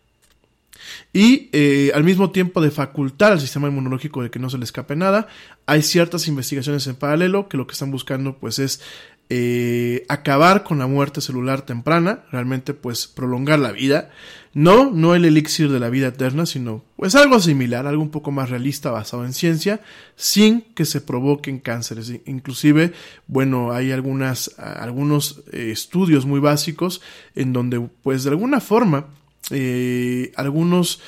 Y 1.12 1.48
eh, 1.52 1.92
al 1.94 2.04
mismo 2.04 2.30
tiempo 2.30 2.60
de 2.60 2.70
facultar 2.70 3.32
al 3.32 3.40
sistema 3.40 3.68
inmunológico 3.68 4.22
de 4.22 4.30
que 4.30 4.38
no 4.38 4.50
se 4.50 4.58
le 4.58 4.64
escape 4.64 4.96
nada, 4.96 5.28
hay 5.66 5.82
ciertas 5.82 6.26
investigaciones 6.28 6.86
en 6.86 6.96
paralelo 6.96 7.48
que 7.48 7.56
lo 7.56 7.66
que 7.66 7.72
están 7.72 7.90
buscando 7.90 8.38
pues 8.38 8.58
es 8.58 8.80
eh, 9.28 10.04
acabar 10.08 10.62
con 10.64 10.78
la 10.78 10.86
muerte 10.86 11.20
celular 11.20 11.62
temprana, 11.62 12.24
realmente 12.30 12.74
pues 12.74 13.06
prolongar 13.06 13.58
la 13.58 13.72
vida, 13.72 14.10
no, 14.54 14.90
no 14.90 15.14
el 15.14 15.24
elixir 15.24 15.70
de 15.70 15.80
la 15.80 15.90
vida 15.90 16.08
eterna, 16.08 16.46
sino 16.46 16.84
pues 16.96 17.14
algo 17.14 17.40
similar, 17.40 17.86
algo 17.86 18.02
un 18.02 18.10
poco 18.10 18.30
más 18.30 18.50
realista 18.50 18.90
basado 18.90 19.24
en 19.24 19.32
ciencia, 19.32 19.80
sin 20.14 20.62
que 20.74 20.84
se 20.84 21.00
provoquen 21.00 21.58
cánceres. 21.58 22.12
Inclusive, 22.24 22.92
bueno, 23.26 23.72
hay 23.72 23.92
algunas, 23.92 24.58
algunos 24.58 25.42
eh, 25.52 25.70
estudios 25.72 26.24
muy 26.24 26.40
básicos 26.40 27.02
en 27.34 27.52
donde 27.52 27.80
pues 28.02 28.24
de 28.24 28.30
alguna 28.30 28.60
forma 28.60 29.08
eh, 29.50 30.32
algunos, 30.36 31.00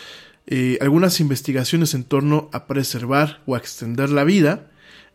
eh, 0.47 0.79
algunas 0.81 1.21
investigaciones 1.21 1.95
en 1.95 2.05
torno 2.05 2.49
a 2.53 2.67
preservar 2.67 3.43
o 3.47 3.55
a 3.55 3.59
extender 3.59 4.11
la 4.11 4.25
vida 4.25 4.71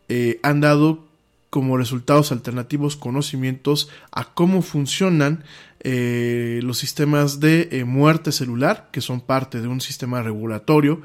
eh, 0.08 0.38
han 0.42 0.60
dado 0.60 1.08
como 1.54 1.76
resultados 1.76 2.32
alternativos 2.32 2.96
conocimientos 2.96 3.88
a 4.10 4.34
cómo 4.34 4.60
funcionan 4.60 5.44
eh, 5.84 6.58
los 6.64 6.78
sistemas 6.78 7.38
de 7.38 7.68
eh, 7.70 7.84
muerte 7.84 8.32
celular, 8.32 8.88
que 8.90 9.00
son 9.00 9.20
parte 9.20 9.60
de 9.60 9.68
un 9.68 9.80
sistema 9.80 10.20
regulatorio, 10.20 11.02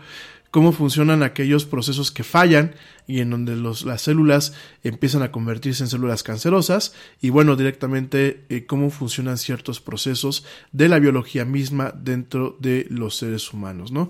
cómo 0.49 0.71
funcionan 0.71 1.21
aquellos 1.21 1.65
procesos 1.65 2.11
que 2.11 2.23
fallan 2.23 2.73
y 3.05 3.19
en 3.19 3.29
donde 3.29 3.55
las 3.55 4.01
células 4.01 4.53
empiezan 4.83 5.21
a 5.21 5.31
convertirse 5.31 5.83
en 5.83 5.89
células 5.89 6.23
cancerosas 6.23 6.95
y 7.21 7.29
bueno, 7.29 7.55
directamente 7.55 8.45
eh, 8.49 8.65
cómo 8.65 8.89
funcionan 8.89 9.37
ciertos 9.37 9.79
procesos 9.79 10.45
de 10.71 10.89
la 10.89 10.97
biología 10.97 11.45
misma 11.45 11.93
dentro 11.95 12.57
de 12.59 12.87
los 12.89 13.17
seres 13.17 13.53
humanos, 13.53 13.91
¿no? 13.91 14.09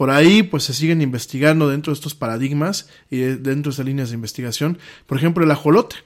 Por 0.00 0.08
ahí 0.08 0.42
pues 0.42 0.62
se 0.62 0.72
siguen 0.72 1.02
investigando 1.02 1.68
dentro 1.68 1.92
de 1.92 1.94
estos 1.94 2.14
paradigmas 2.14 2.88
y 3.10 3.18
dentro 3.18 3.64
de 3.64 3.68
estas 3.68 3.84
líneas 3.84 4.08
de 4.08 4.14
investigación, 4.14 4.78
por 5.04 5.18
ejemplo 5.18 5.44
el 5.44 5.50
ajolote. 5.50 5.96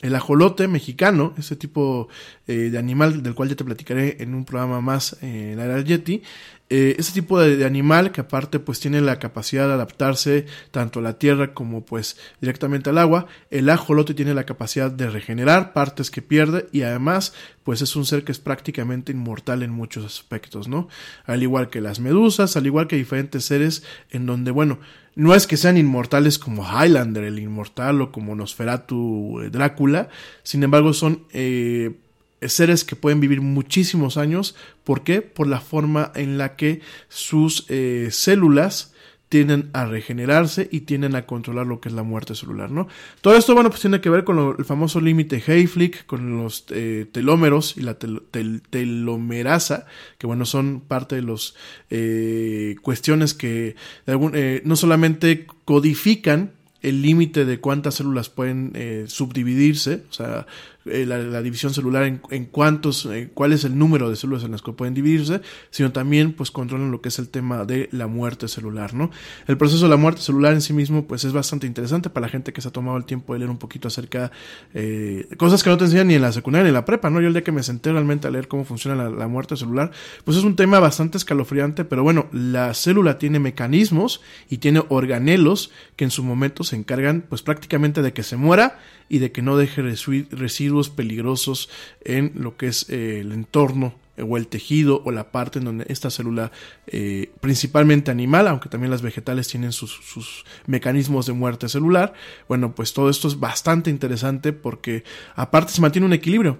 El 0.00 0.16
ajolote 0.16 0.66
mexicano, 0.66 1.34
ese 1.38 1.54
tipo 1.54 2.08
eh, 2.48 2.68
de 2.72 2.78
animal 2.78 3.22
del 3.22 3.36
cual 3.36 3.48
ya 3.48 3.54
te 3.54 3.64
platicaré 3.64 4.16
en 4.18 4.34
un 4.34 4.44
programa 4.44 4.80
más 4.80 5.18
eh, 5.22 5.52
en 5.52 5.56
la 5.56 5.80
Yeti, 5.80 6.24
eh, 6.70 6.96
ese 6.98 7.12
tipo 7.12 7.40
de, 7.40 7.64
animal 7.64 8.12
que 8.12 8.20
aparte 8.20 8.58
pues 8.58 8.78
tiene 8.78 9.00
la 9.00 9.18
capacidad 9.18 9.66
de 9.66 9.72
adaptarse 9.72 10.44
tanto 10.70 10.98
a 10.98 11.02
la 11.02 11.18
tierra 11.18 11.54
como 11.54 11.82
pues 11.82 12.18
directamente 12.42 12.90
al 12.90 12.98
agua, 12.98 13.26
el 13.50 13.70
ajolote 13.70 14.12
tiene 14.12 14.34
la 14.34 14.44
capacidad 14.44 14.90
de 14.90 15.08
regenerar 15.08 15.72
partes 15.72 16.10
que 16.10 16.20
pierde 16.20 16.66
y 16.70 16.82
además 16.82 17.32
pues 17.64 17.80
es 17.80 17.96
un 17.96 18.04
ser 18.04 18.22
que 18.22 18.32
es 18.32 18.38
prácticamente 18.38 19.12
inmortal 19.12 19.62
en 19.62 19.70
muchos 19.70 20.04
aspectos, 20.04 20.68
¿no? 20.68 20.88
Al 21.24 21.42
igual 21.42 21.70
que 21.70 21.80
las 21.80 22.00
medusas, 22.00 22.56
al 22.56 22.66
igual 22.66 22.86
que 22.86 22.96
diferentes 22.96 23.44
seres 23.44 23.82
en 24.10 24.26
donde, 24.26 24.50
bueno, 24.50 24.78
no 25.14 25.34
es 25.34 25.46
que 25.46 25.56
sean 25.56 25.76
inmortales 25.76 26.38
como 26.38 26.64
Highlander, 26.64 27.24
el 27.24 27.38
inmortal, 27.38 28.00
o 28.02 28.12
como 28.12 28.34
Nosferatu, 28.34 29.40
eh, 29.40 29.50
Drácula, 29.50 30.08
sin 30.42 30.62
embargo 30.62 30.92
son 30.92 31.24
eh, 31.32 31.96
seres 32.42 32.84
que 32.84 32.96
pueden 32.96 33.20
vivir 33.20 33.40
muchísimos 33.40 34.16
años. 34.16 34.54
¿Por 34.84 35.02
qué? 35.02 35.22
Por 35.22 35.46
la 35.46 35.60
forma 35.60 36.12
en 36.14 36.38
la 36.38 36.56
que 36.56 36.80
sus 37.08 37.66
eh, 37.68 38.08
células 38.10 38.92
tienden 39.28 39.68
a 39.74 39.84
regenerarse 39.84 40.68
y 40.70 40.80
tienden 40.80 41.14
a 41.14 41.26
controlar 41.26 41.66
lo 41.66 41.80
que 41.80 41.88
es 41.88 41.94
la 41.94 42.02
muerte 42.02 42.34
celular, 42.34 42.70
¿no? 42.70 42.88
Todo 43.20 43.36
esto, 43.36 43.54
bueno, 43.54 43.68
pues 43.68 43.82
tiene 43.82 44.00
que 44.00 44.10
ver 44.10 44.24
con 44.24 44.56
el 44.58 44.64
famoso 44.64 45.00
límite 45.00 45.42
Hayflick, 45.46 46.06
con 46.06 46.38
los 46.38 46.64
eh, 46.70 47.06
telómeros 47.12 47.76
y 47.76 47.82
la 47.82 47.98
tel, 47.98 48.22
tel, 48.30 48.62
telomerasa, 48.70 49.86
que 50.16 50.26
bueno, 50.26 50.46
son 50.46 50.80
parte 50.80 51.16
de 51.16 51.22
las 51.22 51.54
eh, 51.90 52.76
cuestiones 52.82 53.34
que 53.34 53.76
eh, 54.06 54.62
no 54.64 54.76
solamente 54.76 55.46
codifican 55.64 56.52
el 56.80 57.02
límite 57.02 57.44
de 57.44 57.58
cuántas 57.58 57.96
células 57.96 58.30
pueden 58.30 58.72
subdividirse, 59.08 60.04
o 60.08 60.12
sea, 60.12 60.46
eh, 60.90 61.06
la, 61.06 61.18
la, 61.18 61.42
división 61.42 61.72
celular 61.72 62.04
en, 62.04 62.44
cuántos, 62.46 63.06
eh, 63.06 63.30
cuál 63.32 63.52
es 63.52 63.64
el 63.64 63.78
número 63.78 64.10
de 64.10 64.16
células 64.16 64.44
en 64.44 64.52
las 64.52 64.62
que 64.62 64.72
pueden 64.72 64.94
dividirse, 64.94 65.40
sino 65.70 65.92
también 65.92 66.32
pues 66.32 66.50
controlan 66.50 66.90
lo 66.90 67.00
que 67.00 67.08
es 67.08 67.18
el 67.18 67.28
tema 67.28 67.64
de 67.64 67.88
la 67.92 68.06
muerte 68.06 68.48
celular, 68.48 68.94
¿no? 68.94 69.10
El 69.46 69.56
proceso 69.56 69.84
de 69.84 69.90
la 69.90 69.96
muerte 69.96 70.20
celular 70.20 70.52
en 70.52 70.60
sí 70.60 70.72
mismo 70.72 71.06
pues 71.06 71.24
es 71.24 71.32
bastante 71.32 71.66
interesante 71.66 72.10
para 72.10 72.26
la 72.26 72.30
gente 72.30 72.52
que 72.52 72.60
se 72.60 72.68
ha 72.68 72.70
tomado 72.72 72.96
el 72.96 73.04
tiempo 73.04 73.32
de 73.32 73.40
leer 73.40 73.50
un 73.50 73.58
poquito 73.58 73.88
acerca 73.88 74.30
eh, 74.74 75.26
cosas 75.36 75.62
que 75.62 75.70
no 75.70 75.76
te 75.76 75.84
enseñan 75.84 76.08
ni 76.08 76.14
en 76.14 76.22
la 76.22 76.32
secundaria 76.32 76.64
ni 76.64 76.68
en 76.68 76.74
la 76.74 76.84
prepa, 76.84 77.10
¿no? 77.10 77.20
Yo 77.20 77.28
el 77.28 77.34
día 77.34 77.44
que 77.44 77.52
me 77.52 77.62
senté 77.62 77.92
realmente 77.92 78.26
a 78.26 78.30
leer 78.30 78.48
cómo 78.48 78.64
funciona 78.64 79.04
la, 79.04 79.10
la 79.10 79.28
muerte 79.28 79.56
celular, 79.56 79.90
pues 80.24 80.36
es 80.36 80.44
un 80.44 80.56
tema 80.56 80.80
bastante 80.80 81.18
escalofriante, 81.18 81.84
pero 81.84 82.02
bueno, 82.02 82.26
la 82.32 82.74
célula 82.74 83.18
tiene 83.18 83.38
mecanismos 83.38 84.20
y 84.48 84.58
tiene 84.58 84.82
organelos 84.88 85.70
que 85.96 86.04
en 86.04 86.10
su 86.10 86.22
momento 86.22 86.64
se 86.64 86.76
encargan 86.76 87.24
pues 87.28 87.42
prácticamente 87.42 88.02
de 88.02 88.12
que 88.12 88.22
se 88.22 88.36
muera 88.36 88.78
y 89.08 89.18
de 89.18 89.32
que 89.32 89.42
no 89.42 89.56
deje 89.56 89.82
residuos 89.82 90.90
peligrosos 90.90 91.68
en 92.04 92.32
lo 92.34 92.56
que 92.56 92.68
es 92.68 92.88
eh, 92.90 93.20
el 93.20 93.32
entorno 93.32 93.94
o 94.20 94.36
el 94.36 94.48
tejido 94.48 95.02
o 95.04 95.10
la 95.10 95.30
parte 95.30 95.58
en 95.58 95.64
donde 95.64 95.86
esta 95.88 96.10
célula, 96.10 96.50
eh, 96.86 97.30
principalmente 97.40 98.10
animal, 98.10 98.48
aunque 98.48 98.68
también 98.68 98.90
las 98.90 99.02
vegetales 99.02 99.48
tienen 99.48 99.72
sus, 99.72 100.44
mecanismos 100.66 101.26
de 101.26 101.32
muerte 101.32 101.68
celular, 101.68 102.14
bueno, 102.48 102.74
pues 102.74 102.92
todo 102.92 103.10
esto 103.10 103.28
es 103.28 103.38
bastante 103.38 103.90
interesante 103.90 104.52
porque 104.52 105.04
aparte 105.34 105.72
se 105.72 105.80
mantiene 105.80 106.06
un 106.06 106.12
equilibrio. 106.12 106.58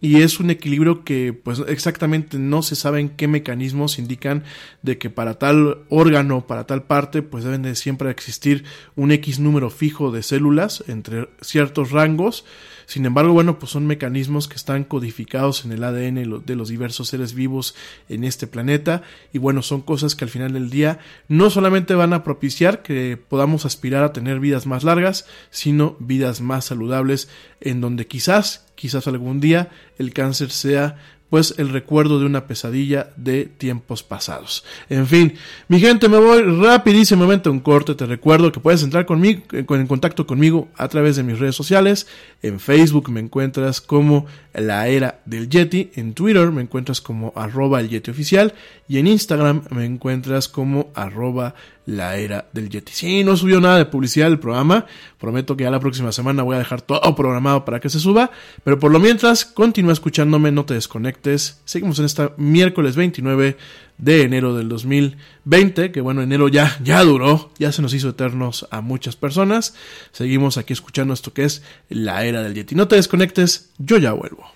Y 0.00 0.20
es 0.20 0.40
un 0.40 0.50
equilibrio 0.50 1.04
que 1.04 1.32
pues 1.32 1.62
exactamente 1.66 2.38
no 2.38 2.62
se 2.62 2.76
saben 2.76 3.08
qué 3.08 3.28
mecanismos 3.28 3.98
indican 3.98 4.44
de 4.82 4.98
que 4.98 5.08
para 5.08 5.38
tal 5.38 5.78
órgano, 5.88 6.46
para 6.46 6.66
tal 6.66 6.82
parte, 6.82 7.22
pues 7.22 7.44
deben 7.44 7.62
de 7.62 7.74
siempre 7.74 8.10
existir 8.10 8.64
un 8.94 9.10
X 9.10 9.38
número 9.38 9.70
fijo 9.70 10.10
de 10.10 10.22
células 10.22 10.84
entre 10.86 11.28
ciertos 11.40 11.92
rangos. 11.92 12.44
Sin 12.86 13.04
embargo, 13.04 13.32
bueno, 13.32 13.58
pues 13.58 13.72
son 13.72 13.86
mecanismos 13.86 14.46
que 14.46 14.54
están 14.54 14.84
codificados 14.84 15.64
en 15.64 15.72
el 15.72 15.82
ADN 15.82 16.44
de 16.46 16.56
los 16.56 16.68
diversos 16.68 17.08
seres 17.08 17.34
vivos 17.34 17.74
en 18.08 18.22
este 18.22 18.46
planeta. 18.46 19.02
Y 19.32 19.38
bueno, 19.38 19.62
son 19.62 19.82
cosas 19.82 20.14
que 20.14 20.24
al 20.24 20.30
final 20.30 20.52
del 20.52 20.70
día 20.70 21.00
no 21.28 21.50
solamente 21.50 21.96
van 21.96 22.12
a 22.12 22.22
propiciar 22.22 22.82
que 22.82 23.16
podamos 23.16 23.66
aspirar 23.66 24.04
a 24.04 24.12
tener 24.12 24.38
vidas 24.38 24.66
más 24.66 24.84
largas, 24.84 25.26
sino 25.50 25.96
vidas 25.98 26.40
más 26.40 26.66
saludables 26.66 27.28
en 27.60 27.80
donde 27.80 28.06
quizás, 28.06 28.66
quizás 28.76 29.08
algún 29.08 29.40
día 29.40 29.70
el 29.98 30.12
cáncer 30.12 30.50
sea 30.52 30.96
pues 31.30 31.54
el 31.58 31.70
recuerdo 31.70 32.20
de 32.20 32.26
una 32.26 32.46
pesadilla 32.46 33.10
de 33.16 33.46
tiempos 33.46 34.02
pasados. 34.02 34.64
En 34.88 35.06
fin, 35.06 35.34
mi 35.68 35.80
gente, 35.80 36.08
me 36.08 36.18
voy 36.18 36.42
rapidísimamente 36.42 37.48
a 37.48 37.52
un 37.52 37.60
corte. 37.60 37.94
Te 37.94 38.06
recuerdo 38.06 38.52
que 38.52 38.60
puedes 38.60 38.82
entrar 38.82 39.06
conmigo, 39.06 39.42
en 39.52 39.86
contacto 39.86 40.26
conmigo 40.26 40.68
a 40.76 40.88
través 40.88 41.16
de 41.16 41.24
mis 41.24 41.38
redes 41.38 41.56
sociales. 41.56 42.06
En 42.42 42.60
Facebook 42.60 43.10
me 43.10 43.20
encuentras 43.20 43.80
como 43.80 44.26
la 44.54 44.86
era 44.88 45.20
del 45.24 45.48
Yeti. 45.48 45.90
En 45.94 46.14
Twitter 46.14 46.50
me 46.52 46.62
encuentras 46.62 47.00
como 47.00 47.32
arroba 47.34 47.80
el 47.80 47.88
Yeti 47.88 48.10
oficial. 48.10 48.54
Y 48.88 48.98
en 48.98 49.08
Instagram 49.08 49.62
me 49.70 49.84
encuentras 49.84 50.48
como 50.48 50.90
arroba 50.94 51.54
la 51.86 52.16
era 52.16 52.48
del 52.52 52.68
Yeti. 52.68 52.92
Sí, 52.92 53.24
no 53.24 53.36
subió 53.36 53.60
nada 53.60 53.78
de 53.78 53.86
publicidad 53.86 54.28
del 54.28 54.38
programa. 54.38 54.86
Prometo 55.18 55.56
que 55.56 55.64
ya 55.64 55.70
la 55.70 55.80
próxima 55.80 56.12
semana 56.12 56.42
voy 56.42 56.56
a 56.56 56.58
dejar 56.58 56.82
todo 56.82 57.14
programado 57.14 57.64
para 57.64 57.80
que 57.80 57.88
se 57.88 58.00
suba. 58.00 58.30
Pero 58.64 58.78
por 58.78 58.92
lo 58.92 58.98
mientras, 58.98 59.44
continúa 59.44 59.92
escuchándome, 59.92 60.50
no 60.50 60.64
te 60.64 60.74
desconectes. 60.74 61.60
Seguimos 61.64 61.98
en 62.00 62.04
esta 62.04 62.32
miércoles 62.36 62.96
29 62.96 63.56
de 63.98 64.22
enero 64.22 64.54
del 64.54 64.68
2020, 64.68 65.92
que 65.92 66.00
bueno, 66.00 66.22
enero 66.22 66.48
ya, 66.48 66.76
ya 66.82 67.02
duró, 67.02 67.50
ya 67.58 67.72
se 67.72 67.82
nos 67.82 67.94
hizo 67.94 68.10
eternos 68.10 68.66
a 68.70 68.80
muchas 68.80 69.16
personas. 69.16 69.74
Seguimos 70.12 70.58
aquí 70.58 70.72
escuchando 70.72 71.14
esto 71.14 71.32
que 71.32 71.44
es 71.44 71.62
la 71.88 72.24
era 72.24 72.42
del 72.42 72.54
Yeti. 72.54 72.74
No 72.74 72.88
te 72.88 72.96
desconectes, 72.96 73.70
yo 73.78 73.96
ya 73.96 74.12
vuelvo. 74.12 74.55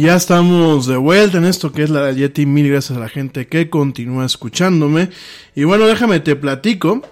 Ya 0.00 0.16
estamos 0.16 0.86
de 0.86 0.96
vuelta 0.96 1.36
en 1.36 1.44
esto 1.44 1.72
que 1.72 1.82
es 1.82 1.90
la 1.90 2.10
Yeti. 2.10 2.46
Mil 2.46 2.70
gracias 2.70 2.96
a 2.96 3.02
la 3.02 3.10
gente 3.10 3.48
que 3.48 3.68
continúa 3.68 4.24
escuchándome. 4.24 5.10
Y 5.54 5.64
bueno, 5.64 5.86
déjame 5.86 6.20
te 6.20 6.36
platico. 6.36 7.02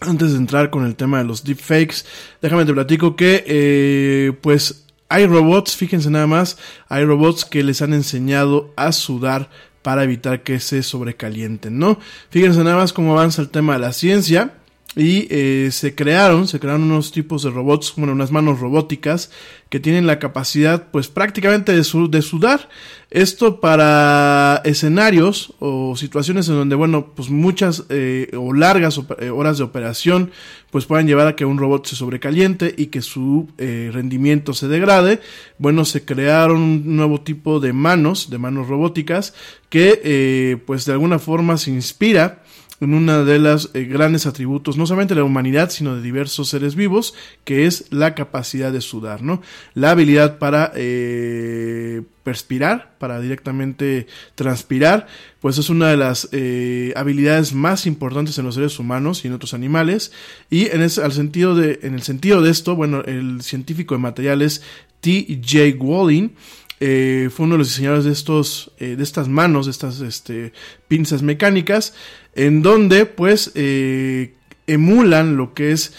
Antes 0.00 0.32
de 0.32 0.36
entrar 0.36 0.68
con 0.68 0.84
el 0.84 0.94
tema 0.94 1.16
de 1.16 1.24
los 1.24 1.42
deepfakes, 1.42 2.04
déjame 2.42 2.66
te 2.66 2.74
platico 2.74 3.16
que, 3.16 3.42
eh, 3.46 4.32
pues, 4.42 4.84
hay 5.08 5.26
robots, 5.26 5.74
fíjense 5.74 6.10
nada 6.10 6.26
más, 6.26 6.58
hay 6.90 7.06
robots 7.06 7.46
que 7.46 7.64
les 7.64 7.80
han 7.80 7.94
enseñado 7.94 8.74
a 8.76 8.92
sudar 8.92 9.48
para 9.80 10.04
evitar 10.04 10.42
que 10.42 10.60
se 10.60 10.82
sobrecalienten, 10.82 11.78
¿no? 11.78 11.98
Fíjense 12.28 12.62
nada 12.62 12.76
más 12.76 12.92
cómo 12.92 13.12
avanza 13.12 13.40
el 13.40 13.48
tema 13.48 13.72
de 13.72 13.78
la 13.78 13.94
ciencia 13.94 14.52
y 14.96 15.28
eh, 15.28 15.68
se 15.72 15.94
crearon, 15.94 16.48
se 16.48 16.58
crearon 16.58 16.84
unos 16.84 17.12
tipos 17.12 17.42
de 17.42 17.50
robots, 17.50 17.92
bueno, 17.98 18.14
unas 18.14 18.32
manos 18.32 18.60
robóticas 18.60 19.30
que 19.68 19.78
tienen 19.78 20.06
la 20.06 20.18
capacidad, 20.18 20.90
pues 20.90 21.08
prácticamente 21.08 21.72
de, 21.72 21.84
de 22.08 22.22
sudar. 22.22 22.70
Esto 23.10 23.60
para 23.60 24.62
escenarios 24.64 25.52
o 25.58 25.96
situaciones 25.96 26.48
en 26.48 26.54
donde, 26.54 26.76
bueno, 26.76 27.12
pues 27.14 27.28
muchas 27.28 27.84
eh, 27.90 28.30
o 28.34 28.54
largas 28.54 28.98
eh, 29.18 29.28
horas 29.28 29.58
de 29.58 29.64
operación, 29.64 30.30
pues 30.70 30.86
puedan 30.86 31.06
llevar 31.06 31.26
a 31.26 31.36
que 31.36 31.44
un 31.44 31.58
robot 31.58 31.86
se 31.86 31.94
sobrecaliente 31.94 32.74
y 32.76 32.86
que 32.86 33.02
su 33.02 33.48
rendimiento 33.58 34.54
se 34.54 34.66
degrade. 34.66 35.20
Bueno, 35.58 35.84
se 35.84 36.04
crearon 36.04 36.62
un 36.62 36.96
nuevo 36.96 37.20
tipo 37.20 37.60
de 37.60 37.72
manos, 37.72 38.30
de 38.30 38.38
manos 38.38 38.68
robóticas, 38.68 39.34
que 39.68 40.60
pues 40.66 40.84
de 40.84 40.92
alguna 40.92 41.18
forma 41.18 41.56
se 41.56 41.70
inspira 41.70 42.42
en 42.80 42.94
una 42.94 43.24
de 43.24 43.38
las 43.38 43.70
eh, 43.74 43.84
grandes 43.84 44.26
atributos, 44.26 44.76
no 44.76 44.86
solamente 44.86 45.14
de 45.14 45.20
la 45.20 45.24
humanidad, 45.24 45.70
sino 45.70 45.96
de 45.96 46.02
diversos 46.02 46.48
seres 46.48 46.74
vivos, 46.74 47.14
que 47.44 47.66
es 47.66 47.86
la 47.90 48.14
capacidad 48.14 48.72
de 48.72 48.80
sudar, 48.80 49.22
¿no? 49.22 49.40
La 49.74 49.90
habilidad 49.92 50.38
para 50.38 50.72
eh, 50.74 52.02
perspirar, 52.22 52.96
para 52.98 53.20
directamente 53.20 54.06
transpirar, 54.34 55.06
pues 55.40 55.58
es 55.58 55.70
una 55.70 55.88
de 55.88 55.96
las 55.96 56.28
eh, 56.32 56.92
habilidades 56.96 57.54
más 57.54 57.86
importantes 57.86 58.36
en 58.38 58.44
los 58.44 58.56
seres 58.56 58.78
humanos 58.78 59.24
y 59.24 59.28
en 59.28 59.34
otros 59.34 59.54
animales. 59.54 60.12
Y 60.50 60.66
en, 60.66 60.88
sentido 60.90 61.54
de, 61.54 61.78
en 61.82 61.94
el 61.94 62.02
sentido 62.02 62.42
de 62.42 62.50
esto, 62.50 62.76
bueno, 62.76 63.02
el 63.02 63.42
científico 63.42 63.94
de 63.94 64.00
materiales 64.00 64.62
T.J. 65.00 65.76
Walling, 65.78 66.30
fue 66.78 67.44
uno 67.44 67.54
de 67.54 67.58
los 67.58 67.68
diseñadores 67.68 68.04
de 68.04 68.12
estos 68.12 68.72
de 68.78 69.02
estas 69.02 69.28
manos 69.28 69.66
de 69.66 69.72
estas 69.72 70.00
este, 70.00 70.52
pinzas 70.88 71.22
mecánicas 71.22 71.94
en 72.34 72.62
donde 72.62 73.06
pues 73.06 73.52
eh, 73.54 74.34
emulan 74.66 75.36
lo 75.36 75.54
que 75.54 75.72
es 75.72 75.94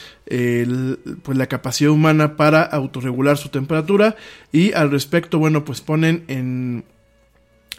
pues 1.24 1.38
la 1.38 1.48
capacidad 1.48 1.92
humana 1.92 2.36
para 2.36 2.62
autorregular 2.64 3.38
su 3.38 3.50
temperatura 3.50 4.18
y 4.52 4.74
al 4.74 4.92
respecto 4.92 5.40
bueno 5.40 5.66
pues 5.66 5.82
ponen 5.82 6.26
en 6.28 6.84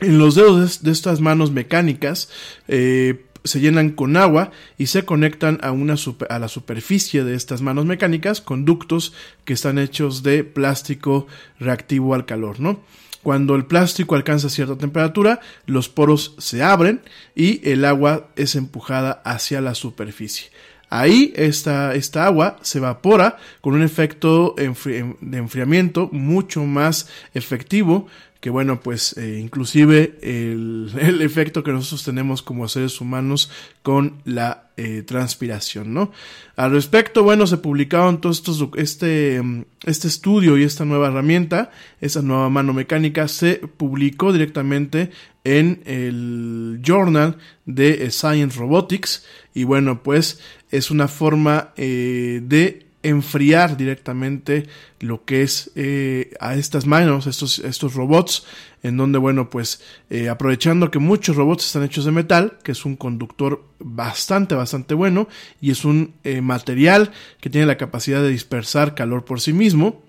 en 0.01 0.19
los 0.19 0.35
dedos 0.35 0.83
de, 0.83 0.93
estas 0.93 1.21
manos 1.21 1.51
mecánicas 1.51 2.31
eh, 2.69 3.25
se 3.45 3.61
llenan 3.61 3.91
con 3.91 4.17
agua 4.17 4.51
y 4.77 4.87
se 4.87 5.05
conectan 5.05 5.59
a, 5.63 5.73
una 5.73 5.97
a 6.29 6.39
la 6.39 6.49
superficie 6.49 7.25
de 7.25 7.35
estas 7.35 7.63
manos 7.63 7.87
mecánicas 7.87 8.41
con 8.41 8.65
ductos 8.65 9.13
que 9.45 9.53
están 9.53 9.79
hechos 9.79 10.23
de 10.23 10.45
plástico 10.45 11.27
reactivo 11.59 12.15
al 12.15 12.27
calor, 12.27 12.61
¿no? 12.61 12.81
Cuando 13.23 13.57
el 13.57 13.67
plástico 13.67 14.15
alcanza 14.15 14.49
cierta 14.49 14.79
temperatura, 14.79 15.41
los 15.67 15.89
poros 15.89 16.35
se 16.39 16.63
abren 16.63 17.03
y 17.35 17.69
el 17.69 17.85
agua 17.85 18.29
es 18.37 18.55
empujada 18.55 19.21
hacia 19.25 19.61
la 19.61 19.75
superficie. 19.75 20.51
Ahí 20.91 21.35
esta, 21.37 21.95
esta 21.95 22.25
agua 22.25 22.57
se 22.63 22.79
evapora 22.79 23.37
con 23.61 23.75
un 23.75 23.83
efecto 23.83 24.55
de 24.57 25.37
enfriamiento 25.37 26.09
mucho 26.13 26.65
más 26.65 27.09
efectivo 27.35 28.07
que 28.41 28.51
bueno, 28.51 28.81
pues 28.81 29.17
eh, 29.17 29.39
inclusive 29.41 30.19
el, 30.23 30.91
el, 31.01 31.23
efecto 31.23 31.63
que 31.63 31.73
nosotros 31.73 32.05
tenemos 32.05 32.43
como 32.43 32.69
seres 32.69 33.01
humanos 33.01 33.51
con 33.83 34.23
la 34.25 34.71
eh, 34.77 35.03
transpiración, 35.03 35.93
¿no? 35.93 36.13
Al 36.55 36.71
respecto, 36.71 37.25
bueno, 37.25 37.47
se 37.47 37.59
publicaron 37.59 38.21
todos 38.21 38.39
estos, 38.39 38.69
este, 38.77 39.43
este 39.85 40.09
estudio 40.09 40.57
y 40.57 40.63
esta 40.63 40.85
nueva 40.85 41.09
herramienta, 41.09 41.71
esa 42.01 42.23
nueva 42.23 42.49
mano 42.49 42.73
mecánica, 42.73 43.27
se 43.27 43.57
publicó 43.57 44.33
directamente 44.33 45.11
en 45.43 45.83
el 45.85 46.81
journal 46.85 47.39
de 47.65 48.11
Science 48.11 48.59
Robotics 48.59 49.25
y 49.55 49.65
bueno, 49.65 50.03
pues 50.03 50.41
es 50.71 50.91
una 50.91 51.09
forma 51.09 51.73
eh, 51.77 52.41
de 52.45 52.88
enfriar 53.03 53.77
directamente 53.77 54.67
lo 55.01 55.25
que 55.25 55.43
es 55.43 55.71
eh, 55.77 56.35
a 56.41 56.57
estas 56.57 56.87
manos, 56.87 57.27
estos, 57.27 57.61
estos 57.61 57.95
robots, 57.95 58.45
en 58.83 58.97
donde, 58.97 59.19
bueno, 59.19 59.51
pues 59.51 59.83
eh, 60.11 60.29
aprovechando 60.29 60.91
que 60.91 60.99
muchos 60.99 61.37
robots 61.37 61.67
están 61.67 61.85
hechos 61.85 62.05
de 62.05 62.13
metal, 62.13 62.59
que 62.63 62.73
es 62.73 62.85
un 62.85 62.97
conductor 62.97 63.65
bastante, 63.79 64.55
bastante 64.55 64.95
bueno, 64.95 65.29
y 65.61 65.71
es 65.71 65.85
un 65.85 66.15
eh, 66.25 66.41
material 66.41 67.13
que 67.41 67.51
tiene 67.51 67.67
la 67.67 67.77
capacidad 67.77 68.23
de 68.23 68.31
dispersar 68.31 68.95
calor 68.95 69.25
por 69.25 69.41
sí 69.41 69.53
mismo, 69.53 70.03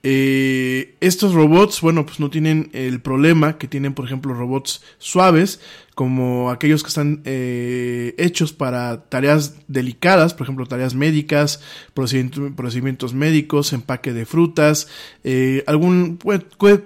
estos 0.00 1.34
robots, 1.34 1.82
bueno, 1.82 2.06
pues 2.06 2.18
no 2.18 2.30
tienen 2.30 2.70
el 2.72 3.00
problema 3.00 3.58
que 3.58 3.68
tienen, 3.68 3.92
por 3.92 4.06
ejemplo, 4.06 4.32
robots 4.32 4.80
suaves, 4.96 5.60
como 5.98 6.48
aquellos 6.52 6.84
que 6.84 6.90
están 6.90 7.22
eh, 7.24 8.14
hechos 8.18 8.52
para 8.52 9.06
tareas 9.08 9.56
delicadas, 9.66 10.32
por 10.32 10.44
ejemplo, 10.44 10.64
tareas 10.64 10.94
médicas, 10.94 11.60
procedimientos 11.92 13.14
médicos, 13.14 13.72
empaque 13.72 14.12
de 14.12 14.24
frutas, 14.24 14.86
eh, 15.24 15.64
algún 15.66 16.20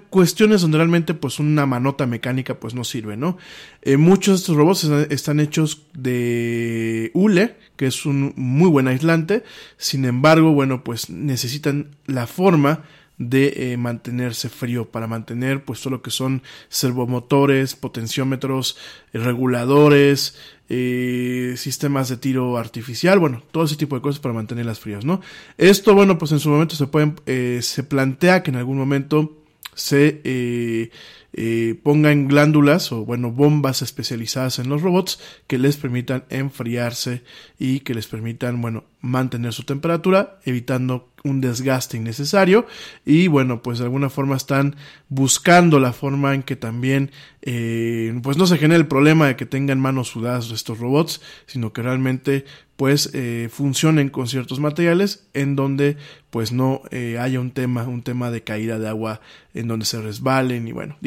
cuestiones 0.09 0.61
donde 0.61 0.79
realmente 0.79 1.13
pues 1.13 1.37
una 1.37 1.67
manota 1.67 2.07
mecánica 2.07 2.59
pues 2.59 2.73
no 2.73 2.83
sirve, 2.83 3.15
¿no? 3.15 3.37
muchos 3.99 4.33
de 4.33 4.37
estos 4.37 4.55
robots 4.55 4.85
están 5.11 5.39
hechos 5.39 5.83
de 5.93 7.11
hule, 7.13 7.55
que 7.75 7.85
es 7.85 8.07
un 8.07 8.33
muy 8.35 8.69
buen 8.71 8.87
aislante, 8.87 9.43
sin 9.77 10.05
embargo, 10.05 10.53
bueno, 10.53 10.83
pues 10.83 11.11
necesitan 11.11 11.97
la 12.07 12.25
forma 12.25 12.83
de 13.29 13.73
eh, 13.73 13.77
mantenerse 13.77 14.49
frío, 14.49 14.85
para 14.89 15.07
mantener 15.07 15.63
pues 15.63 15.81
todo 15.81 15.91
lo 15.91 16.01
que 16.01 16.11
son 16.11 16.43
servomotores, 16.69 17.75
potenciómetros, 17.75 18.77
eh, 19.13 19.19
reguladores, 19.19 20.37
eh, 20.69 21.53
sistemas 21.57 22.09
de 22.09 22.17
tiro 22.17 22.57
artificial, 22.57 23.19
bueno, 23.19 23.43
todo 23.51 23.65
ese 23.65 23.75
tipo 23.75 23.95
de 23.95 24.01
cosas 24.01 24.19
para 24.19 24.33
mantenerlas 24.33 24.79
frías, 24.79 25.05
¿no? 25.05 25.21
Esto, 25.57 25.93
bueno, 25.93 26.17
pues 26.17 26.31
en 26.31 26.39
su 26.39 26.49
momento 26.49 26.75
se 26.75 26.87
pueden, 26.87 27.15
se 27.61 27.83
plantea 27.83 28.43
que 28.43 28.51
en 28.51 28.57
algún 28.57 28.77
momento 28.77 29.37
se 29.75 30.89
eh, 31.33 31.79
pongan 31.81 32.27
glándulas 32.27 32.91
o 32.91 33.05
bueno 33.05 33.31
bombas 33.31 33.81
especializadas 33.81 34.59
en 34.59 34.69
los 34.69 34.83
robots 34.83 35.19
que 35.47 35.57
les 35.57 35.77
permitan 35.77 36.25
enfriarse 36.29 37.23
y 37.57 37.79
que 37.79 37.95
les 37.95 38.05
permitan 38.05 38.61
bueno 38.61 38.83
mantener 39.01 39.51
su 39.51 39.63
temperatura 39.63 40.39
evitando 40.45 41.09
un 41.23 41.41
desgaste 41.41 41.97
innecesario. 41.97 42.67
Y 43.05 43.27
bueno 43.27 43.63
pues 43.63 43.79
de 43.79 43.85
alguna 43.85 44.09
forma 44.09 44.35
están 44.35 44.75
buscando 45.09 45.79
la 45.79 45.91
forma 45.91 46.35
en 46.35 46.43
que 46.43 46.55
también 46.55 47.11
eh, 47.41 48.17
pues 48.21 48.37
no 48.37 48.45
se 48.45 48.57
genere 48.57 48.79
el 48.79 48.87
problema 48.87 49.27
de 49.27 49.35
que 49.35 49.45
tengan 49.45 49.79
manos 49.79 50.09
sudadas 50.09 50.51
estos 50.51 50.79
robots 50.79 51.21
sino 51.45 51.73
que 51.73 51.81
realmente 51.81 52.45
pues 52.75 53.11
eh, 53.13 53.49
funcionen 53.51 54.09
con 54.09 54.27
ciertos 54.27 54.59
materiales 54.59 55.27
en 55.33 55.55
donde 55.55 55.97
pues 56.29 56.51
no 56.51 56.81
eh, 56.89 57.17
haya 57.19 57.39
un 57.39 57.51
tema, 57.51 57.83
un 57.83 58.01
tema 58.01 58.31
de 58.31 58.43
caída 58.43 58.79
de 58.79 58.89
agua 58.89 59.21
en 59.53 59.67
donde 59.67 59.85
se 59.85 60.01
resbalen 60.01 60.67
y 60.67 60.71
bueno, 60.71 60.97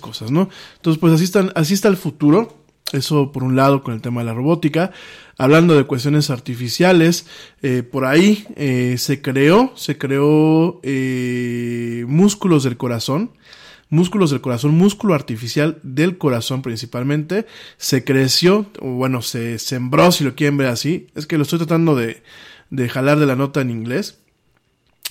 cosas, 0.00 0.30
¿no? 0.30 0.48
Entonces 0.76 1.00
pues 1.00 1.12
así, 1.12 1.24
están, 1.24 1.52
así 1.54 1.74
está 1.74 1.88
el 1.88 1.96
futuro. 1.96 2.56
Eso 2.92 3.30
por 3.30 3.44
un 3.44 3.54
lado 3.54 3.84
con 3.84 3.94
el 3.94 4.00
tema 4.00 4.20
de 4.20 4.26
la 4.26 4.34
robótica. 4.34 4.90
Hablando 5.38 5.76
de 5.76 5.84
cuestiones 5.84 6.28
artificiales, 6.28 7.24
eh, 7.62 7.84
por 7.84 8.04
ahí 8.04 8.44
se 8.98 9.22
creó, 9.22 9.72
se 9.76 9.96
creó 9.96 10.80
músculos 12.08 12.64
del 12.64 12.76
corazón 12.76 13.30
músculos 13.90 14.30
del 14.30 14.40
corazón, 14.40 14.76
músculo 14.76 15.14
artificial 15.14 15.78
del 15.82 16.16
corazón 16.16 16.62
principalmente, 16.62 17.46
se 17.76 18.04
creció, 18.04 18.66
o 18.80 18.92
bueno, 18.92 19.20
se 19.20 19.58
sembró, 19.58 20.10
si 20.12 20.24
lo 20.24 20.34
quieren 20.34 20.56
ver 20.56 20.68
así. 20.68 21.08
Es 21.14 21.26
que 21.26 21.36
lo 21.36 21.42
estoy 21.42 21.58
tratando 21.58 21.94
de, 21.94 22.22
de 22.70 22.88
jalar 22.88 23.18
de 23.18 23.26
la 23.26 23.36
nota 23.36 23.60
en 23.60 23.70
inglés. 23.70 24.18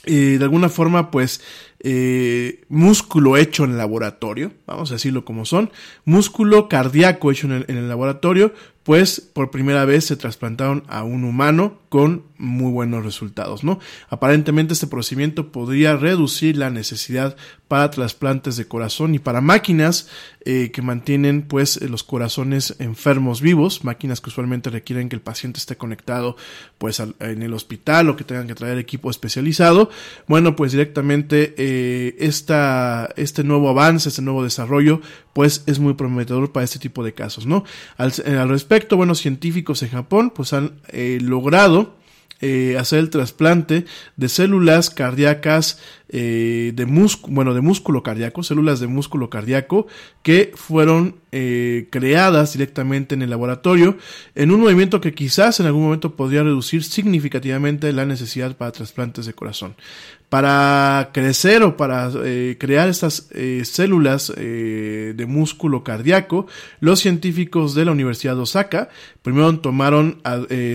Y 0.05 0.38
de 0.38 0.43
alguna 0.43 0.70
forma, 0.70 1.12
pues, 1.12 1.41
eh, 1.82 2.66
músculo 2.68 3.38
hecho 3.38 3.64
en 3.64 3.72
el 3.72 3.78
laboratorio, 3.78 4.52
vamos 4.66 4.92
a 4.92 4.96
decirlo 4.96 5.24
como 5.24 5.46
son, 5.46 5.72
músculo 6.06 6.68
cardíaco 6.68 7.32
hecho 7.32 7.48
en 7.48 7.54
el, 7.54 7.66
en 7.68 7.78
el 7.78 7.88
laboratorio, 7.88 8.54
pues 8.90 9.22
por 9.22 9.52
primera 9.52 9.86
vez 9.86 10.06
se 10.06 10.16
trasplantaron 10.16 10.84
a 10.88 11.04
un 11.04 11.24
humano 11.24 11.78
con 11.90 12.24
muy 12.40 12.72
buenos 12.72 13.04
resultados, 13.04 13.64
¿no? 13.64 13.80
Aparentemente 14.10 14.74
este 14.74 14.88
procedimiento 14.88 15.52
podría 15.52 15.96
reducir 15.96 16.58
la 16.58 16.72
necesidad 16.72 17.38
para 17.68 17.92
trasplantes 17.92 18.58
de 18.58 18.68
corazón 18.68 19.14
y 19.14 19.20
para 19.20 19.42
máquinas 19.42 20.10
eh, 20.44 20.72
que 20.72 20.82
mantienen 20.82 21.44
pues 21.44 21.80
los 21.82 22.04
corazones 22.04 22.78
enfermos 22.80 23.42
vivos, 23.42 23.84
máquinas 23.84 24.22
que 24.22 24.30
usualmente 24.30 24.72
requieren 24.72 25.08
que 25.08 25.16
el 25.16 25.22
paciente 25.22 25.60
esté 25.60 25.76
conectado 25.76 26.36
pues 26.80 27.00
en 27.00 27.44
el 27.44 27.54
hospital 27.54 28.10
o 28.10 28.16
que 28.16 28.24
tengan 28.24 28.48
que 28.48 28.56
traer 28.56 28.80
equipo 28.80 29.12
especializado, 29.12 29.92
bueno 30.28 30.56
pues 30.56 30.72
directamente 30.72 31.54
eh, 31.58 32.16
esta, 32.20 33.10
este 33.18 33.44
nuevo 33.44 33.70
avance, 33.70 34.10
este 34.10 34.24
nuevo 34.24 34.44
desarrollo, 34.44 35.02
pues 35.40 35.64
es 35.68 35.80
muy 35.80 35.94
prometedor 35.94 36.52
para 36.52 36.66
este 36.66 36.80
tipo 36.80 37.02
de 37.02 37.14
casos, 37.14 37.46
¿no? 37.46 37.64
Al, 37.96 38.12
al 38.26 38.50
respecto, 38.50 38.98
bueno, 38.98 39.16
científicos 39.16 39.82
en 39.84 39.90
Japón, 39.90 40.34
pues 40.36 40.52
han 40.52 40.82
eh, 40.90 41.18
logrado 41.22 41.96
eh, 42.42 42.78
hacer 42.78 43.00
el 43.00 43.10
trasplante 43.10 43.86
de 44.16 44.30
células 44.30 44.90
cardíacas 44.90 45.80
eh, 46.08 46.72
de 46.74 46.86
músculo, 46.86 47.36
bueno, 47.36 47.54
de 47.54 47.60
músculo 47.60 48.02
cardíaco, 48.02 48.44
células 48.44 48.80
de 48.80 48.88
músculo 48.88 49.30
cardíaco 49.30 49.88
que 50.24 50.54
fueron 50.56 51.18
eh, 51.34 51.90
creadas 51.90 52.54
directamente 52.54 53.14
en 53.14 53.24
el 53.24 53.30
laboratorio 53.30 53.98
en 54.36 54.52
un 54.52 54.62
movimiento 54.62 55.02
que 55.02 55.14
quizás 55.14 55.60
en 55.60 55.66
algún 55.66 55.84
momento 55.84 56.16
podría 56.16 56.44
reducir 56.44 56.86
significativamente 56.86 57.92
la 57.92 58.06
necesidad 58.06 58.56
para 58.56 58.72
trasplantes 58.72 59.26
de 59.26 59.34
corazón. 59.34 59.76
Para 60.30 61.10
crecer 61.12 61.64
o 61.64 61.76
para 61.76 62.12
eh, 62.24 62.56
crear 62.60 62.88
estas 62.88 63.30
eh, 63.32 63.64
células 63.66 64.32
eh, 64.38 65.14
de 65.16 65.26
músculo 65.26 65.84
cardíaco, 65.84 66.46
los 66.80 67.00
científicos 67.00 67.74
de 67.74 67.86
la 67.86 67.92
Universidad 67.92 68.36
de 68.36 68.42
Osaka 68.42 68.90
primero 69.24 69.60
tomaron 69.60 70.22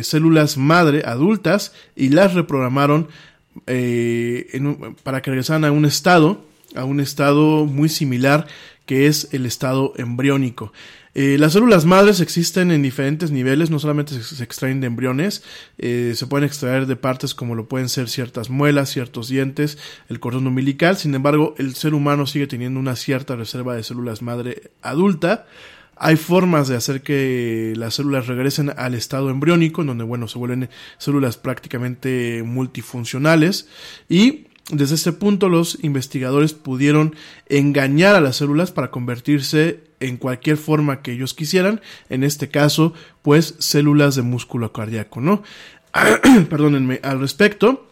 células 0.02 0.56
madre 0.56 1.04
adultas 1.06 1.72
y 1.94 2.08
las 2.08 2.34
reprogramaron 2.34 3.06
para 5.04 5.22
que 5.22 5.30
regresaran 5.30 5.64
a 5.64 5.70
un 5.70 5.84
estado, 5.84 6.44
a 6.74 6.84
un 6.84 6.98
estado 6.98 7.64
muy 7.64 7.88
similar 7.88 8.48
que 8.86 9.06
es 9.06 9.28
el 9.32 9.46
estado 9.46 9.92
embriónico. 9.96 10.72
Eh, 11.14 11.36
las 11.38 11.52
células 11.52 11.84
madres 11.84 12.20
existen 12.20 12.70
en 12.70 12.82
diferentes 12.82 13.30
niveles, 13.30 13.70
no 13.70 13.78
solamente 13.78 14.20
se, 14.20 14.42
extraen 14.42 14.80
de 14.80 14.88
embriones, 14.88 15.44
eh, 15.78 16.12
se 16.16 16.26
pueden 16.26 16.44
extraer 16.44 16.86
de 16.86 16.96
partes 16.96 17.34
como 17.34 17.54
lo 17.54 17.68
pueden 17.68 17.88
ser 17.88 18.08
ciertas 18.08 18.50
muelas, 18.50 18.90
ciertos 18.90 19.28
dientes, 19.28 19.78
el 20.08 20.18
cordón 20.18 20.46
umbilical, 20.46 20.96
sin 20.96 21.14
embargo 21.14 21.54
el 21.58 21.74
ser 21.74 21.94
humano 21.94 22.26
sigue 22.26 22.46
teniendo 22.46 22.80
una 22.80 22.96
cierta 22.96 23.36
reserva 23.36 23.76
de 23.76 23.84
células 23.84 24.22
madre 24.22 24.70
adulta, 24.82 25.46
hay 25.96 26.16
formas 26.16 26.68
de 26.68 26.76
hacer 26.76 27.02
que 27.02 27.72
las 27.76 27.94
células 27.94 28.26
regresen 28.26 28.72
al 28.76 28.94
estado 28.94 29.30
embriónico, 29.30 29.82
en 29.82 29.88
donde, 29.88 30.04
bueno, 30.04 30.26
se 30.26 30.38
vuelven 30.38 30.68
células 30.98 31.36
prácticamente 31.36 32.42
multifuncionales. 32.44 33.68
Y 34.08 34.46
desde 34.70 34.94
este 34.94 35.12
punto 35.12 35.48
los 35.48 35.78
investigadores 35.82 36.54
pudieron 36.54 37.14
engañar 37.48 38.14
a 38.14 38.20
las 38.20 38.36
células 38.36 38.70
para 38.70 38.90
convertirse 38.90 39.80
en 40.00 40.16
cualquier 40.16 40.56
forma 40.56 41.02
que 41.02 41.12
ellos 41.12 41.34
quisieran. 41.34 41.82
En 42.08 42.24
este 42.24 42.48
caso, 42.48 42.94
pues, 43.22 43.56
células 43.58 44.14
de 44.14 44.22
músculo 44.22 44.72
cardíaco, 44.72 45.20
¿no? 45.20 45.42
Perdónenme, 46.48 47.00
al 47.02 47.20
respecto. 47.20 47.90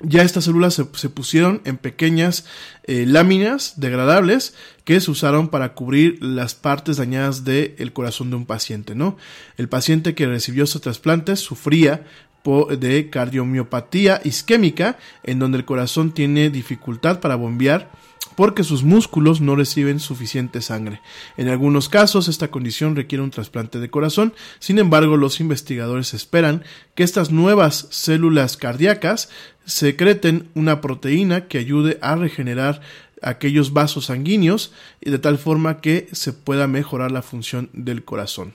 Ya 0.00 0.22
estas 0.22 0.44
células 0.44 0.74
se, 0.74 1.08
pusieron 1.08 1.62
en 1.64 1.78
pequeñas 1.78 2.44
eh, 2.84 3.06
láminas 3.06 3.80
degradables 3.80 4.54
que 4.84 5.00
se 5.00 5.10
usaron 5.10 5.48
para 5.48 5.72
cubrir 5.72 6.22
las 6.22 6.54
partes 6.54 6.98
dañadas 6.98 7.44
del 7.44 7.94
corazón 7.94 8.28
de 8.28 8.36
un 8.36 8.44
paciente, 8.44 8.94
¿no? 8.94 9.16
El 9.56 9.70
paciente 9.70 10.14
que 10.14 10.26
recibió 10.26 10.64
estos 10.64 10.82
trasplantes 10.82 11.40
sufría 11.40 12.04
de 12.46 13.10
cardiomiopatía 13.10 14.20
isquémica, 14.24 14.98
en 15.24 15.38
donde 15.38 15.58
el 15.58 15.64
corazón 15.64 16.12
tiene 16.12 16.50
dificultad 16.50 17.20
para 17.20 17.36
bombear 17.36 17.90
porque 18.36 18.64
sus 18.64 18.84
músculos 18.84 19.40
no 19.40 19.56
reciben 19.56 19.98
suficiente 19.98 20.60
sangre. 20.60 21.00
En 21.36 21.48
algunos 21.48 21.88
casos 21.88 22.28
esta 22.28 22.48
condición 22.48 22.94
requiere 22.94 23.24
un 23.24 23.30
trasplante 23.30 23.80
de 23.80 23.90
corazón, 23.90 24.34
sin 24.58 24.78
embargo 24.78 25.16
los 25.16 25.40
investigadores 25.40 26.14
esperan 26.14 26.62
que 26.94 27.02
estas 27.02 27.30
nuevas 27.30 27.88
células 27.90 28.56
cardíacas 28.56 29.30
secreten 29.64 30.50
una 30.54 30.80
proteína 30.80 31.48
que 31.48 31.58
ayude 31.58 31.98
a 32.02 32.14
regenerar 32.14 32.82
aquellos 33.22 33.72
vasos 33.72 34.06
sanguíneos 34.06 34.72
y 35.00 35.10
de 35.10 35.18
tal 35.18 35.38
forma 35.38 35.80
que 35.80 36.08
se 36.12 36.32
pueda 36.34 36.66
mejorar 36.66 37.10
la 37.10 37.22
función 37.22 37.70
del 37.72 38.04
corazón. 38.04 38.54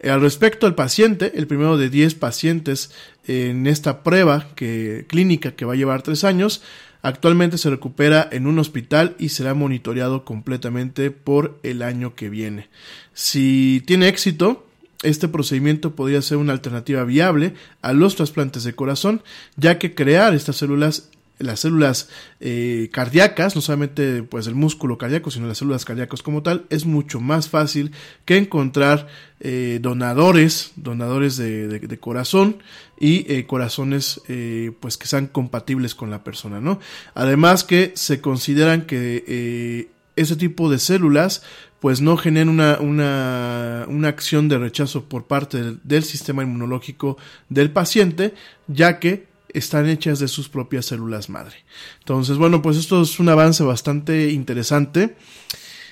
Eh, 0.00 0.10
Al 0.10 0.20
respecto 0.20 0.66
al 0.66 0.74
paciente, 0.74 1.32
el 1.36 1.46
primero 1.46 1.76
de 1.76 1.90
10 1.90 2.14
pacientes 2.14 2.90
en 3.26 3.66
esta 3.66 4.02
prueba 4.02 4.48
que, 4.56 5.04
clínica 5.08 5.52
que 5.52 5.64
va 5.64 5.74
a 5.74 5.76
llevar 5.76 6.02
3 6.02 6.24
años, 6.24 6.62
actualmente 7.02 7.58
se 7.58 7.70
recupera 7.70 8.28
en 8.32 8.46
un 8.46 8.58
hospital 8.58 9.14
y 9.18 9.28
será 9.28 9.54
monitoreado 9.54 10.24
completamente 10.24 11.10
por 11.10 11.58
el 11.62 11.82
año 11.82 12.14
que 12.14 12.30
viene. 12.30 12.68
Si 13.12 13.82
tiene 13.86 14.08
éxito, 14.08 14.66
este 15.02 15.28
procedimiento 15.28 15.94
podría 15.94 16.20
ser 16.20 16.36
una 16.36 16.52
alternativa 16.52 17.04
viable 17.04 17.54
a 17.80 17.92
los 17.92 18.16
trasplantes 18.16 18.64
de 18.64 18.74
corazón, 18.74 19.22
ya 19.56 19.78
que 19.78 19.94
crear 19.94 20.34
estas 20.34 20.56
células 20.56 21.09
las 21.40 21.60
células 21.60 22.08
eh, 22.40 22.88
cardíacas, 22.92 23.56
no 23.56 23.62
solamente 23.62 24.22
pues 24.22 24.46
el 24.46 24.54
músculo 24.54 24.98
cardíaco, 24.98 25.30
sino 25.30 25.46
las 25.48 25.58
células 25.58 25.84
cardíacas 25.84 26.22
como 26.22 26.42
tal, 26.42 26.66
es 26.70 26.86
mucho 26.86 27.20
más 27.20 27.48
fácil 27.48 27.92
que 28.24 28.36
encontrar 28.36 29.08
eh, 29.40 29.78
donadores, 29.82 30.72
donadores 30.76 31.36
de, 31.36 31.66
de- 31.68 31.80
de 31.80 31.98
corazón 31.98 32.58
y 32.98 33.24
eh, 33.32 33.46
corazones 33.46 34.20
eh, 34.28 34.72
pues 34.80 34.96
que 34.98 35.06
sean 35.06 35.26
compatibles 35.26 35.94
con 35.94 36.10
la 36.10 36.22
persona, 36.22 36.60
¿no? 36.60 36.78
Además 37.14 37.64
que 37.64 37.92
se 37.96 38.20
consideran 38.20 38.86
que 38.86 39.24
eh, 39.26 39.88
ese 40.16 40.36
tipo 40.36 40.70
de 40.70 40.78
células 40.78 41.42
pues 41.80 42.02
no 42.02 42.18
generan 42.18 42.50
una, 42.50 42.78
una, 42.78 43.86
una 43.88 44.08
acción 44.08 44.50
de 44.50 44.58
rechazo 44.58 45.04
por 45.06 45.24
parte 45.26 45.62
del, 45.62 45.80
del 45.82 46.04
sistema 46.04 46.42
inmunológico 46.42 47.16
del 47.48 47.70
paciente, 47.70 48.34
ya 48.68 48.98
que 48.98 49.29
están 49.54 49.88
hechas 49.88 50.18
de 50.18 50.28
sus 50.28 50.48
propias 50.48 50.86
células 50.86 51.28
madre. 51.28 51.56
Entonces, 51.98 52.36
bueno, 52.38 52.62
pues 52.62 52.76
esto 52.76 53.02
es 53.02 53.18
un 53.20 53.28
avance 53.28 53.62
bastante 53.62 54.30
interesante. 54.30 55.16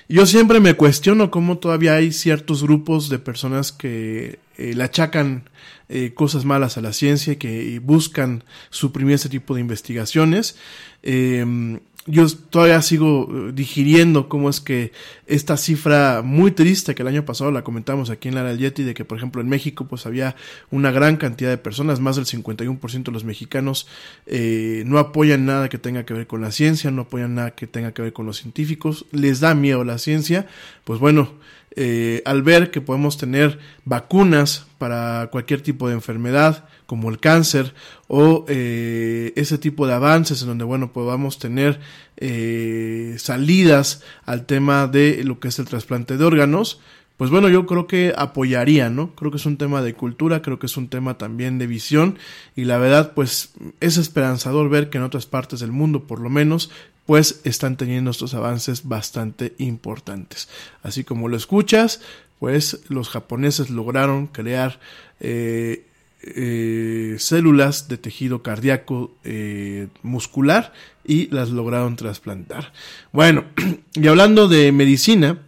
Yo 0.07 0.25
siempre 0.25 0.59
me 0.59 0.73
cuestiono 0.73 1.29
cómo 1.29 1.59
todavía 1.59 1.93
hay 1.93 2.11
ciertos 2.11 2.63
grupos 2.63 3.09
de 3.09 3.19
personas 3.19 3.71
que 3.71 4.39
eh, 4.57 4.73
le 4.73 4.83
achacan 4.83 5.47
eh, 5.87 6.13
cosas 6.15 6.45
malas 6.45 6.77
a 6.77 6.81
la 6.81 6.93
ciencia 6.93 7.33
y 7.33 7.35
que 7.35 7.79
buscan 7.79 8.43
suprimir 8.71 9.15
ese 9.15 9.29
tipo 9.29 9.53
de 9.53 9.61
investigaciones. 9.61 10.55
Eh, 11.03 11.79
yo 12.09 12.27
todavía 12.49 12.81
sigo 12.81 13.29
eh, 13.29 13.51
digiriendo 13.53 14.27
cómo 14.27 14.49
es 14.49 14.59
que 14.59 14.91
esta 15.27 15.57
cifra 15.57 16.21
muy 16.23 16.51
triste 16.51 16.95
que 16.95 17.03
el 17.03 17.07
año 17.07 17.23
pasado 17.23 17.51
la 17.51 17.63
comentamos 17.63 18.09
aquí 18.09 18.29
en 18.29 18.35
la 18.35 18.53
Yeti 18.53 18.83
de 18.83 18.93
que 18.93 19.05
por 19.05 19.17
ejemplo 19.17 19.41
en 19.41 19.49
México 19.49 19.85
pues 19.87 20.05
había 20.05 20.35
una 20.71 20.91
gran 20.91 21.17
cantidad 21.17 21.49
de 21.49 21.57
personas, 21.57 21.99
más 21.99 22.15
del 22.15 22.25
51% 22.25 23.03
de 23.03 23.11
los 23.11 23.23
mexicanos 23.23 23.87
eh, 24.25 24.83
no 24.85 24.97
apoyan 24.97 25.45
nada 25.45 25.69
que 25.69 25.77
tenga 25.77 26.05
que 26.05 26.13
ver 26.13 26.27
con 26.27 26.41
la 26.41 26.51
ciencia, 26.51 26.89
no 26.89 27.03
apoyan 27.03 27.35
nada 27.35 27.51
que 27.51 27.67
tenga 27.67 27.93
que 27.93 28.01
ver 28.01 28.13
con 28.13 28.25
los 28.25 28.37
científicos, 28.37 29.05
les 29.11 29.39
da 29.39 29.53
miedo 29.53 29.83
la 29.83 29.99
ciencia, 29.99 30.47
pues 30.83 30.99
bueno, 30.99 31.33
eh, 31.75 32.21
al 32.25 32.41
ver 32.41 32.71
que 32.71 32.81
podemos 32.81 33.17
tener 33.17 33.59
vacunas 33.85 34.65
para 34.77 35.27
cualquier 35.31 35.61
tipo 35.61 35.87
de 35.87 35.93
enfermedad, 35.93 36.65
como 36.85 37.09
el 37.09 37.19
cáncer, 37.19 37.73
o 38.07 38.45
eh, 38.47 39.33
ese 39.35 39.57
tipo 39.57 39.85
de 39.85 39.93
avances 39.93 40.41
en 40.41 40.47
donde, 40.47 40.63
bueno, 40.63 40.91
podamos 40.91 41.37
tener 41.37 41.79
eh, 42.17 43.15
salidas 43.17 44.03
al 44.25 44.45
tema 44.45 44.87
de 44.87 45.23
lo 45.23 45.39
que 45.39 45.49
es 45.49 45.59
el 45.59 45.65
trasplante 45.65 46.17
de 46.17 46.25
órganos, 46.25 46.79
pues 47.19 47.31
bueno, 47.31 47.49
yo 47.49 47.65
creo 47.65 47.85
que 47.85 48.13
apoyaría, 48.15 48.89
¿no? 48.89 49.13
Creo 49.13 49.29
que 49.29 49.35
es 49.35 49.45
un 49.45 49.57
tema 49.57 49.81
de 49.81 49.93
cultura, 49.93 50.41
creo 50.41 50.57
que 50.57 50.67
es 50.67 50.77
un 50.77 50.87
tema 50.87 51.17
también 51.17 51.59
de 51.59 51.67
visión, 51.67 52.17
y 52.55 52.63
la 52.63 52.77
verdad, 52.77 53.11
pues 53.13 53.51
es 53.81 53.97
esperanzador 53.97 54.69
ver 54.69 54.89
que 54.89 54.99
en 54.99 55.03
otras 55.03 55.25
partes 55.25 55.59
del 55.59 55.73
mundo, 55.73 56.07
por 56.07 56.21
lo 56.21 56.29
menos, 56.29 56.71
pues 57.09 57.41
están 57.43 57.75
teniendo 57.75 58.11
estos 58.11 58.35
avances 58.35 58.87
bastante 58.87 59.55
importantes. 59.57 60.47
Así 60.83 61.03
como 61.03 61.27
lo 61.27 61.37
escuchas, 61.37 62.01
pues 62.37 62.81
los 62.87 63.09
japoneses 63.09 63.71
lograron 63.71 64.27
crear 64.27 64.79
eh, 65.19 65.87
eh, 66.21 67.15
células 67.17 67.87
de 67.87 67.97
tejido 67.97 68.43
cardíaco 68.43 69.11
eh, 69.23 69.87
muscular 70.03 70.71
y 71.03 71.33
las 71.33 71.49
lograron 71.49 71.95
trasplantar. 71.95 72.73
Bueno, 73.11 73.45
y 73.95 74.07
hablando 74.07 74.47
de 74.47 74.71
medicina, 74.71 75.39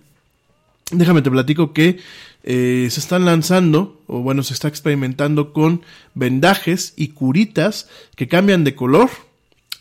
déjame 0.89 1.21
te 1.21 1.29
platico 1.29 1.73
que 1.73 1.99
se 2.43 2.87
están 2.87 3.23
lanzando, 3.25 4.01
o 4.07 4.21
bueno, 4.21 4.41
se 4.41 4.55
está 4.55 4.67
experimentando 4.67 5.53
con 5.53 5.83
vendajes 6.15 6.95
y 6.97 7.09
curitas 7.09 7.87
que 8.15 8.27
cambian 8.27 8.63
de 8.63 8.73
color 8.73 9.11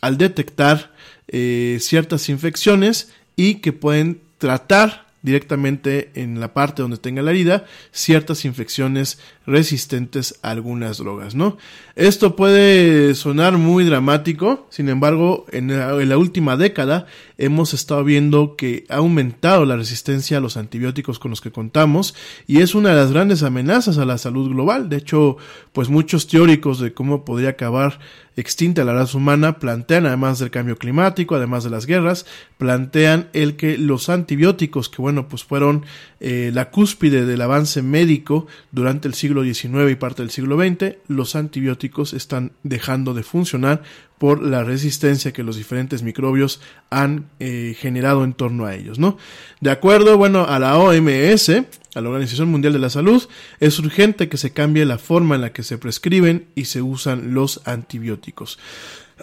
al 0.01 0.19
detectar 0.19 0.90
eh, 1.31 1.77
ciertas 1.79 2.29
infecciones 2.29 3.11
y 3.35 3.55
que 3.55 3.73
pueden 3.73 4.21
tratar 4.37 5.07
directamente 5.21 6.11
en 6.15 6.39
la 6.39 6.53
parte 6.53 6.81
donde 6.81 6.97
tenga 6.97 7.21
la 7.21 7.31
herida 7.31 7.65
ciertas 7.91 8.43
infecciones 8.45 9.19
resistentes 9.45 10.39
a 10.43 10.51
algunas 10.51 10.99
drogas, 10.99 11.33
¿no? 11.33 11.57
Esto 11.95 12.35
puede 12.35 13.15
sonar 13.15 13.57
muy 13.57 13.83
dramático, 13.83 14.67
sin 14.69 14.87
embargo, 14.87 15.45
en 15.51 15.69
la, 15.77 16.17
última 16.17 16.57
década 16.57 17.07
hemos 17.37 17.73
estado 17.73 18.03
viendo 18.03 18.55
que 18.55 18.85
ha 18.89 18.97
aumentado 18.97 19.65
la 19.65 19.75
resistencia 19.75 20.37
a 20.37 20.41
los 20.41 20.57
antibióticos 20.57 21.17
con 21.17 21.31
los 21.31 21.41
que 21.41 21.51
contamos 21.51 22.13
y 22.45 22.61
es 22.61 22.75
una 22.75 22.89
de 22.89 22.95
las 22.95 23.11
grandes 23.11 23.41
amenazas 23.41 23.97
a 23.97 24.05
la 24.05 24.19
salud 24.19 24.49
global. 24.49 24.89
De 24.89 24.97
hecho, 24.97 25.37
pues 25.73 25.89
muchos 25.89 26.27
teóricos 26.27 26.79
de 26.79 26.93
cómo 26.93 27.25
podría 27.25 27.49
acabar 27.49 27.99
extinta 28.35 28.83
la 28.83 28.93
raza 28.93 29.17
humana 29.17 29.59
plantean, 29.59 30.05
además 30.05 30.39
del 30.39 30.51
cambio 30.51 30.77
climático, 30.77 31.35
además 31.35 31.63
de 31.63 31.69
las 31.69 31.85
guerras, 31.85 32.25
plantean 32.57 33.29
el 33.33 33.55
que 33.55 33.77
los 33.77 34.09
antibióticos, 34.09 34.89
que 34.89 35.01
bueno, 35.01 35.27
pues 35.27 35.43
fueron 35.43 35.85
eh, 36.23 36.51
la 36.53 36.69
cúspide 36.69 37.25
del 37.25 37.41
avance 37.41 37.81
médico 37.81 38.45
durante 38.71 39.07
el 39.07 39.15
siglo 39.15 39.43
XIX 39.43 39.89
y 39.89 39.95
parte 39.95 40.21
del 40.21 40.29
siglo 40.29 40.55
XX, 40.55 40.97
los 41.07 41.35
antibióticos 41.35 42.13
están 42.13 42.51
dejando 42.61 43.15
de 43.15 43.23
funcionar 43.23 43.81
por 44.19 44.43
la 44.43 44.63
resistencia 44.63 45.33
que 45.33 45.41
los 45.41 45.55
diferentes 45.55 46.03
microbios 46.03 46.61
han 46.91 47.25
eh, 47.39 47.75
generado 47.75 48.23
en 48.23 48.33
torno 48.33 48.67
a 48.67 48.75
ellos, 48.75 48.99
¿no? 48.99 49.17
De 49.61 49.71
acuerdo, 49.71 50.15
bueno, 50.15 50.45
a 50.45 50.59
la 50.59 50.77
OMS, 50.77 51.49
a 51.49 52.01
la 52.01 52.09
Organización 52.09 52.49
Mundial 52.49 52.73
de 52.73 52.79
la 52.79 52.91
Salud, 52.91 53.27
es 53.59 53.79
urgente 53.79 54.29
que 54.29 54.37
se 54.37 54.53
cambie 54.53 54.85
la 54.85 54.99
forma 54.99 55.33
en 55.33 55.41
la 55.41 55.53
que 55.53 55.63
se 55.63 55.79
prescriben 55.79 56.45
y 56.53 56.65
se 56.65 56.83
usan 56.83 57.33
los 57.33 57.61
antibióticos. 57.65 58.59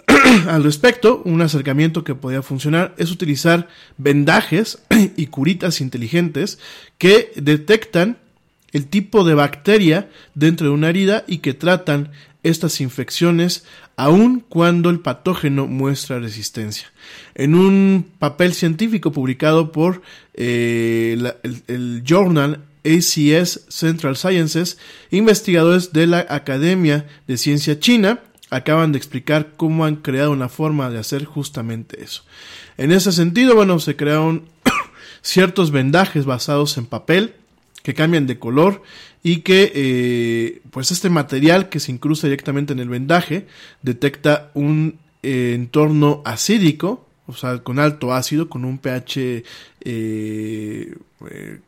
Al 0.47 0.63
respecto, 0.63 1.21
un 1.25 1.41
acercamiento 1.41 2.03
que 2.03 2.15
podría 2.15 2.41
funcionar 2.41 2.93
es 2.97 3.11
utilizar 3.11 3.67
vendajes 3.97 4.79
y 5.17 5.27
curitas 5.27 5.81
inteligentes 5.81 6.59
que 6.97 7.31
detectan 7.35 8.17
el 8.71 8.87
tipo 8.87 9.23
de 9.23 9.33
bacteria 9.33 10.09
dentro 10.35 10.67
de 10.67 10.73
una 10.73 10.89
herida 10.89 11.23
y 11.27 11.39
que 11.39 11.53
tratan 11.53 12.11
estas 12.43 12.81
infecciones 12.81 13.65
aun 13.95 14.39
cuando 14.39 14.89
el 14.89 14.99
patógeno 14.99 15.67
muestra 15.67 16.19
resistencia. 16.19 16.91
En 17.35 17.55
un 17.55 18.05
papel 18.17 18.53
científico 18.53 19.11
publicado 19.11 19.71
por 19.71 20.01
eh, 20.35 21.33
el 21.67 22.03
journal 22.05 22.61
ACS 22.85 23.65
Central 23.67 24.15
Sciences, 24.15 24.77
investigadores 25.11 25.91
de 25.91 26.07
la 26.07 26.25
Academia 26.29 27.07
de 27.27 27.37
Ciencia 27.37 27.79
China 27.79 28.19
acaban 28.49 28.91
de 28.91 28.97
explicar 28.97 29.53
cómo 29.57 29.85
han 29.85 29.97
creado 29.97 30.31
una 30.31 30.49
forma 30.49 30.89
de 30.89 30.99
hacer 30.99 31.25
justamente 31.25 32.03
eso. 32.03 32.23
En 32.77 32.91
ese 32.91 33.11
sentido, 33.11 33.55
bueno, 33.55 33.79
se 33.79 33.95
crearon 33.95 34.43
ciertos 35.21 35.71
vendajes 35.71 36.25
basados 36.25 36.77
en 36.77 36.85
papel 36.85 37.35
que 37.83 37.93
cambian 37.93 38.27
de 38.27 38.39
color 38.39 38.81
y 39.23 39.37
que 39.41 39.71
eh, 39.73 40.61
pues 40.71 40.91
este 40.91 41.09
material 41.09 41.69
que 41.69 41.79
se 41.79 41.91
incrusta 41.91 42.27
directamente 42.27 42.73
en 42.73 42.79
el 42.79 42.89
vendaje 42.89 43.47
detecta 43.81 44.51
un 44.53 44.97
eh, 45.23 45.53
entorno 45.55 46.21
acídico, 46.25 47.05
o 47.27 47.33
sea, 47.33 47.59
con 47.59 47.79
alto 47.79 48.13
ácido, 48.13 48.49
con 48.49 48.65
un 48.65 48.79
pH 48.79 49.43
eh, 49.81 50.95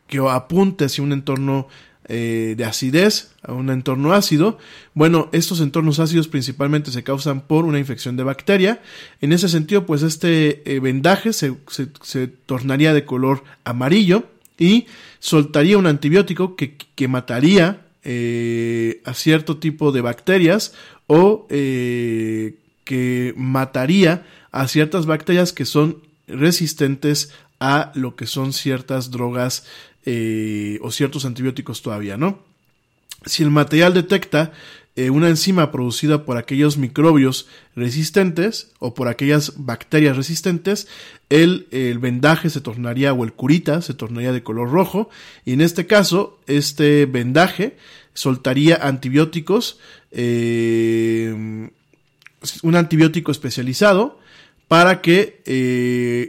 que 0.08 0.18
apunte 0.20 0.86
hacia 0.86 1.04
un 1.04 1.14
entorno 1.14 1.68
eh, 2.14 2.56
de 2.58 2.66
acidez 2.66 3.32
a 3.42 3.54
un 3.54 3.70
entorno 3.70 4.12
ácido. 4.12 4.58
Bueno, 4.94 5.30
estos 5.32 5.62
entornos 5.62 6.00
ácidos 6.00 6.28
principalmente 6.28 6.92
se 6.92 7.04
causan 7.04 7.40
por 7.48 7.64
una 7.64 7.80
infección 7.80 8.18
de 8.18 8.24
bacteria. 8.24 8.82
En 9.22 9.32
ese 9.32 9.48
sentido, 9.48 9.86
pues 9.86 10.04
este 10.04 10.62
eh, 10.66 10.80
vendaje 10.82 11.32
se, 11.32 11.56
se- 11.70 12.28
tornaría 12.28 12.94
de 12.94 13.06
color 13.06 13.44
amarillo 13.64 14.26
y 14.58 14.88
soltaría 15.20 15.78
un 15.78 15.88
antibiótico 15.88 16.58
que, 16.58 16.76
que 16.96 17.08
mataría 17.08 17.86
eh, 18.04 19.02
a 19.06 19.14
cierto 19.14 19.56
tipo 19.58 19.94
de 19.94 20.02
bacterias 20.02 20.74
o 21.08 21.48
que 21.50 23.34
mataría 23.38 24.26
a 24.52 24.68
ciertas 24.68 25.06
bacterias 25.06 25.54
que 25.54 25.66
son 25.66 25.98
resistentes 26.28 27.32
a 27.60 27.92
lo 27.96 28.16
que 28.16 28.26
son 28.26 28.54
ciertas 28.54 29.12
drogas 29.12 29.66
eh, 30.06 30.80
o 30.82 30.92
ciertos 30.92 31.26
antibióticos 31.26 31.82
todavía, 31.82 32.18
¿no? 32.18 32.40
Si 33.26 33.44
el 33.44 33.52
material 33.52 33.94
detecta 33.94 34.52
eh, 34.96 35.12
una 35.12 35.30
enzima 35.30 35.72
producida 35.72 36.26
por 36.26 36.38
aquellos 36.38 36.78
microbios 36.78 37.48
resistentes 37.76 38.72
o 38.80 38.96
por 38.96 39.08
aquellas 39.08 39.54
bacterias 39.58 40.18
resistentes, 40.18 40.88
el, 41.30 41.68
vendaje 42.02 42.50
se 42.50 42.62
tornaría 42.62 43.14
o 43.14 43.24
el 43.24 43.34
curita 43.34 43.84
se 43.84 43.94
tornaría 43.94 44.34
de 44.34 44.42
color 44.42 44.72
rojo 44.72 45.10
y 45.46 45.54
en 45.54 45.62
este 45.62 45.86
caso 45.86 46.40
este 46.48 47.06
vendaje 47.06 47.78
soltaría 48.16 48.76
antibióticos, 48.76 49.80
eh, 50.12 51.70
un 52.64 52.76
antibiótico 52.76 53.32
especializado 53.32 54.20
para 54.68 55.02
que 55.02 55.42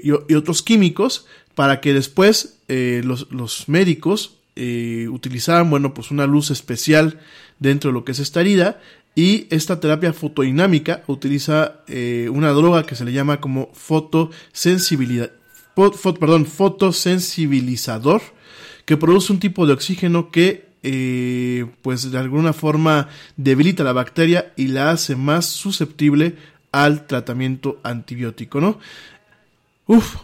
y 0.04 0.34
otros 0.34 0.62
químicos 0.62 1.26
para 1.54 1.80
que 1.80 1.92
después 1.92 2.58
eh, 2.74 3.02
los, 3.04 3.28
médicos 3.68 4.38
eh, 4.56 5.06
utilizaran 5.10 5.68
bueno 5.68 5.92
pues 5.94 6.10
una 6.10 6.26
luz 6.26 6.50
especial 6.50 7.20
dentro 7.58 7.90
de 7.90 7.94
lo 7.94 8.04
que 8.04 8.12
es 8.12 8.18
esta 8.18 8.40
herida 8.40 8.80
y 9.14 9.46
esta 9.50 9.78
terapia 9.78 10.12
fotodinámica 10.14 11.02
utiliza 11.06 11.82
eh, 11.86 12.28
una 12.32 12.50
droga 12.52 12.84
que 12.86 12.94
se 12.96 13.04
le 13.04 13.12
llama 13.12 13.40
como 13.40 13.70
fotosensibilidad 13.74 15.30
fo- 15.76 15.92
fo- 15.92 16.18
perdón 16.18 16.46
fotosensibilizador 16.46 18.22
que 18.86 18.96
produce 18.96 19.32
un 19.32 19.38
tipo 19.38 19.66
de 19.66 19.72
oxígeno 19.74 20.30
que 20.30 20.70
pues 21.82 22.10
de 22.10 22.18
alguna 22.18 22.52
forma 22.52 23.08
debilita 23.36 23.84
la 23.84 23.92
bacteria 23.92 24.52
y 24.56 24.66
la 24.68 24.90
hace 24.90 25.14
más 25.14 25.46
susceptible 25.46 26.34
al 26.72 27.06
tratamiento 27.06 27.78
antibiótico, 27.84 28.60
¿no? 28.60 28.78
Uf, 29.86 30.16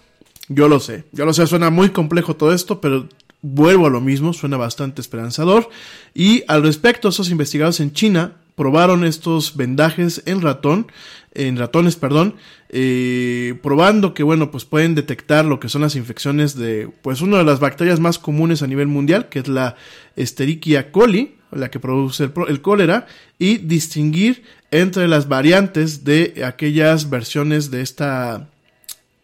yo 0.49 0.69
lo 0.69 0.81
sé, 0.81 1.05
yo 1.13 1.25
lo 1.25 1.33
sé, 1.33 1.47
suena 1.47 1.71
muy 1.71 1.91
complejo 1.91 2.37
todo 2.37 2.53
esto, 2.53 2.81
pero 2.81 3.09
vuelvo 3.43 3.87
a 3.87 3.91
lo 3.91 4.01
mismo, 4.01 4.33
suena 4.33 4.57
bastante 4.57 5.01
esperanzador. 5.01 5.69
Y 6.15 6.43
al 6.49 6.63
respecto, 6.63 7.09
esos 7.09 7.31
investigadores 7.31 7.81
en 7.81 7.93
China 7.93 8.33
probaron 8.57 9.05
estos 9.05 9.57
vendajes 9.57 10.23
en 10.27 10.41
ratón, 10.41 10.91
en 11.33 11.57
ratones, 11.57 11.95
perdón, 11.97 12.35
eh, 12.71 13.57
probando 13.63 14.15
que, 14.15 14.25
bueno, 14.25 14.51
pues 14.51 14.65
pueden 14.65 14.95
detectar 14.95 15.45
lo 15.45 15.61
que 15.61 15.69
son 15.69 15.83
las 15.83 15.95
infecciones 15.95 16.57
de, 16.57 16.91
pues 17.03 17.21
una 17.21 17.39
de 17.39 17.45
las 17.45 17.61
bacterias 17.61 18.01
más 18.01 18.19
comunes 18.19 18.63
a 18.63 18.67
nivel 18.67 18.89
mundial, 18.89 19.29
que 19.29 19.39
es 19.41 19.49
la 19.49 19.77
Escherichia 20.17 20.91
coli, 20.91 21.37
la 21.53 21.71
que 21.71 21.79
produce 21.79 22.25
el, 22.25 22.33
el 22.49 22.61
cólera, 22.61 23.07
y 23.39 23.59
distinguir 23.59 24.43
entre 24.71 25.07
las 25.07 25.29
variantes 25.29 26.05
de 26.05 26.43
aquellas 26.45 27.09
versiones 27.11 27.71
de 27.71 27.83
esta 27.83 28.49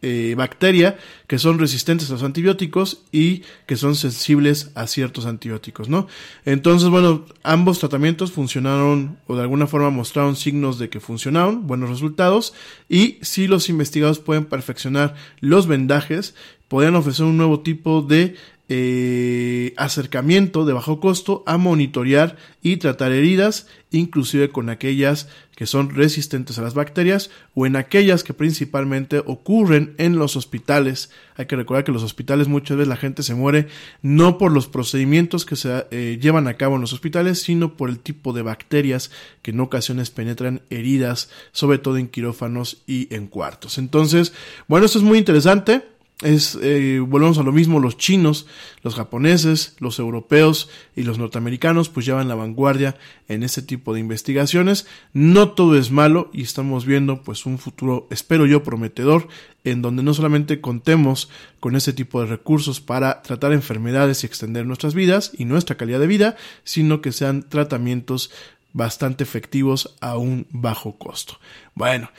eh, 0.06 0.34
bacteria 0.36 0.98
que 1.26 1.38
son 1.38 1.58
resistentes 1.58 2.10
a 2.10 2.12
los 2.12 2.22
antibióticos 2.22 3.04
y 3.10 3.42
que 3.64 3.76
son 3.76 3.94
sensibles 3.94 4.70
a 4.74 4.86
ciertos 4.86 5.24
antibióticos, 5.24 5.88
¿no? 5.88 6.08
Entonces, 6.44 6.90
bueno, 6.90 7.24
ambos 7.42 7.78
tratamientos 7.78 8.30
funcionaron 8.30 9.16
o 9.26 9.34
de 9.34 9.40
alguna 9.40 9.66
forma 9.66 9.88
mostraron 9.88 10.36
signos 10.36 10.78
de 10.78 10.90
que 10.90 11.00
funcionaron, 11.00 11.66
buenos 11.66 11.88
resultados 11.88 12.52
y 12.86 13.16
si 13.22 13.46
los 13.46 13.70
investigadores 13.70 14.18
pueden 14.18 14.44
perfeccionar 14.44 15.14
los 15.40 15.66
vendajes, 15.66 16.34
podrían 16.68 16.96
ofrecer 16.96 17.24
un 17.24 17.38
nuevo 17.38 17.60
tipo 17.60 18.02
de 18.02 18.36
eh, 18.76 19.72
acercamiento 19.76 20.64
de 20.64 20.72
bajo 20.72 20.98
costo 20.98 21.44
a 21.46 21.58
monitorear 21.58 22.36
y 22.60 22.78
tratar 22.78 23.12
heridas, 23.12 23.68
inclusive 23.92 24.48
con 24.48 24.68
aquellas 24.68 25.28
que 25.54 25.66
son 25.66 25.90
resistentes 25.90 26.58
a 26.58 26.62
las 26.62 26.74
bacterias 26.74 27.30
o 27.54 27.66
en 27.66 27.76
aquellas 27.76 28.24
que 28.24 28.34
principalmente 28.34 29.20
ocurren 29.20 29.94
en 29.98 30.18
los 30.18 30.34
hospitales. 30.34 31.10
Hay 31.36 31.46
que 31.46 31.54
recordar 31.54 31.84
que 31.84 31.92
en 31.92 31.94
los 31.94 32.02
hospitales 32.02 32.48
muchas 32.48 32.76
veces 32.76 32.88
la 32.88 32.96
gente 32.96 33.22
se 33.22 33.36
muere 33.36 33.68
no 34.02 34.38
por 34.38 34.50
los 34.50 34.66
procedimientos 34.66 35.44
que 35.44 35.54
se 35.54 35.86
eh, 35.92 36.18
llevan 36.20 36.48
a 36.48 36.54
cabo 36.54 36.74
en 36.74 36.80
los 36.80 36.92
hospitales, 36.92 37.40
sino 37.40 37.76
por 37.76 37.90
el 37.90 38.00
tipo 38.00 38.32
de 38.32 38.42
bacterias 38.42 39.12
que 39.42 39.52
en 39.52 39.60
ocasiones 39.60 40.10
penetran 40.10 40.62
heridas, 40.70 41.30
sobre 41.52 41.78
todo 41.78 41.96
en 41.98 42.08
quirófanos 42.08 42.82
y 42.88 43.14
en 43.14 43.28
cuartos. 43.28 43.78
Entonces, 43.78 44.32
bueno, 44.66 44.84
esto 44.86 44.98
es 44.98 45.04
muy 45.04 45.18
interesante 45.18 45.93
es 46.22 46.56
eh, 46.62 47.00
volvemos 47.00 47.38
a 47.38 47.42
lo 47.42 47.50
mismo 47.50 47.80
los 47.80 47.98
chinos 47.98 48.46
los 48.82 48.94
japoneses 48.94 49.74
los 49.80 49.98
europeos 49.98 50.70
y 50.94 51.02
los 51.02 51.18
norteamericanos 51.18 51.88
pues 51.88 52.06
llevan 52.06 52.28
la 52.28 52.36
vanguardia 52.36 52.96
en 53.26 53.42
este 53.42 53.62
tipo 53.62 53.94
de 53.94 54.00
investigaciones. 54.00 54.86
No 55.12 55.50
todo 55.50 55.76
es 55.76 55.90
malo 55.90 56.30
y 56.32 56.42
estamos 56.42 56.86
viendo 56.86 57.22
pues 57.22 57.46
un 57.46 57.58
futuro 57.58 58.06
espero 58.10 58.46
yo 58.46 58.62
prometedor 58.62 59.26
en 59.64 59.82
donde 59.82 60.02
no 60.02 60.14
solamente 60.14 60.60
contemos 60.60 61.30
con 61.58 61.74
este 61.74 61.92
tipo 61.92 62.20
de 62.20 62.26
recursos 62.26 62.80
para 62.80 63.22
tratar 63.22 63.52
enfermedades 63.52 64.22
y 64.22 64.26
extender 64.26 64.66
nuestras 64.66 64.94
vidas 64.94 65.32
y 65.36 65.46
nuestra 65.46 65.76
calidad 65.76 65.98
de 65.98 66.06
vida 66.06 66.36
sino 66.62 67.00
que 67.00 67.10
sean 67.10 67.48
tratamientos 67.48 68.30
bastante 68.72 69.24
efectivos 69.24 69.96
a 70.00 70.16
un 70.16 70.46
bajo 70.50 70.96
costo. 70.96 71.40
Bueno 71.74 72.10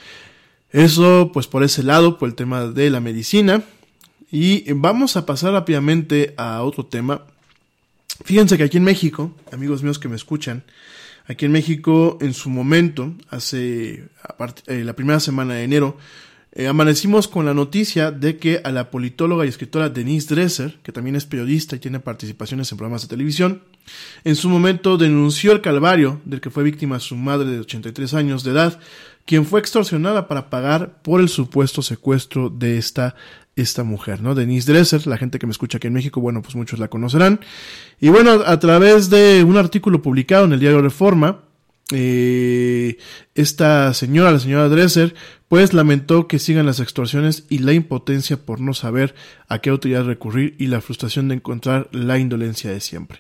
eso 0.71 1.31
pues 1.33 1.47
por 1.47 1.63
ese 1.63 1.81
lado 1.81 2.17
por 2.17 2.27
el 2.27 2.35
tema 2.35 2.65
de 2.65 2.89
la 2.89 2.99
medicina 2.99 3.63
y 4.32 4.71
vamos 4.73 5.17
a 5.17 5.26
pasar 5.26 5.53
rápidamente 5.53 6.34
a 6.38 6.61
otro 6.63 6.86
tema. 6.86 7.21
Fíjense 8.23 8.57
que 8.57 8.63
aquí 8.63 8.78
en 8.78 8.84
México, 8.84 9.36
amigos 9.51 9.84
míos 9.84 9.99
que 9.99 10.07
me 10.07 10.15
escuchan, 10.15 10.63
aquí 11.28 11.45
en 11.45 11.51
México 11.51 12.17
en 12.21 12.34
su 12.34 12.49
momento, 12.49 13.13
hace 13.30 14.07
eh, 14.67 14.84
la 14.84 14.93
primera 14.93 15.19
semana 15.19 15.55
de 15.55 15.63
enero, 15.63 15.97
eh, 16.57 16.67
amanecimos 16.67 17.28
con 17.28 17.45
la 17.45 17.53
noticia 17.53 18.11
de 18.11 18.38
que 18.38 18.61
a 18.63 18.71
la 18.71 18.89
politóloga 18.89 19.45
y 19.45 19.49
escritora 19.49 19.89
Denise 19.89 20.34
Dresser, 20.34 20.80
que 20.84 20.93
también 20.93 21.17
es 21.17 21.26
periodista 21.26 21.76
y 21.76 21.80
tiene 21.80 21.99
participaciones 21.99 22.71
en 22.71 22.78
programas 22.78 23.01
de 23.01 23.09
televisión, 23.09 23.61
en 24.23 24.38
su 24.38 24.47
momento 24.47 24.97
denunció 24.97 25.51
el 25.51 25.59
calvario 25.59 26.21
del 26.23 26.39
que 26.39 26.49
fue 26.49 26.63
víctima 26.63 27.01
su 27.01 27.17
madre 27.17 27.49
de 27.49 27.59
83 27.59 28.13
años 28.13 28.45
de 28.45 28.51
edad, 28.51 28.80
quien 29.26 29.45
fue 29.45 29.59
extorsionada 29.59 30.30
para 30.30 30.49
pagar 30.49 31.01
por 31.01 31.19
el 31.19 31.28
supuesto 31.28 31.82
secuestro 31.82 32.49
de 32.49 32.78
esta, 32.78 33.15
esta 33.55 33.83
mujer, 33.83 34.21
¿no? 34.21 34.35
Denise 34.35 34.71
Dresser, 34.71 35.07
la 35.07 35.17
gente 35.17 35.39
que 35.39 35.45
me 35.45 35.51
escucha 35.51 35.77
aquí 35.77 35.87
en 35.87 35.93
México, 35.93 36.19
bueno, 36.19 36.41
pues 36.41 36.55
muchos 36.55 36.79
la 36.79 36.89
conocerán. 36.89 37.39
Y 37.99 38.09
bueno, 38.09 38.43
a 38.45 38.59
través 38.59 39.09
de 39.09 39.43
un 39.43 39.57
artículo 39.57 40.01
publicado 40.01 40.45
en 40.45 40.53
el 40.53 40.59
diario 40.59 40.81
Reforma, 40.81 41.43
eh, 41.91 42.97
esta 43.35 43.93
señora, 43.93 44.31
la 44.31 44.39
señora 44.39 44.69
Dresser, 44.69 45.13
pues 45.47 45.73
lamentó 45.73 46.27
que 46.27 46.39
sigan 46.39 46.65
las 46.65 46.79
extorsiones 46.79 47.45
y 47.49 47.59
la 47.59 47.73
impotencia 47.73 48.37
por 48.37 48.59
no 48.59 48.73
saber 48.73 49.13
a 49.47 49.59
qué 49.59 49.69
autoridad 49.69 50.03
recurrir 50.03 50.55
y 50.57 50.67
la 50.67 50.81
frustración 50.81 51.27
de 51.27 51.35
encontrar 51.35 51.87
la 51.91 52.17
indolencia 52.17 52.71
de 52.71 52.79
siempre. 52.79 53.19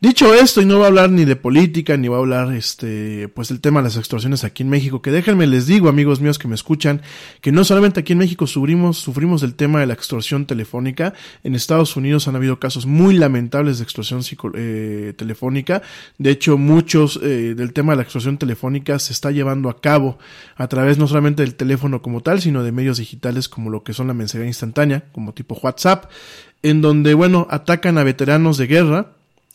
Dicho 0.00 0.32
esto, 0.34 0.62
y 0.62 0.66
no 0.66 0.78
va 0.78 0.84
a 0.84 0.88
hablar 0.88 1.10
ni 1.10 1.24
de 1.24 1.34
política, 1.34 1.96
ni 1.96 2.06
va 2.06 2.16
a 2.16 2.20
hablar 2.20 2.52
este, 2.52 3.28
pues 3.28 3.48
del 3.48 3.60
tema 3.60 3.80
de 3.80 3.84
las 3.84 3.96
extorsiones 3.96 4.44
aquí 4.44 4.62
en 4.62 4.68
México, 4.68 5.02
que 5.02 5.10
déjenme 5.10 5.46
les 5.46 5.66
digo, 5.66 5.88
amigos 5.88 6.20
míos 6.20 6.38
que 6.38 6.46
me 6.46 6.54
escuchan, 6.54 7.02
que 7.40 7.50
no 7.50 7.64
solamente 7.64 8.00
aquí 8.00 8.12
en 8.12 8.18
México 8.18 8.46
sufrimos, 8.46 8.98
sufrimos 8.98 9.40
del 9.40 9.54
tema 9.54 9.80
de 9.80 9.86
la 9.86 9.94
extorsión 9.94 10.46
telefónica, 10.46 11.14
en 11.42 11.56
Estados 11.56 11.96
Unidos 11.96 12.28
han 12.28 12.36
habido 12.36 12.60
casos 12.60 12.86
muy 12.86 13.16
lamentables 13.16 13.78
de 13.78 13.84
extorsión 13.84 14.20
eh, 14.54 15.12
telefónica, 15.16 15.82
de 16.18 16.30
hecho 16.30 16.56
muchos 16.56 17.18
eh, 17.22 17.54
del 17.56 17.72
tema 17.72 17.92
de 17.92 17.96
la 17.96 18.02
extorsión 18.02 18.38
telefónica 18.38 18.98
se 18.98 19.12
está 19.12 19.32
llevando 19.32 19.68
a 19.68 19.80
cabo 19.80 20.18
a 20.56 20.68
través 20.68 20.98
no 20.98 21.08
solamente 21.08 21.42
del 21.42 21.56
como 22.02 22.22
tal, 22.22 22.40
sino 22.40 22.62
de 22.62 22.72
medios 22.72 22.98
digitales 22.98 23.48
como 23.48 23.70
lo 23.70 23.82
que 23.82 23.92
son 23.92 24.06
la 24.06 24.14
mensajería 24.14 24.48
instantánea, 24.48 25.04
como 25.12 25.34
tipo 25.34 25.58
WhatsApp, 25.62 26.10
en 26.62 26.80
donde, 26.80 27.14
bueno, 27.14 27.46
atacan 27.50 27.98
a 27.98 28.04
veteranos 28.04 28.56
de 28.58 28.66
guerra, 28.66 29.12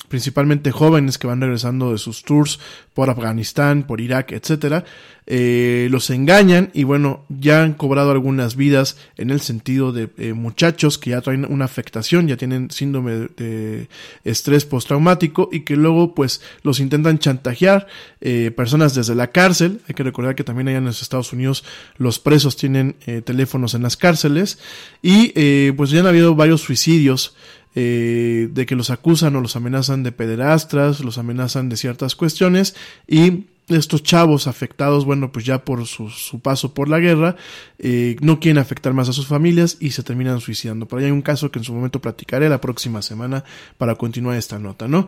principalmente 0.09 0.71
jóvenes 0.71 1.17
que 1.17 1.27
van 1.27 1.39
regresando 1.39 1.91
de 1.91 1.97
sus 1.97 2.23
tours 2.23 2.59
por 2.93 3.09
Afganistán, 3.09 3.83
por 3.83 4.01
Irak, 4.01 4.33
etcétera, 4.33 4.83
eh, 5.31 5.89
los 5.91 6.09
engañan 6.09 6.71
y 6.73 6.85
bueno, 6.85 7.23
ya 7.29 7.61
han 7.61 7.75
cobrado 7.75 8.09
algunas 8.09 8.55
vidas 8.55 8.97
en 9.15 9.29
el 9.29 9.41
sentido 9.41 9.91
de 9.91 10.09
eh, 10.17 10.33
muchachos 10.33 10.97
que 10.97 11.11
ya 11.11 11.21
traen 11.21 11.45
una 11.45 11.65
afectación, 11.65 12.27
ya 12.27 12.35
tienen 12.35 12.71
síndrome 12.71 13.27
de 13.37 13.89
estrés 14.23 14.65
postraumático 14.65 15.47
y 15.51 15.59
que 15.59 15.75
luego 15.75 16.15
pues 16.15 16.41
los 16.63 16.79
intentan 16.79 17.19
chantajear 17.19 17.85
eh, 18.21 18.51
personas 18.57 18.95
desde 18.95 19.13
la 19.13 19.27
cárcel. 19.27 19.81
Hay 19.87 19.93
que 19.93 20.01
recordar 20.01 20.33
que 20.33 20.43
también 20.43 20.67
allá 20.67 20.79
en 20.79 20.85
los 20.85 21.03
Estados 21.03 21.31
Unidos 21.31 21.63
los 21.97 22.17
presos 22.17 22.57
tienen 22.57 22.95
teléfonos 23.23 23.75
en 23.75 23.83
las 23.83 23.97
cárceles 23.97 24.57
y 25.03 25.71
pues 25.73 25.91
ya 25.91 25.99
han 25.99 26.07
habido 26.07 26.33
varios 26.33 26.61
suicidios 26.61 27.35
eh, 27.75 28.49
de 28.51 28.65
que 28.65 28.75
los 28.75 28.89
acusan 28.89 29.35
o 29.35 29.41
los 29.41 29.55
amenazan 29.55 30.03
de 30.03 30.11
pederastras, 30.11 31.01
los 31.01 31.17
amenazan 31.17 31.69
de 31.69 31.77
ciertas 31.77 32.15
cuestiones 32.15 32.75
y 33.07 33.45
estos 33.77 34.03
chavos 34.03 34.47
afectados, 34.47 35.05
bueno, 35.05 35.31
pues 35.31 35.45
ya 35.45 35.63
por 35.63 35.85
su, 35.85 36.09
paso 36.41 36.73
por 36.73 36.89
la 36.89 36.99
guerra, 36.99 37.35
eh, 37.77 38.15
no 38.21 38.39
quieren 38.39 38.57
afectar 38.57 38.93
más 38.93 39.09
a 39.09 39.13
sus 39.13 39.27
familias 39.27 39.77
y 39.79 39.91
se 39.91 40.03
terminan 40.03 40.41
suicidando. 40.41 40.87
Por 40.87 40.99
ahí 40.99 41.05
hay 41.05 41.11
un 41.11 41.21
caso 41.21 41.51
que 41.51 41.59
en 41.59 41.65
su 41.65 41.73
momento 41.73 42.01
platicaré 42.01 42.49
la 42.49 42.61
próxima 42.61 43.01
semana 43.01 43.43
para 43.77 43.95
continuar 43.95 44.37
esta 44.37 44.59
nota, 44.59 44.87
¿no? 44.87 45.07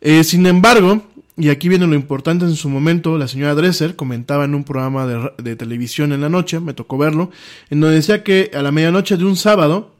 Eh, 0.00 0.24
sin 0.24 0.44
embargo, 0.46 1.02
y 1.36 1.48
aquí 1.48 1.68
viene 1.68 1.86
lo 1.86 1.94
importante, 1.94 2.44
en 2.44 2.56
su 2.56 2.68
momento 2.68 3.16
la 3.16 3.28
señora 3.28 3.54
Dresser 3.54 3.96
comentaba 3.96 4.44
en 4.44 4.54
un 4.54 4.64
programa 4.64 5.06
de, 5.06 5.32
de 5.42 5.56
televisión 5.56 6.12
en 6.12 6.20
la 6.20 6.28
noche, 6.28 6.60
me 6.60 6.74
tocó 6.74 6.98
verlo, 6.98 7.30
en 7.70 7.80
donde 7.80 7.96
decía 7.96 8.22
que 8.22 8.50
a 8.52 8.62
la 8.62 8.72
medianoche 8.72 9.16
de 9.16 9.24
un 9.24 9.36
sábado, 9.36 9.94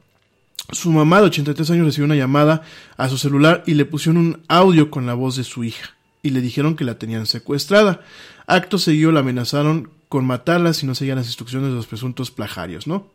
su 0.71 0.91
mamá 0.91 1.19
de 1.19 1.27
83 1.27 1.69
años 1.71 1.85
recibió 1.85 2.05
una 2.05 2.15
llamada 2.15 2.63
a 2.97 3.09
su 3.09 3.17
celular 3.17 3.63
y 3.65 3.73
le 3.73 3.85
pusieron 3.85 4.17
un 4.17 4.41
audio 4.47 4.89
con 4.89 5.05
la 5.05 5.13
voz 5.13 5.35
de 5.35 5.43
su 5.43 5.63
hija 5.63 5.91
y 6.21 6.29
le 6.29 6.41
dijeron 6.41 6.75
que 6.75 6.85
la 6.85 6.97
tenían 6.97 7.25
secuestrada. 7.25 8.01
Acto 8.47 8.77
seguido 8.77 9.11
la 9.11 9.19
amenazaron 9.19 9.89
con 10.07 10.25
matarla 10.25 10.73
si 10.73 10.85
no 10.85 10.95
seguían 10.95 11.17
las 11.17 11.27
instrucciones 11.27 11.69
de 11.69 11.75
los 11.75 11.87
presuntos 11.87 12.31
plagarios, 12.31 12.87
¿no? 12.87 13.07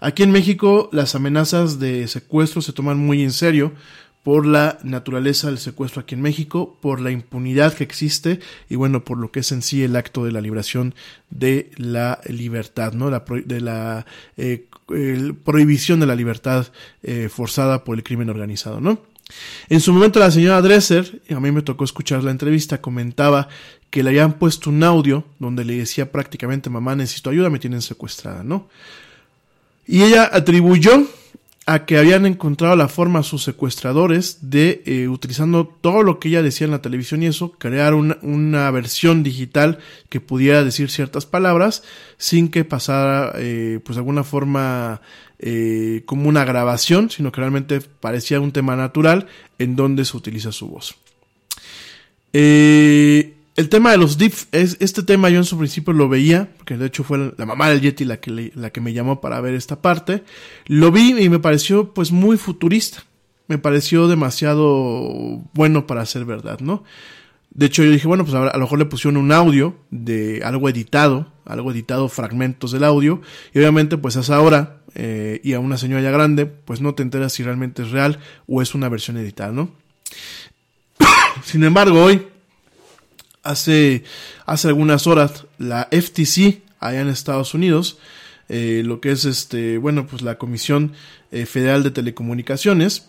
Aquí 0.00 0.22
en 0.22 0.30
México 0.30 0.88
las 0.92 1.14
amenazas 1.14 1.78
de 1.78 2.06
secuestro 2.08 2.62
se 2.62 2.72
toman 2.72 2.98
muy 2.98 3.22
en 3.22 3.32
serio 3.32 3.72
por 4.22 4.46
la 4.46 4.78
naturaleza 4.82 5.48
del 5.48 5.58
secuestro 5.58 6.00
aquí 6.00 6.16
en 6.16 6.22
México, 6.22 6.76
por 6.80 7.00
la 7.00 7.12
impunidad 7.12 7.74
que 7.74 7.84
existe 7.84 8.40
y 8.68 8.74
bueno, 8.74 9.04
por 9.04 9.18
lo 9.18 9.30
que 9.30 9.40
es 9.40 9.52
en 9.52 9.62
sí 9.62 9.84
el 9.84 9.94
acto 9.94 10.24
de 10.24 10.32
la 10.32 10.40
liberación 10.40 10.94
de 11.30 11.70
la 11.76 12.20
libertad, 12.26 12.92
¿no? 12.92 13.10
La 13.10 13.24
de 13.28 13.60
la 13.60 14.06
eh, 14.36 14.66
prohibición 15.44 16.00
de 16.00 16.06
la 16.06 16.14
libertad 16.14 16.66
eh, 17.02 17.28
forzada 17.28 17.84
por 17.84 17.96
el 17.96 18.04
crimen 18.04 18.30
organizado, 18.30 18.80
¿no? 18.80 19.00
En 19.68 19.80
su 19.80 19.92
momento 19.92 20.20
la 20.20 20.30
señora 20.30 20.62
Dresser, 20.62 21.20
a 21.30 21.40
mí 21.40 21.50
me 21.50 21.62
tocó 21.62 21.84
escuchar 21.84 22.22
la 22.22 22.30
entrevista, 22.30 22.80
comentaba 22.80 23.48
que 23.90 24.04
le 24.04 24.10
habían 24.10 24.34
puesto 24.34 24.70
un 24.70 24.84
audio 24.84 25.24
donde 25.40 25.64
le 25.64 25.78
decía 25.78 26.12
prácticamente 26.12 26.70
mamá 26.70 26.94
necesito 26.94 27.30
ayuda, 27.30 27.50
me 27.50 27.58
tienen 27.58 27.82
secuestrada, 27.82 28.44
¿no? 28.44 28.68
Y 29.86 30.02
ella 30.02 30.30
atribuyó 30.32 31.06
a 31.68 31.84
que 31.84 31.98
habían 31.98 32.26
encontrado 32.26 32.76
la 32.76 32.86
forma 32.86 33.24
sus 33.24 33.42
secuestradores 33.42 34.50
de, 34.50 34.82
eh, 34.86 35.08
utilizando 35.08 35.66
todo 35.66 36.04
lo 36.04 36.20
que 36.20 36.28
ella 36.28 36.42
decía 36.42 36.64
en 36.64 36.70
la 36.70 36.80
televisión 36.80 37.24
y 37.24 37.26
eso, 37.26 37.52
crear 37.58 37.94
una, 37.94 38.18
una 38.22 38.70
versión 38.70 39.24
digital 39.24 39.78
que 40.08 40.20
pudiera 40.20 40.62
decir 40.62 40.90
ciertas 40.90 41.26
palabras 41.26 41.82
sin 42.18 42.50
que 42.50 42.64
pasara, 42.64 43.32
eh, 43.36 43.80
pues 43.84 43.96
de 43.96 44.00
alguna 44.00 44.22
forma, 44.22 45.00
eh, 45.40 46.02
como 46.06 46.28
una 46.28 46.44
grabación, 46.44 47.10
sino 47.10 47.32
que 47.32 47.40
realmente 47.40 47.80
parecía 47.80 48.40
un 48.40 48.52
tema 48.52 48.76
natural 48.76 49.26
en 49.58 49.74
donde 49.74 50.04
se 50.04 50.16
utiliza 50.16 50.52
su 50.52 50.68
voz. 50.68 50.94
Eh, 52.32 53.35
el 53.56 53.70
tema 53.70 53.90
de 53.90 53.96
los 53.96 54.18
dips, 54.18 54.48
es, 54.52 54.76
este 54.80 55.02
tema 55.02 55.30
yo 55.30 55.38
en 55.38 55.44
su 55.44 55.56
principio 55.56 55.94
lo 55.94 56.10
veía, 56.10 56.50
porque 56.58 56.76
de 56.76 56.86
hecho 56.86 57.04
fue 57.04 57.32
la 57.36 57.46
mamá 57.46 57.70
del 57.70 57.80
Yeti 57.80 58.04
la 58.04 58.18
que, 58.18 58.52
la 58.54 58.70
que 58.70 58.82
me 58.82 58.92
llamó 58.92 59.22
para 59.22 59.40
ver 59.40 59.54
esta 59.54 59.80
parte. 59.80 60.24
Lo 60.66 60.92
vi 60.92 61.18
y 61.18 61.30
me 61.30 61.38
pareció 61.38 61.94
pues 61.94 62.12
muy 62.12 62.36
futurista. 62.36 63.04
Me 63.48 63.56
pareció 63.56 64.08
demasiado 64.08 65.42
bueno 65.54 65.86
para 65.86 66.04
ser 66.04 66.26
verdad, 66.26 66.60
¿no? 66.60 66.84
De 67.50 67.66
hecho 67.66 67.82
yo 67.82 67.90
dije, 67.90 68.06
bueno, 68.06 68.24
pues 68.24 68.34
a, 68.34 68.52
lo 68.52 68.60
mejor 68.60 68.78
le 68.78 68.84
pusieron 68.84 69.16
un 69.16 69.32
audio 69.32 69.78
de 69.90 70.42
algo 70.44 70.68
editado, 70.68 71.32
algo 71.46 71.70
editado, 71.72 72.10
fragmentos 72.10 72.72
del 72.72 72.84
audio, 72.84 73.22
y 73.54 73.58
obviamente 73.60 73.96
pues 73.96 74.18
a 74.18 74.20
esa 74.20 74.38
hora, 74.42 74.82
eh, 74.94 75.40
y 75.42 75.54
a 75.54 75.60
una 75.60 75.78
señora 75.78 76.02
ya 76.02 76.10
grande, 76.10 76.44
pues 76.44 76.82
no 76.82 76.94
te 76.94 77.02
enteras 77.02 77.32
si 77.32 77.42
realmente 77.42 77.82
es 77.82 77.90
real 77.92 78.18
o 78.46 78.60
es 78.60 78.74
una 78.74 78.90
versión 78.90 79.16
editada, 79.16 79.52
¿no? 79.52 79.70
Sin 81.44 81.64
embargo, 81.64 82.04
hoy 82.04 82.26
hace, 83.46 84.04
hace 84.44 84.68
algunas 84.68 85.06
horas 85.06 85.46
la 85.58 85.88
FTC 85.90 86.62
allá 86.80 87.00
en 87.00 87.08
Estados 87.08 87.54
Unidos, 87.54 87.98
eh, 88.48 88.82
lo 88.84 89.00
que 89.00 89.12
es 89.12 89.24
este, 89.24 89.78
bueno, 89.78 90.06
pues 90.06 90.22
la 90.22 90.38
Comisión 90.38 90.92
eh, 91.32 91.46
Federal 91.46 91.82
de 91.82 91.90
Telecomunicaciones, 91.90 93.08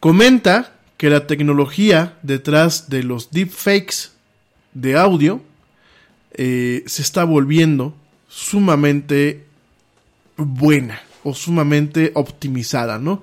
comenta 0.00 0.72
que 0.96 1.10
la 1.10 1.26
tecnología 1.26 2.18
detrás 2.22 2.88
de 2.88 3.02
los 3.02 3.30
deepfakes 3.30 4.10
de 4.72 4.96
audio 4.96 5.42
eh, 6.32 6.84
se 6.86 7.02
está 7.02 7.24
volviendo 7.24 7.94
sumamente 8.28 9.44
buena 10.36 11.00
o 11.22 11.34
sumamente 11.34 12.12
optimizada, 12.14 12.98
¿no? 12.98 13.22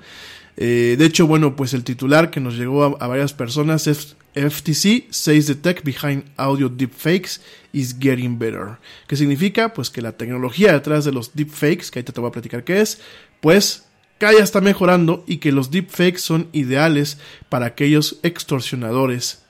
De 0.55 1.05
hecho, 1.05 1.27
bueno, 1.27 1.55
pues 1.55 1.73
el 1.73 1.83
titular 1.83 2.29
que 2.29 2.39
nos 2.39 2.55
llegó 2.55 2.83
a 2.83 3.07
varias 3.07 3.33
personas 3.33 3.87
es 3.87 4.15
FTC 4.35 5.11
says 5.11 5.45
the 5.45 5.55
tech 5.55 5.83
behind 5.83 6.25
audio 6.37 6.67
deepfakes 6.69 7.39
is 7.71 7.95
getting 7.99 8.37
better. 8.39 8.77
¿Qué 9.07 9.15
significa? 9.15 9.73
Pues 9.73 9.89
que 9.89 10.01
la 10.01 10.13
tecnología 10.13 10.73
detrás 10.73 11.05
de 11.05 11.11
los 11.11 11.35
deepfakes, 11.35 11.91
que 11.91 11.99
ahorita 11.99 12.13
te 12.13 12.21
voy 12.21 12.29
a 12.29 12.33
platicar 12.33 12.63
qué 12.63 12.81
es, 12.81 12.99
pues 13.41 13.85
cada 14.17 14.41
está 14.41 14.61
mejorando 14.61 15.23
y 15.27 15.37
que 15.37 15.51
los 15.51 15.69
deepfakes 15.69 16.19
son 16.19 16.47
ideales 16.51 17.17
para 17.49 17.67
aquellos 17.67 18.19
extorsionadores 18.23 19.43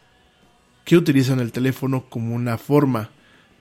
que 0.83 0.97
utilizan 0.97 1.39
el 1.39 1.51
teléfono 1.51 2.05
como 2.09 2.35
una 2.35 2.57
forma 2.57 3.11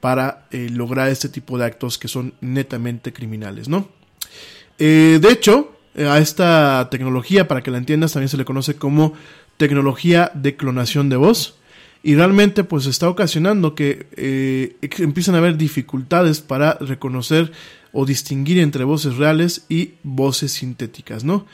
para 0.01 0.47
eh, 0.51 0.69
lograr 0.71 1.09
este 1.09 1.29
tipo 1.29 1.59
de 1.59 1.67
actos 1.67 1.99
que 1.99 2.09
son 2.09 2.35
netamente 2.41 3.13
criminales, 3.13 3.69
¿no? 3.69 3.89
Eh, 4.79 5.19
de 5.21 5.31
hecho, 5.31 5.77
a 5.97 6.19
esta 6.19 6.89
tecnología, 6.91 7.49
para 7.49 7.63
que 7.63 7.71
la 7.71 7.79
entiendas, 7.79 8.13
también 8.13 8.29
se 8.29 8.37
le 8.37 8.45
conoce 8.45 8.77
como 8.77 9.15
tecnología 9.57 10.31
de 10.35 10.57
clonación 10.57 11.09
de 11.09 11.17
voz 11.17 11.59
y 12.03 12.15
realmente 12.17 12.65
pues 12.65 12.87
está 12.87 13.09
ocasionando 13.09 13.75
que 13.75 14.07
eh, 14.17 14.77
empiezan 14.99 15.35
a 15.35 15.39
haber 15.39 15.57
dificultades 15.57 16.41
para 16.41 16.75
reconocer 16.75 17.53
o 17.93 18.07
distinguir 18.07 18.59
entre 18.59 18.85
voces 18.85 19.17
reales 19.17 19.65
y 19.69 19.93
voces 20.03 20.53
sintéticas, 20.53 21.25
¿no? 21.25 21.47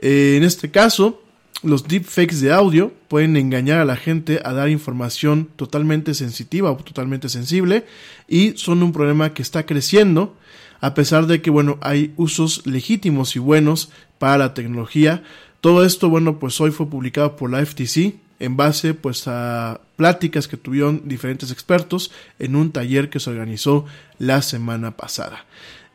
Eh, 0.00 0.34
en 0.36 0.42
este 0.42 0.70
caso, 0.70 1.22
los 1.62 1.88
deepfakes 1.88 2.40
de 2.40 2.52
audio 2.52 2.92
pueden 3.08 3.36
engañar 3.36 3.78
a 3.78 3.84
la 3.86 3.96
gente 3.96 4.40
a 4.44 4.52
dar 4.52 4.68
información 4.68 5.48
totalmente 5.56 6.12
sensitiva 6.12 6.70
o 6.70 6.76
totalmente 6.76 7.28
sensible 7.30 7.86
y 8.28 8.52
son 8.56 8.82
un 8.82 8.92
problema 8.92 9.32
que 9.32 9.40
está 9.40 9.64
creciendo 9.64 10.36
a 10.84 10.92
pesar 10.92 11.26
de 11.26 11.40
que, 11.40 11.48
bueno, 11.48 11.78
hay 11.80 12.12
usos 12.18 12.66
legítimos 12.66 13.36
y 13.36 13.38
buenos 13.38 13.88
para 14.18 14.36
la 14.36 14.52
tecnología. 14.52 15.22
Todo 15.62 15.82
esto, 15.82 16.10
bueno, 16.10 16.38
pues 16.38 16.60
hoy 16.60 16.72
fue 16.72 16.90
publicado 16.90 17.36
por 17.36 17.50
la 17.50 17.64
FTC 17.64 18.16
en 18.38 18.56
base 18.58 18.92
pues 18.92 19.26
a 19.26 19.80
pláticas 19.96 20.46
que 20.46 20.58
tuvieron 20.58 21.00
diferentes 21.06 21.50
expertos 21.50 22.12
en 22.38 22.54
un 22.54 22.70
taller 22.70 23.08
que 23.08 23.18
se 23.18 23.30
organizó 23.30 23.86
la 24.18 24.42
semana 24.42 24.90
pasada. 24.90 25.46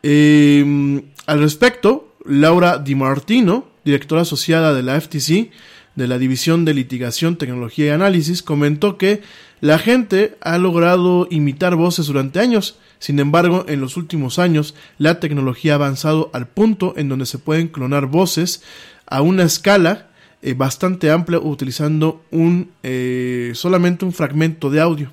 Eh, 0.01 1.03
al 1.27 1.39
respecto, 1.39 2.15
Laura 2.25 2.79
Di 2.79 2.95
Martino, 2.95 3.67
directora 3.85 4.23
asociada 4.23 4.73
de 4.73 4.81
la 4.81 4.99
FTC, 4.99 5.51
de 5.93 6.07
la 6.07 6.17
División 6.17 6.65
de 6.65 6.73
Litigación, 6.73 7.35
Tecnología 7.35 7.85
y 7.85 7.89
Análisis, 7.89 8.41
comentó 8.41 8.97
que 8.97 9.21
la 9.61 9.77
gente 9.77 10.35
ha 10.41 10.57
logrado 10.57 11.27
imitar 11.29 11.75
voces 11.75 12.07
durante 12.07 12.39
años. 12.39 12.79
Sin 12.99 13.19
embargo, 13.19 13.65
en 13.67 13.79
los 13.79 13.95
últimos 13.95 14.39
años, 14.39 14.75
la 14.97 15.19
tecnología 15.21 15.73
ha 15.73 15.75
avanzado 15.75 16.29
al 16.33 16.47
punto 16.47 16.93
en 16.97 17.07
donde 17.07 17.25
se 17.25 17.37
pueden 17.37 17.69
clonar 17.69 18.05
voces 18.07 18.61
a 19.07 19.21
una 19.21 19.43
escala 19.43 20.09
eh, 20.41 20.53
bastante 20.53 21.11
amplia 21.11 21.39
utilizando 21.39 22.23
un 22.31 22.71
eh, 22.83 23.51
solamente 23.55 24.05
un 24.05 24.13
fragmento 24.13 24.69
de 24.69 24.79
audio. 24.79 25.11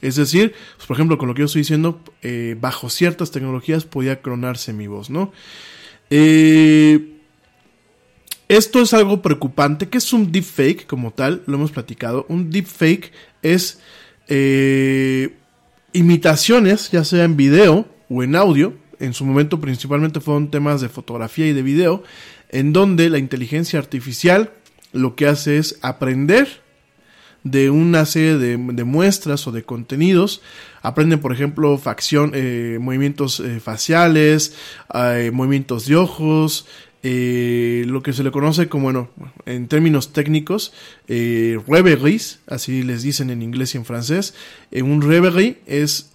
Es 0.00 0.16
decir, 0.16 0.54
pues, 0.76 0.86
por 0.86 0.96
ejemplo, 0.96 1.18
con 1.18 1.28
lo 1.28 1.34
que 1.34 1.40
yo 1.40 1.46
estoy 1.46 1.60
diciendo, 1.60 2.00
eh, 2.22 2.56
bajo 2.60 2.90
ciertas 2.90 3.30
tecnologías 3.30 3.84
podía 3.84 4.20
clonarse 4.20 4.72
mi 4.72 4.86
voz, 4.86 5.10
¿no? 5.10 5.32
esto 8.48 8.80
es 8.80 8.94
algo 8.94 9.22
preocupante. 9.22 9.88
¿Qué 9.88 9.98
es 9.98 10.12
un 10.12 10.30
deepfake 10.30 10.86
como 10.86 11.10
tal? 11.10 11.42
Lo 11.46 11.56
hemos 11.56 11.72
platicado. 11.72 12.26
Un 12.28 12.48
deepfake 12.48 13.10
es 13.42 13.80
imitaciones, 15.96 16.90
ya 16.90 17.04
sea 17.04 17.24
en 17.24 17.36
video 17.36 17.86
o 18.08 18.22
en 18.22 18.36
audio. 18.36 18.74
En 18.98 19.14
su 19.14 19.24
momento 19.24 19.60
principalmente 19.60 20.20
fueron 20.20 20.50
temas 20.50 20.80
de 20.80 20.88
fotografía 20.88 21.46
y 21.46 21.52
de 21.52 21.62
video, 21.62 22.02
en 22.50 22.72
donde 22.72 23.10
la 23.10 23.18
inteligencia 23.18 23.78
artificial 23.78 24.52
lo 24.92 25.16
que 25.16 25.26
hace 25.26 25.58
es 25.58 25.78
aprender 25.82 26.64
de 27.50 27.70
una 27.70 28.06
serie 28.06 28.38
de, 28.38 28.56
muestras 28.84 29.46
o 29.46 29.52
de 29.52 29.62
contenidos. 29.62 30.42
Aprenden, 30.82 31.20
por 31.20 31.32
ejemplo, 31.32 31.78
facción, 31.78 32.32
eh, 32.34 32.78
movimientos 32.80 33.40
eh, 33.40 33.60
faciales, 33.60 34.54
eh, 34.92 35.30
movimientos 35.32 35.86
de 35.86 35.96
ojos, 35.96 36.66
lo 37.86 38.02
que 38.02 38.12
se 38.12 38.22
le 38.22 38.30
conoce 38.30 38.68
como, 38.68 38.84
bueno, 38.84 39.10
en 39.44 39.68
términos 39.68 40.12
técnicos, 40.12 40.72
eh, 41.08 41.60
reveries, 41.66 42.40
así 42.46 42.82
les 42.82 43.02
dicen 43.02 43.30
en 43.30 43.42
inglés 43.42 43.74
y 43.74 43.78
en 43.78 43.84
francés. 43.84 44.34
un 44.72 45.02
reverie 45.02 45.58
es 45.66 46.10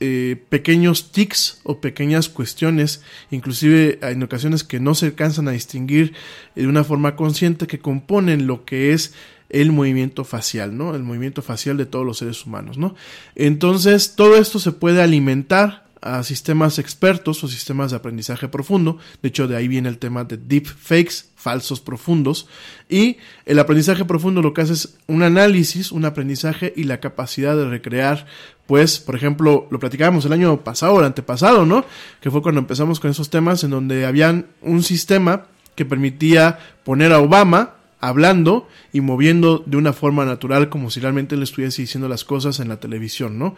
pequeños 0.50 1.12
tics 1.12 1.60
o 1.64 1.82
pequeñas 1.82 2.30
cuestiones, 2.30 3.02
inclusive 3.30 4.00
en 4.02 4.24
ocasiones 4.24 4.64
que 4.64 4.80
no 4.80 4.96
se 4.96 5.08
alcanzan 5.08 5.48
a 5.48 5.52
distinguir 5.52 6.14
de 6.56 6.68
una 6.68 6.84
forma 6.84 7.16
consciente, 7.16 7.68
que 7.68 7.80
componen 7.80 8.48
lo 8.48 8.66
que 8.66 8.94
es 8.94 9.14
el 9.52 9.72
movimiento 9.72 10.24
facial, 10.24 10.78
¿no? 10.78 10.96
El 10.96 11.04
movimiento 11.04 11.42
facial 11.42 11.78
de 11.78 11.86
todos 11.86 12.06
los 12.06 12.18
seres 12.18 12.46
humanos, 12.46 12.78
¿no? 12.78 12.96
Entonces, 13.36 14.16
todo 14.16 14.38
esto 14.38 14.60
se 14.60 14.72
puede 14.72 15.02
alimentar 15.02 15.81
a 16.02 16.24
sistemas 16.24 16.80
expertos 16.80 17.44
o 17.44 17.48
sistemas 17.48 17.92
de 17.92 17.98
aprendizaje 17.98 18.48
profundo. 18.48 18.98
De 19.22 19.30
hecho, 19.30 19.48
de 19.48 19.56
ahí 19.56 19.68
viene 19.68 19.88
el 19.88 20.00
tema 20.00 20.24
de 20.24 20.38
deep 20.38 20.66
fakes, 20.66 21.26
falsos 21.36 21.80
profundos. 21.80 22.48
Y 22.90 23.18
el 23.46 23.60
aprendizaje 23.60 24.04
profundo 24.04 24.42
lo 24.42 24.54
que 24.54 24.62
hace 24.62 24.74
es 24.74 24.98
un 25.08 25.22
análisis, 25.22 25.92
un 25.92 26.06
aprendizaje 26.06 26.74
y 26.76 26.86
la 26.86 27.00
capacidad 27.00 27.56
de 27.56 27.70
recrear, 27.70 28.26
pues, 28.66 29.00
por 29.00 29.16
ejemplo, 29.16 29.68
lo 29.70 29.80
platicábamos 29.80 30.26
el 30.26 30.34
año 30.34 30.64
pasado, 30.64 31.00
el 31.00 31.06
antepasado, 31.06 31.66
¿no? 31.66 31.86
Que 32.20 32.32
fue 32.32 32.42
cuando 32.42 32.60
empezamos 32.60 33.00
con 33.00 33.12
esos 33.12 33.30
temas 33.30 33.64
en 33.64 33.70
donde 33.70 34.06
habían 34.06 34.48
un 34.62 34.82
sistema 34.82 35.46
que 35.76 35.86
permitía 35.86 36.60
poner 36.84 37.14
a 37.14 37.20
Obama 37.20 37.76
hablando 38.02 38.68
y 38.92 39.02
moviendo 39.02 39.64
de 39.66 39.78
una 39.78 39.94
forma 39.94 40.26
natural 40.26 40.70
como 40.70 40.90
si 40.90 41.00
realmente 41.00 41.38
le 41.38 41.44
estuviese 41.44 41.84
diciendo 41.84 42.10
las 42.10 42.26
cosas 42.26 42.60
en 42.60 42.68
la 42.68 42.80
televisión, 42.80 43.38
¿no? 43.38 43.56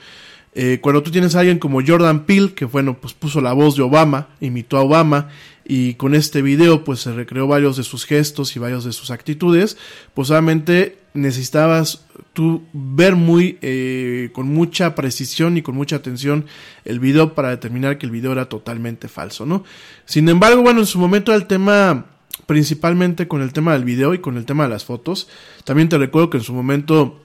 Eh, 0.56 0.80
cuando 0.82 1.02
tú 1.02 1.12
tienes 1.12 1.36
a 1.36 1.40
alguien 1.40 1.60
como 1.60 1.82
Jordan 1.86 2.26
Peele, 2.26 2.54
que 2.54 2.66
bueno, 2.66 2.98
pues 3.00 3.14
puso 3.14 3.42
la 3.42 3.54
voz 3.54 3.76
de 3.76 3.82
Obama, 3.82 4.30
imitó 4.40 4.78
a 4.78 4.82
Obama, 4.82 5.30
y 5.66 5.94
con 5.96 6.14
este 6.14 6.42
video 6.42 6.84
pues 6.84 7.00
se 7.00 7.14
recreó 7.14 7.48
varios 7.48 7.78
de 7.78 7.84
sus 7.84 8.06
gestos 8.06 8.56
y 8.56 8.60
varios 8.60 8.84
de 8.84 8.92
sus 8.92 9.12
actitudes, 9.12 9.78
pues 10.14 10.30
obviamente 10.30 10.98
necesitabas 11.14 12.06
tú 12.34 12.64
ver 12.74 13.16
muy 13.16 13.58
eh, 13.62 14.30
con 14.34 14.48
mucha 14.48 14.96
precisión 14.96 15.58
y 15.58 15.62
con 15.62 15.76
mucha 15.76 15.96
atención 15.96 16.46
el 16.86 17.00
video 17.00 17.34
para 17.34 17.50
determinar 17.50 17.98
que 17.98 18.06
el 18.06 18.12
video 18.12 18.32
era 18.32 18.50
totalmente 18.50 19.08
falso, 19.08 19.46
¿no? 19.46 19.64
Sin 20.06 20.28
embargo, 20.28 20.62
bueno, 20.62 20.82
en 20.82 20.86
su 20.86 21.00
momento 21.00 21.34
el 21.34 21.46
tema 21.46 22.08
principalmente 22.46 23.28
con 23.28 23.42
el 23.42 23.54
tema 23.54 23.74
del 23.74 23.84
video 23.84 24.14
y 24.14 24.20
con 24.20 24.38
el 24.38 24.46
tema 24.46 24.64
de 24.64 24.70
las 24.70 24.84
fotos. 24.84 25.30
También 25.64 25.88
te 25.88 25.98
recuerdo 25.98 26.30
que 26.30 26.38
en 26.38 26.44
su 26.44 26.54
momento 26.54 27.23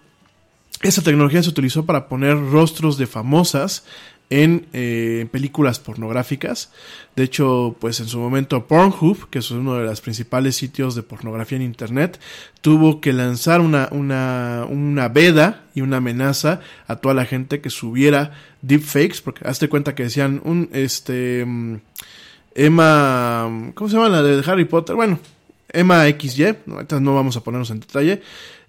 esa 0.83 1.03
tecnología 1.03 1.43
se 1.43 1.49
utilizó 1.49 1.85
para 1.87 2.09
poner 2.09 2.37
rostros 2.51 2.99
de 2.99 3.07
famosas 3.07 3.85
en 4.31 4.66
eh, 4.72 5.26
películas 5.31 5.81
pornográficas. 5.81 6.70
De 7.16 7.24
hecho, 7.24 7.76
pues 7.81 7.99
en 8.01 8.07
su 8.07 8.18
momento 8.18 8.66
Pornhub, 8.66 9.29
que 9.31 9.39
es 9.39 9.51
uno 9.51 9.76
de 9.76 9.87
los 9.87 10.01
principales 10.01 10.57
sitios 10.57 10.95
de 10.95 11.03
pornografía 11.03 11.57
en 11.57 11.62
Internet, 11.62 12.20
tuvo 12.61 13.01
que 13.01 13.12
lanzar 13.12 13.61
una, 13.61 13.89
una, 13.91 14.66
una 14.68 15.09
veda 15.09 15.64
y 15.74 15.81
una 15.81 15.97
amenaza 15.97 16.61
a 16.87 16.97
toda 16.97 17.14
la 17.14 17.24
gente 17.24 17.61
que 17.61 17.70
subiera 17.70 18.33
deepfakes, 18.62 19.22
porque 19.24 19.49
hazte 19.49 19.68
cuenta 19.68 19.95
que 19.95 20.05
decían 20.05 20.41
un, 20.45 20.68
este, 20.72 21.45
mm, 21.47 21.76
Emma, 22.55 23.72
¿cómo 23.74 23.89
se 23.89 23.97
llama 23.97 24.09
la 24.09 24.22
de 24.22 24.43
Harry 24.51 24.64
Potter? 24.64 24.95
Bueno, 24.95 25.18
Emma 25.70 26.05
XY, 26.07 26.57
no 27.01 27.14
vamos 27.14 27.37
a 27.37 27.41
ponernos 27.41 27.70
en 27.70 27.81
detalle. 27.81 28.22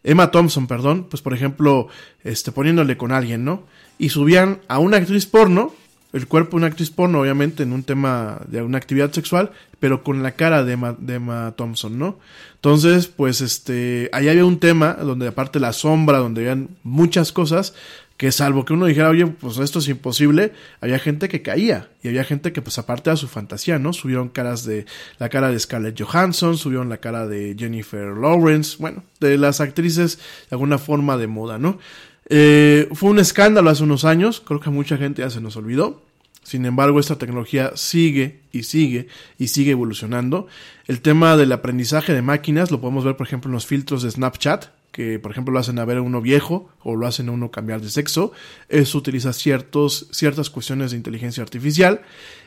Emma 0.04 0.32
Thompson, 0.32 0.68
perdón, 0.68 1.08
pues 1.10 1.22
por 1.22 1.34
ejemplo, 1.34 1.88
este, 2.24 2.52
poniéndole 2.52 2.97
con 2.97 3.12
alguien, 3.12 3.43
¿no? 3.43 3.64
Y 3.97 4.10
subían 4.10 4.60
a 4.68 4.80
una 4.80 4.97
actriz 4.97 5.26
porno, 5.26 5.74
el 6.14 6.28
cuerpo 6.28 6.52
de 6.52 6.58
una 6.58 6.68
actriz 6.68 6.89
porno, 6.89 7.22
obviamente, 7.22 7.64
en 7.64 7.74
un 7.74 7.84
tema 7.84 8.41
de 8.47 8.64
una 8.64 8.78
actividad 8.78 9.12
sexual, 9.12 9.52
pero 9.80 10.04
con 10.04 10.24
la 10.24 10.32
cara 10.32 10.64
de 10.64 10.74
Emma, 10.74 11.54
Thompson, 11.56 12.00
¿no? 12.00 12.18
Entonces, 12.56 13.08
pues, 13.08 13.41
este, 13.41 14.10
ahí 14.12 14.28
había 14.28 14.45
un 14.45 14.60
tema 14.60 14.93
donde 14.93 15.28
aparte 15.28 15.60
la 15.60 15.74
sombra, 15.74 16.18
donde 16.18 16.41
habían 16.41 16.70
muchas 16.84 17.32
cosas, 17.32 17.76
que 18.20 18.34
salvo 18.34 18.65
que 18.65 18.74
uno 18.74 18.86
dijera, 18.86 19.07
oye, 19.07 19.26
pues 19.28 19.59
esto 19.59 19.80
es 19.80 19.88
imposible, 19.88 20.51
había 20.82 20.99
gente 20.99 21.30
que 21.30 21.41
caía 21.41 21.88
y 22.03 22.09
había 22.09 22.26
gente 22.26 22.51
que 22.51 22.61
pues 22.61 22.78
aparte 22.78 23.09
de 23.09 23.15
su 23.15 23.30
fantasía, 23.30 23.80
¿no? 23.80 23.93
Subieron 23.93 24.28
caras 24.28 24.65
de 24.65 24.86
la 25.20 25.30
cara 25.30 25.49
de 25.49 25.57
Scarlett 25.57 25.97
Johansson, 25.97 26.57
subieron 26.57 26.89
la 26.89 26.97
cara 26.97 27.28
de 27.28 27.55
Jennifer 27.57 28.07
Lawrence, 28.07 28.76
bueno, 28.78 29.05
de 29.22 29.38
las 29.38 29.61
actrices 29.61 30.17
de 30.17 30.55
alguna 30.55 30.78
forma 30.78 31.15
de 31.15 31.28
moda, 31.28 31.59
¿no? 31.59 31.80
Eh, 32.28 32.89
fue 32.91 33.09
un 33.09 33.20
escándalo 33.20 33.70
hace 33.70 33.84
unos 33.84 34.03
años, 34.03 34.41
creo 34.45 34.59
que 34.59 34.70
mucha 34.70 34.97
gente 34.97 35.22
ya 35.22 35.30
se 35.30 35.39
nos 35.39 35.55
olvidó. 35.55 36.03
Sin 36.43 36.65
embargo, 36.65 36.99
esta 36.99 37.17
tecnología 37.17 37.72
sigue 37.76 38.41
y 38.51 38.63
sigue 38.63 39.07
y 39.38 39.47
sigue 39.47 39.72
evolucionando. 39.72 40.47
El 40.88 40.99
tema 40.99 41.38
del 41.38 41.53
aprendizaje 41.53 42.13
de 42.13 42.22
máquinas 42.22 42.70
lo 42.70 42.82
podemos 42.82 43.05
ver, 43.05 43.15
por 43.15 43.28
ejemplo, 43.28 43.47
en 43.47 43.53
los 43.53 43.65
filtros 43.65 44.03
de 44.03 44.11
Snapchat, 44.11 44.65
que 45.00 45.18
por 45.18 45.32
ejemplo 45.32 45.54
lo 45.54 45.60
hacen 45.62 45.80
a 45.80 45.86
ver 45.86 46.00
a 46.00 46.02
uno 46.02 46.20
viejo 46.20 46.68
o 46.84 46.97
lo 46.97 47.08
hacen 47.08 47.30
a 47.30 47.32
uno 47.32 47.52
cambiar 47.52 47.80
de 47.80 47.89
sexo, 47.89 48.34
eso 48.68 48.97
utiliza 48.97 49.32
ciertos, 49.32 50.10
ciertas 50.12 50.50
cuestiones 50.50 50.91
de 50.91 50.97
inteligencia 50.97 51.41
artificial. 51.41 52.02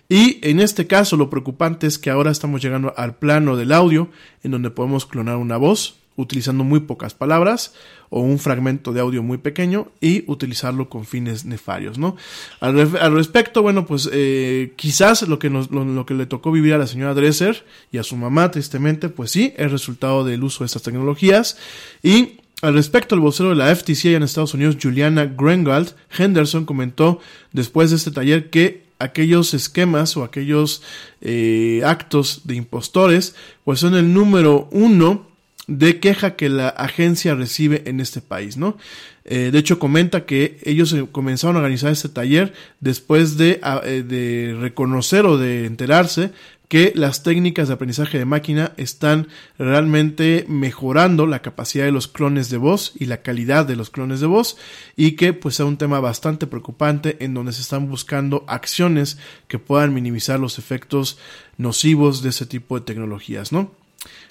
Y 0.06 0.38
en 0.46 0.60
este 0.60 0.86
caso 0.86 1.16
lo 1.16 1.30
preocupante 1.30 1.86
es 1.86 1.98
que 1.98 2.10
ahora 2.10 2.30
estamos 2.30 2.60
llegando 2.60 2.92
al 2.98 3.14
plano 3.14 3.56
del 3.56 3.72
audio, 3.72 4.10
en 4.42 4.50
donde 4.50 4.68
podemos 4.68 5.06
clonar 5.06 5.38
una 5.38 5.56
voz, 5.56 5.96
utilizando 6.16 6.62
muy 6.62 6.80
pocas 6.80 7.14
palabras 7.14 7.72
o 8.10 8.20
un 8.20 8.38
fragmento 8.38 8.92
de 8.92 9.00
audio 9.00 9.22
muy 9.22 9.38
pequeño 9.38 9.88
y 9.98 10.30
utilizarlo 10.30 10.90
con 10.90 11.06
fines 11.06 11.46
nefarios, 11.46 11.96
¿no? 11.96 12.16
Al, 12.60 13.14
respecto, 13.14 13.62
bueno, 13.62 13.86
pues 13.86 14.10
eh, 14.12 14.74
quizás 14.76 15.26
lo 15.26 15.38
que, 15.38 15.48
lo, 15.48 16.04
que 16.04 16.12
le 16.12 16.26
tocó 16.26 16.52
vivir 16.52 16.74
a 16.74 16.78
la 16.78 16.86
señora 16.86 17.14
Dresser 17.14 17.64
y 17.90 17.96
a 17.96 18.02
su 18.02 18.16
mamá, 18.16 18.50
tristemente, 18.50 19.08
pues 19.08 19.30
sí, 19.30 19.54
es 19.56 19.72
resultado 19.72 20.22
del 20.22 20.44
uso 20.44 20.64
de 20.64 20.66
estas 20.66 20.82
tecnologías 20.82 21.56
y 22.02 22.41
al 22.62 22.74
respecto, 22.74 23.16
el 23.16 23.20
vocero 23.20 23.50
de 23.50 23.56
la 23.56 23.74
FTC 23.74 24.06
en 24.06 24.22
Estados 24.22 24.54
Unidos, 24.54 24.76
Juliana 24.80 25.26
Grengald 25.26 25.94
Henderson, 26.16 26.64
comentó 26.64 27.20
después 27.52 27.90
de 27.90 27.96
este 27.96 28.12
taller 28.12 28.50
que 28.50 28.84
aquellos 29.00 29.52
esquemas 29.52 30.16
o 30.16 30.22
aquellos 30.22 30.80
eh, 31.20 31.82
actos 31.84 32.42
de 32.44 32.54
impostores, 32.54 33.34
pues 33.64 33.80
son 33.80 33.96
el 33.96 34.14
número 34.14 34.68
uno 34.70 35.26
de 35.66 35.98
queja 35.98 36.36
que 36.36 36.48
la 36.48 36.68
agencia 36.68 37.34
recibe 37.34 37.82
en 37.86 37.98
este 37.98 38.20
país, 38.20 38.56
¿no? 38.56 38.76
Eh, 39.24 39.50
de 39.52 39.58
hecho, 39.58 39.78
comenta 39.78 40.24
que 40.24 40.58
ellos 40.64 40.94
comenzaron 41.12 41.56
a 41.56 41.60
organizar 41.60 41.92
este 41.92 42.08
taller 42.08 42.52
después 42.80 43.36
de, 43.36 43.60
ah, 43.62 43.80
eh, 43.84 44.02
de 44.06 44.56
reconocer 44.60 45.26
o 45.26 45.38
de 45.38 45.66
enterarse 45.66 46.30
que 46.72 46.90
las 46.96 47.22
técnicas 47.22 47.68
de 47.68 47.74
aprendizaje 47.74 48.16
de 48.16 48.24
máquina 48.24 48.72
están 48.78 49.28
realmente 49.58 50.46
mejorando 50.48 51.26
la 51.26 51.42
capacidad 51.42 51.84
de 51.84 51.92
los 51.92 52.08
clones 52.08 52.48
de 52.48 52.56
voz 52.56 52.94
y 52.98 53.04
la 53.04 53.20
calidad 53.20 53.66
de 53.66 53.76
los 53.76 53.90
clones 53.90 54.20
de 54.20 54.26
voz 54.26 54.56
y 54.96 55.12
que 55.12 55.34
pues 55.34 55.60
es 55.60 55.66
un 55.66 55.76
tema 55.76 56.00
bastante 56.00 56.46
preocupante 56.46 57.18
en 57.20 57.34
donde 57.34 57.52
se 57.52 57.60
están 57.60 57.90
buscando 57.90 58.46
acciones 58.48 59.18
que 59.48 59.58
puedan 59.58 59.92
minimizar 59.92 60.40
los 60.40 60.58
efectos 60.58 61.18
nocivos 61.58 62.22
de 62.22 62.30
ese 62.30 62.46
tipo 62.46 62.78
de 62.78 62.86
tecnologías, 62.86 63.52
¿no? 63.52 63.70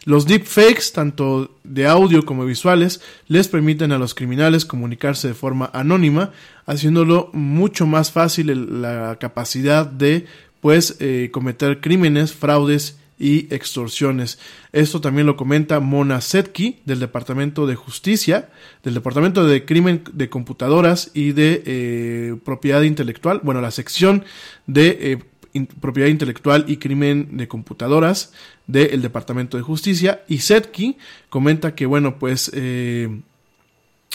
Los 0.05 0.25
deepfakes, 0.25 0.93
tanto 0.93 1.59
de 1.63 1.85
audio 1.85 2.25
como 2.25 2.43
visuales, 2.43 3.01
les 3.27 3.49
permiten 3.49 3.91
a 3.91 3.99
los 3.99 4.15
criminales 4.15 4.65
comunicarse 4.65 5.27
de 5.27 5.35
forma 5.35 5.69
anónima, 5.73 6.31
haciéndolo 6.65 7.29
mucho 7.33 7.85
más 7.85 8.11
fácil 8.11 8.81
la 8.81 9.17
capacidad 9.19 9.85
de 9.85 10.25
pues 10.61 10.97
eh, 10.99 11.29
cometer 11.31 11.81
crímenes, 11.81 12.31
fraudes 12.31 12.97
y 13.19 13.53
extorsiones. 13.53 14.39
Esto 14.71 15.01
también 15.01 15.27
lo 15.27 15.35
comenta 15.35 15.79
Mona 15.79 16.21
Setki 16.21 16.79
del 16.85 16.99
Departamento 16.99 17.67
de 17.67 17.75
Justicia, 17.75 18.49
del 18.83 18.93
Departamento 18.93 19.45
de 19.45 19.65
Crimen 19.65 20.03
de 20.13 20.29
Computadoras 20.29 21.11
y 21.13 21.33
de 21.33 21.61
eh, 21.65 22.35
Propiedad 22.43 22.81
Intelectual, 22.83 23.41
bueno, 23.43 23.61
la 23.61 23.71
sección 23.71 24.23
de 24.65 25.19
eh, 25.53 25.65
Propiedad 25.81 26.07
Intelectual 26.07 26.65
y 26.67 26.77
Crimen 26.77 27.35
de 27.37 27.47
Computadoras 27.47 28.31
del 28.67 29.01
Departamento 29.01 29.57
de 29.57 29.63
Justicia. 29.63 30.23
Y 30.27 30.39
Setki 30.39 30.97
comenta 31.29 31.75
que, 31.75 31.85
bueno, 31.85 32.17
pues 32.17 32.49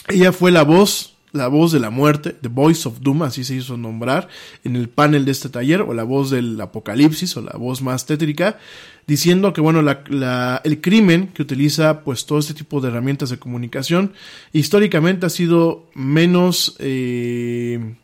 ella 0.09 0.31
fue 0.31 0.51
la 0.51 0.63
voz, 0.63 1.16
la 1.37 1.47
voz 1.47 1.71
de 1.71 1.79
la 1.79 1.89
muerte, 1.89 2.31
The 2.41 2.49
Voice 2.49 2.87
of 2.87 2.99
Doom, 2.99 3.23
así 3.23 3.43
se 3.43 3.55
hizo 3.55 3.77
nombrar 3.77 4.27
en 4.63 4.75
el 4.75 4.89
panel 4.89 5.25
de 5.25 5.31
este 5.31 5.49
taller, 5.49 5.81
o 5.81 5.93
la 5.93 6.03
voz 6.03 6.29
del 6.29 6.59
apocalipsis, 6.59 7.37
o 7.37 7.41
la 7.41 7.53
voz 7.57 7.81
más 7.81 8.05
tétrica, 8.05 8.59
diciendo 9.05 9.53
que, 9.53 9.61
bueno, 9.61 9.79
el 9.79 10.81
crimen 10.81 11.29
que 11.29 11.41
utiliza, 11.41 12.03
pues, 12.03 12.25
todo 12.25 12.39
este 12.39 12.53
tipo 12.53 12.81
de 12.81 12.89
herramientas 12.89 13.29
de 13.29 13.39
comunicación, 13.39 14.13
históricamente 14.51 15.25
ha 15.25 15.29
sido 15.29 15.87
menos... 15.93 16.75
eh, 16.79 17.95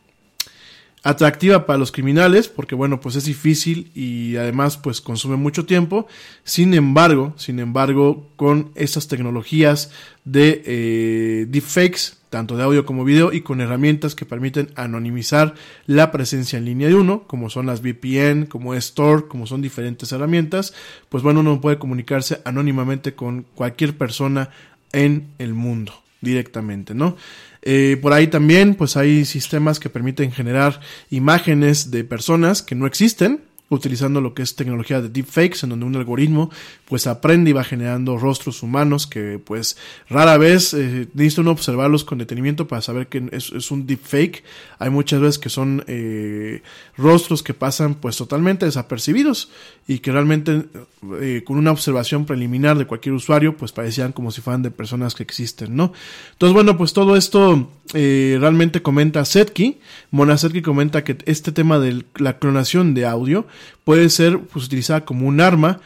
atractiva 1.03 1.65
para 1.65 1.77
los 1.77 1.91
criminales 1.91 2.47
porque 2.47 2.75
bueno 2.75 3.01
pues 3.01 3.17
es 3.17 3.25
difícil 3.25 3.91
y 3.93 4.37
además 4.37 4.77
pues 4.77 5.01
consume 5.01 5.35
mucho 5.35 5.65
tiempo. 5.65 6.07
Sin 6.43 6.73
embargo 6.73 7.33
sin 7.37 7.59
embargo 7.59 8.29
con 8.37 8.71
estas 8.75 9.07
tecnologías 9.09 9.91
de 10.23 10.63
eh, 10.65 11.45
deepfakes 11.49 12.22
tanto 12.33 12.57
de 12.57 12.63
audio 12.63 12.83
como 12.83 13.05
video 13.05 13.31
y 13.31 13.41
con 13.41 13.61
herramientas 13.61 14.15
que 14.15 14.25
permiten 14.25 14.71
anonimizar 14.73 15.53
la 15.85 16.11
presencia 16.11 16.57
en 16.57 16.65
línea 16.65 16.87
de 16.87 16.95
uno 16.95 17.27
como 17.27 17.51
son 17.51 17.67
las 17.67 17.83
VPN 17.83 18.47
como 18.47 18.73
es 18.73 18.91
como 19.27 19.45
son 19.45 19.61
diferentes 19.61 20.11
herramientas 20.11 20.73
pues 21.09 21.21
bueno 21.21 21.41
uno 21.41 21.61
puede 21.61 21.77
comunicarse 21.77 22.41
anónimamente 22.43 23.13
con 23.13 23.45
cualquier 23.53 23.95
persona 23.99 24.49
en 24.93 25.27
el 25.37 25.53
mundo 25.53 25.93
directamente, 26.21 26.95
¿no? 26.95 27.17
Eh, 27.61 27.97
por 28.01 28.13
ahí 28.13 28.27
también, 28.27 28.75
pues 28.75 28.97
hay 28.97 29.25
sistemas 29.25 29.79
que 29.79 29.89
permiten 29.89 30.31
generar 30.31 30.79
imágenes 31.09 31.91
de 31.91 32.03
personas 32.03 32.61
que 32.61 32.75
no 32.75 32.87
existen, 32.87 33.41
utilizando 33.75 34.21
lo 34.21 34.33
que 34.33 34.41
es 34.41 34.55
tecnología 34.55 35.01
de 35.01 35.09
deepfakes, 35.09 35.59
en 35.63 35.69
donde 35.69 35.85
un 35.85 35.95
algoritmo 35.95 36.49
pues 36.85 37.07
aprende 37.07 37.49
y 37.49 37.53
va 37.53 37.63
generando 37.63 38.17
rostros 38.17 38.63
humanos 38.63 39.07
que 39.07 39.39
pues 39.43 39.77
rara 40.09 40.37
vez 40.37 40.73
eh, 40.73 41.07
necesita 41.13 41.41
uno 41.41 41.51
observarlos 41.51 42.03
con 42.03 42.17
detenimiento 42.17 42.67
para 42.67 42.81
saber 42.81 43.07
que 43.07 43.23
es, 43.31 43.71
un 43.71 43.85
deepfake. 43.85 44.43
Hay 44.79 44.89
muchas 44.89 45.21
veces 45.21 45.39
que 45.39 45.49
son 45.49 45.83
eh, 45.87 46.61
rostros 46.97 47.43
que 47.43 47.53
pasan 47.53 47.95
pues 47.95 48.17
totalmente 48.17 48.65
desapercibidos 48.65 49.49
y 49.87 49.99
que 49.99 50.11
realmente 50.11 50.65
eh, 51.19 51.43
con 51.45 51.57
una 51.57 51.71
observación 51.71 52.25
preliminar 52.25 52.77
de 52.77 52.85
cualquier 52.85 53.13
usuario 53.13 53.57
pues 53.57 53.71
parecían 53.71 54.13
como 54.13 54.31
si 54.31 54.41
fueran 54.41 54.61
de 54.61 54.71
personas 54.71 55.15
que 55.15 55.23
existen, 55.23 55.75
¿no? 55.75 55.91
Entonces 56.33 56.53
bueno 56.53 56.77
pues 56.77 56.93
todo 56.93 57.15
esto 57.15 57.69
eh, 57.93 58.37
realmente 58.39 58.81
comenta 58.81 59.25
Setki, 59.25 59.79
Mona 60.11 60.37
Setki 60.37 60.61
comenta 60.61 61.03
que 61.03 61.17
este 61.25 61.51
tema 61.51 61.79
de 61.79 62.05
la 62.15 62.37
clonación 62.39 62.93
de 62.93 63.05
audio 63.05 63.45
puede 63.83 64.09
ser 64.09 64.39
pues 64.39 64.65
utilizada 64.65 65.05
como 65.05 65.27
un 65.27 65.41
arma 65.41 65.79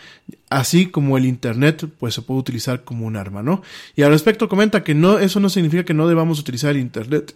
así 0.49 0.87
como 0.87 1.17
el 1.17 1.25
internet 1.25 1.85
pues 1.99 2.13
se 2.13 2.21
puede 2.21 2.39
utilizar 2.39 2.83
como 2.83 3.05
un 3.05 3.15
arma, 3.15 3.43
¿no? 3.43 3.61
Y 3.95 4.03
al 4.03 4.11
respecto 4.11 4.49
comenta 4.49 4.83
que 4.83 4.93
no 4.93 5.19
eso 5.19 5.39
no 5.39 5.49
significa 5.49 5.85
que 5.85 5.93
no 5.93 6.07
debamos 6.07 6.39
utilizar 6.39 6.71
el 6.71 6.81
internet 6.81 7.35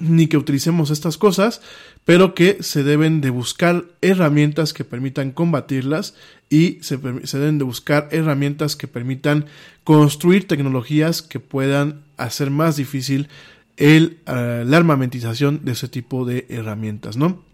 ni 0.00 0.26
que 0.26 0.38
utilicemos 0.38 0.90
estas 0.90 1.18
cosas, 1.18 1.60
pero 2.04 2.34
que 2.34 2.62
se 2.62 2.82
deben 2.82 3.20
de 3.20 3.30
buscar 3.30 3.84
herramientas 4.00 4.72
que 4.72 4.84
permitan 4.84 5.30
combatirlas 5.30 6.14
y 6.48 6.78
se, 6.80 6.96
deben 6.96 7.58
de 7.58 7.64
buscar 7.64 8.08
herramientas 8.10 8.76
que 8.76 8.88
permitan 8.88 9.46
construir 9.84 10.48
tecnologías 10.48 11.22
que 11.22 11.38
puedan 11.38 12.02
hacer 12.16 12.50
más 12.50 12.76
difícil 12.76 13.28
el, 13.76 14.18
eh, 14.26 14.64
la 14.66 14.76
armamentización 14.76 15.64
de 15.64 15.72
ese 15.72 15.88
tipo 15.88 16.24
de 16.24 16.46
herramientas, 16.48 17.16
¿no? 17.16 17.49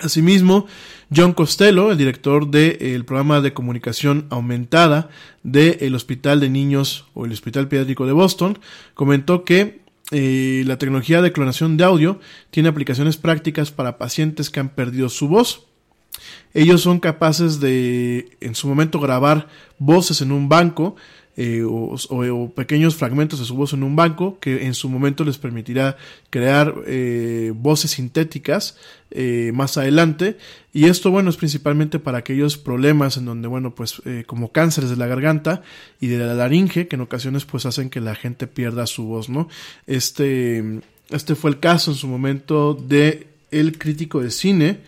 Asimismo, 0.00 0.66
John 1.14 1.32
Costello, 1.32 1.92
el 1.92 1.98
director 1.98 2.48
del 2.48 3.04
programa 3.04 3.40
de 3.40 3.52
comunicación 3.52 4.26
aumentada 4.30 5.10
del 5.42 5.94
Hospital 5.94 6.40
de 6.40 6.48
Niños 6.48 7.06
o 7.14 7.26
el 7.26 7.32
Hospital 7.32 7.68
Pediátrico 7.68 8.06
de 8.06 8.12
Boston, 8.12 8.58
comentó 8.94 9.44
que 9.44 9.82
eh, 10.10 10.62
la 10.66 10.78
tecnología 10.78 11.22
de 11.22 11.32
clonación 11.32 11.76
de 11.76 11.84
audio 11.84 12.20
tiene 12.50 12.68
aplicaciones 12.68 13.16
prácticas 13.16 13.70
para 13.70 13.98
pacientes 13.98 14.50
que 14.50 14.60
han 14.60 14.70
perdido 14.70 15.08
su 15.08 15.28
voz. 15.28 15.66
Ellos 16.54 16.82
son 16.82 17.00
capaces 17.00 17.60
de, 17.60 18.36
en 18.40 18.54
su 18.54 18.68
momento, 18.68 19.00
grabar 19.00 19.48
voces 19.78 20.20
en 20.20 20.32
un 20.32 20.48
banco 20.48 20.96
eh, 21.36 21.62
o, 21.64 22.52
pequeños 22.54 22.94
fragmentos 22.96 23.38
de 23.38 23.46
su 23.46 23.54
voz 23.54 23.72
en 23.72 23.82
un 23.82 23.96
banco 23.96 24.38
que 24.38 24.66
en 24.66 24.74
su 24.74 24.88
momento 24.88 25.24
les 25.24 25.38
permitirá 25.38 25.96
crear 26.30 26.74
eh, 26.86 27.52
voces 27.54 27.92
sintéticas 27.92 28.76
eh, 29.14 29.52
más 29.54 29.76
adelante. 29.76 30.38
Y 30.72 30.86
esto, 30.86 31.10
bueno, 31.10 31.28
es 31.28 31.36
principalmente 31.36 31.98
para 31.98 32.18
aquellos 32.18 32.56
problemas 32.56 33.16
en 33.18 33.26
donde, 33.26 33.48
bueno, 33.48 33.74
pues 33.74 34.00
eh, 34.06 34.24
como 34.26 34.52
cánceres 34.52 34.88
de 34.90 34.96
la 34.96 35.06
garganta 35.06 35.62
y 36.00 36.06
de 36.06 36.18
la 36.18 36.34
laringe, 36.34 36.88
que 36.88 36.96
en 36.96 37.02
ocasiones 37.02 37.44
pues 37.44 37.66
hacen 37.66 37.90
que 37.90 38.00
la 38.00 38.14
gente 38.14 38.46
pierda 38.46 38.86
su 38.86 39.04
voz, 39.04 39.28
¿no? 39.28 39.48
Este, 39.86 40.80
este 41.10 41.34
fue 41.34 41.50
el 41.50 41.60
caso 41.60 41.90
en 41.90 41.96
su 41.96 42.08
momento 42.08 42.74
de 42.74 43.26
el 43.50 43.76
crítico 43.76 44.20
de 44.20 44.30
cine, 44.30 44.80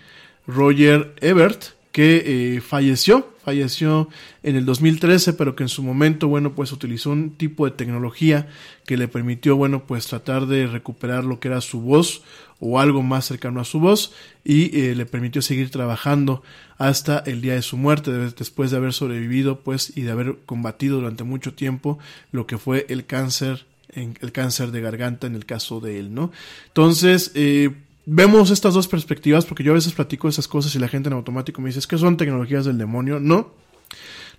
Roger 0.47 1.15
Ebert, 1.21 1.75
que 1.95 2.57
eh, 2.57 2.61
falleció, 2.61 3.29
falleció 3.45 4.09
en 4.43 4.57
el 4.57 4.65
2013, 4.67 5.35
pero 5.35 5.55
que 5.55 5.63
en 5.63 5.69
su 5.69 5.85
momento, 5.85 6.27
bueno, 6.27 6.53
pues 6.57 6.73
utilizó 6.73 7.11
un 7.11 7.37
tipo 7.37 7.67
de 7.67 7.71
tecnología 7.71 8.49
que 8.85 8.97
le 8.97 9.07
permitió, 9.07 9.55
bueno, 9.55 9.87
pues 9.87 10.09
tratar 10.09 10.47
de 10.47 10.67
recuperar 10.67 11.23
lo 11.25 11.39
que 11.39 11.47
era 11.47 11.61
su 11.61 11.81
voz 11.83 12.23
o 12.59 12.81
algo 12.81 13.05
más 13.05 13.27
cercano 13.27 13.61
a 13.61 13.65
su 13.65 13.79
voz 13.79 14.13
y 14.45 14.77
eh, 14.77 14.97
le 14.97 15.07
permitió 15.07 15.41
seguir 15.41 15.71
trabajando 15.71 16.43
hasta 16.79 17.19
el 17.27 17.41
día 17.41 17.55
de 17.55 17.63
su 17.63 17.77
muerte, 17.77 18.11
de- 18.11 18.31
después 18.33 18.73
de 18.73 18.79
haber 18.79 18.93
sobrevivido, 18.93 19.61
pues, 19.61 19.97
y 19.97 20.01
de 20.03 20.11
haber 20.11 20.39
combatido 20.47 20.97
durante 20.97 21.23
mucho 21.23 21.55
tiempo 21.55 22.01
lo 22.33 22.49
que 22.49 22.59
fue 22.59 22.87
el 22.89 23.07
cáncer, 23.07 23.67
en- 23.91 24.19
el 24.21 24.33
cáncer 24.33 24.73
de 24.73 24.81
garganta 24.81 25.29
en 25.29 25.37
el 25.37 25.47
caso 25.47 25.79
de 25.79 26.01
él, 26.01 26.13
¿no? 26.13 26.33
Entonces, 26.67 27.31
eh, 27.37 27.71
vemos 28.07 28.51
estas 28.51 28.75
dos 28.75 28.89
perspectivas 28.89 29.47
porque 29.47 29.65
yo 29.65 29.73
a 29.73 29.77
veces 29.77 29.93
platico 29.93 30.29
esas 30.29 30.49
cosas 30.49 30.75
y 30.75 30.79
la 30.79 30.89
gente 30.89 31.09
en 31.09 31.15
automático 31.15 31.61
me 31.61 31.69
dice, 31.69 31.79
es 31.79 31.87
que 31.87 31.99
son 31.99 32.17
tecnologías 32.17 32.65
del 32.65 32.79
demonio. 32.79 33.21
No. 33.21 33.53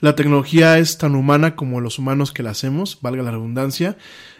La 0.02 0.16
tecnología 0.16 0.78
es 0.78 0.98
tan 0.98 1.16
humana 1.16 1.56
como 1.56 1.80
los 1.80 2.00
humanos 2.00 2.32
que 2.32 2.44
la 2.44 2.52
hacemos, 2.52 3.00
valga 3.02 3.24
la 3.24 3.32
redundancia, 3.32 3.98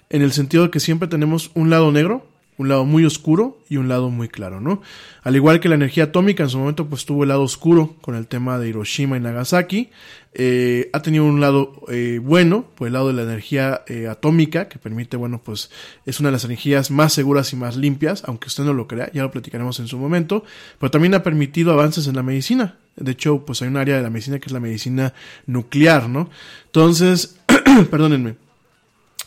en 0.10 0.22
el 0.22 0.32
sentido 0.34 0.64
de 0.66 0.70
que 0.70 0.80
siempre 0.80 1.08
tenemos 1.08 1.52
un 1.54 1.70
lado 1.70 1.92
negro, 1.92 2.28
un 2.58 2.70
lado 2.70 2.86
muy 2.86 3.06
oscuro 3.06 3.60
y 3.70 3.78
un 3.78 3.88
lado 3.88 4.10
muy 4.10 4.30
claro, 4.30 4.62
¿no? 4.62 4.82
Al 5.24 5.36
igual 5.36 5.60
que 5.60 5.70
la 5.70 5.76
energía 5.76 6.06
atómica 6.06 6.44
en 6.44 6.50
su 6.50 6.58
momento 6.58 6.88
pues 6.88 7.06
tuvo 7.06 7.24
el 7.24 7.30
lado 7.30 7.42
oscuro 7.42 7.96
con 8.02 8.16
el 8.16 8.28
tema 8.28 8.58
de 8.60 8.70
Hiroshima 8.70 9.18
y 9.18 9.20
Nagasaki, 9.20 9.90
eh, 10.38 10.90
ha 10.92 11.02
tenido 11.02 11.24
un 11.24 11.40
lado 11.40 11.82
eh, 11.88 12.20
bueno, 12.22 12.66
pues 12.76 12.88
el 12.88 12.94
lado 12.94 13.08
de 13.08 13.14
la 13.14 13.24
energía 13.24 13.84
eh, 13.88 14.08
atómica, 14.08 14.68
que 14.68 14.80
permite, 14.80 15.16
bueno, 15.16 15.42
pues 15.44 15.72
es 16.06 16.20
una 16.20 16.28
de 16.28 16.34
las 16.34 16.44
energías 16.44 16.92
más 16.92 17.14
seguras 17.14 17.54
y 17.54 17.56
más 17.56 17.78
limpias, 17.78 18.24
aunque 18.26 18.48
usted 18.48 18.66
no 18.66 18.74
lo 18.74 18.86
crea, 18.86 19.10
ya 19.14 19.24
lo 19.24 19.32
platicaremos 19.32 19.80
en 19.80 19.88
su 19.88 19.98
momento, 19.98 20.44
pero 20.78 20.92
también 20.92 21.14
ha 21.14 21.24
permitido 21.24 21.72
avances 21.72 22.08
en 22.08 22.16
la 22.16 22.24
medicina. 22.24 22.78
De 22.98 23.12
hecho, 23.12 23.46
pues 23.46 23.62
hay 23.62 23.70
un 23.70 23.78
área 23.78 23.96
de 23.96 24.04
la 24.04 24.10
medicina 24.10 24.40
que 24.40 24.48
es 24.48 24.52
la 24.52 24.60
medicina 24.60 25.14
nuclear, 25.48 26.10
¿no? 26.10 26.30
Entonces, 26.66 27.40
perdónenme, 27.90 28.36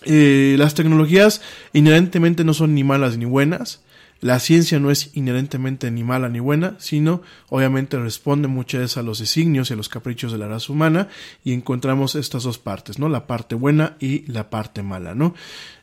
eh, 0.04 0.56
las 0.58 0.74
tecnologías 0.74 1.42
inherentemente 1.72 2.44
no 2.44 2.54
son 2.54 2.74
ni 2.74 2.84
malas 2.84 3.16
ni 3.16 3.24
buenas. 3.24 3.80
La 4.20 4.40
ciencia 4.40 4.80
no 4.80 4.90
es 4.90 5.10
inherentemente 5.14 5.92
ni 5.92 6.02
mala 6.02 6.28
ni 6.28 6.40
buena, 6.40 6.74
sino 6.78 7.22
obviamente 7.50 7.98
responde 7.98 8.48
muchas 8.48 8.80
veces 8.80 8.96
a 8.96 9.02
los 9.02 9.20
designios 9.20 9.70
y 9.70 9.74
a 9.74 9.76
los 9.76 9.88
caprichos 9.88 10.32
de 10.32 10.38
la 10.38 10.48
raza 10.48 10.72
humana 10.72 11.06
y 11.44 11.52
encontramos 11.52 12.16
estas 12.16 12.42
dos 12.42 12.58
partes, 12.58 12.98
¿no? 12.98 13.08
La 13.08 13.28
parte 13.28 13.54
buena 13.54 13.96
y 14.00 14.30
la 14.30 14.50
parte 14.50 14.82
mala, 14.82 15.14
¿no? 15.14 15.34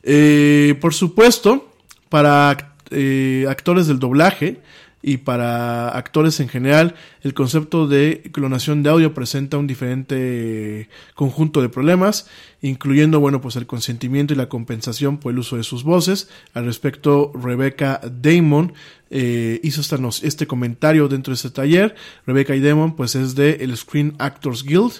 Eh, 0.02 0.76
por 0.82 0.92
supuesto, 0.92 1.72
para 2.10 2.74
eh, 2.90 3.46
actores 3.48 3.86
del 3.86 3.98
doblaje 3.98 4.60
y 5.08 5.18
para 5.18 5.88
actores 5.90 6.40
en 6.40 6.48
general, 6.48 6.96
el 7.22 7.32
concepto 7.32 7.86
de 7.86 8.28
clonación 8.32 8.82
de 8.82 8.90
audio 8.90 9.14
presenta 9.14 9.56
un 9.56 9.68
diferente 9.68 10.88
conjunto 11.14 11.62
de 11.62 11.68
problemas, 11.68 12.26
incluyendo, 12.60 13.20
bueno, 13.20 13.40
pues 13.40 13.54
el 13.54 13.66
consentimiento 13.68 14.34
y 14.34 14.36
la 14.36 14.48
compensación 14.48 15.18
por 15.18 15.32
el 15.32 15.38
uso 15.38 15.56
de 15.56 15.62
sus 15.62 15.84
voces. 15.84 16.28
Al 16.54 16.64
respecto, 16.64 17.30
Rebecca 17.40 18.00
Damon 18.20 18.72
eh, 19.10 19.60
hizo 19.62 19.80
esta 19.80 19.96
nos- 19.96 20.24
este 20.24 20.48
comentario 20.48 21.06
dentro 21.06 21.30
de 21.30 21.36
este 21.36 21.50
taller. 21.50 21.94
Rebecca 22.26 22.56
y 22.56 22.60
Damon, 22.60 22.96
pues 22.96 23.14
es 23.14 23.36
de 23.36 23.58
el 23.60 23.76
Screen 23.76 24.16
Actors 24.18 24.64
Guild 24.64 24.92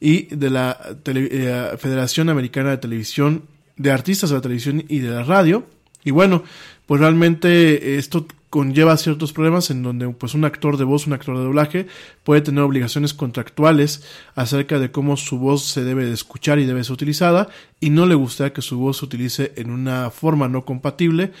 y 0.00 0.34
de 0.34 0.50
la 0.50 0.76
eh, 1.06 1.68
Federación 1.78 2.28
Americana 2.30 2.70
de 2.70 2.78
Televisión, 2.78 3.44
de 3.76 3.92
Artistas 3.92 4.30
de 4.30 4.36
la 4.36 4.42
Televisión 4.42 4.84
y 4.88 4.98
de 4.98 5.10
la 5.10 5.22
Radio. 5.22 5.64
Y 6.04 6.10
bueno, 6.10 6.42
pues 6.86 7.00
realmente 7.00 7.96
esto 7.96 8.26
conlleva 8.52 8.98
ciertos 8.98 9.32
problemas 9.32 9.70
en 9.70 9.82
donde 9.82 10.06
pues 10.10 10.34
un 10.34 10.44
actor 10.44 10.76
de 10.76 10.84
voz, 10.84 11.06
un 11.06 11.14
actor 11.14 11.38
de 11.38 11.42
doblaje 11.42 11.86
puede 12.22 12.42
tener 12.42 12.62
obligaciones 12.62 13.14
contractuales 13.14 14.04
acerca 14.34 14.78
de 14.78 14.90
cómo 14.90 15.16
su 15.16 15.38
voz 15.38 15.64
se 15.64 15.84
debe 15.84 16.04
de 16.04 16.12
escuchar 16.12 16.58
y 16.58 16.66
debe 16.66 16.84
ser 16.84 16.92
utilizada 16.92 17.48
y 17.80 17.88
no 17.88 18.04
le 18.04 18.14
gustaría 18.14 18.52
que 18.52 18.60
su 18.60 18.78
voz 18.78 18.98
se 18.98 19.06
utilice 19.06 19.54
en 19.56 19.70
una 19.70 20.10
forma 20.10 20.48
no 20.48 20.66
compatible 20.66 21.32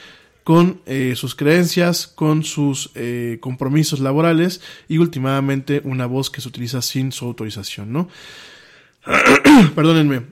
con 0.42 0.80
eh, 0.86 1.12
sus 1.14 1.34
creencias, 1.34 2.06
con 2.06 2.44
sus 2.44 2.92
eh, 2.94 3.36
compromisos 3.42 4.00
laborales 4.00 4.62
y 4.88 4.96
últimamente 4.96 5.82
una 5.84 6.06
voz 6.06 6.30
que 6.30 6.40
se 6.40 6.48
utiliza 6.48 6.80
sin 6.80 7.12
su 7.12 7.26
autorización, 7.26 7.92
¿no? 7.92 8.08
Perdónenme. 9.74 10.22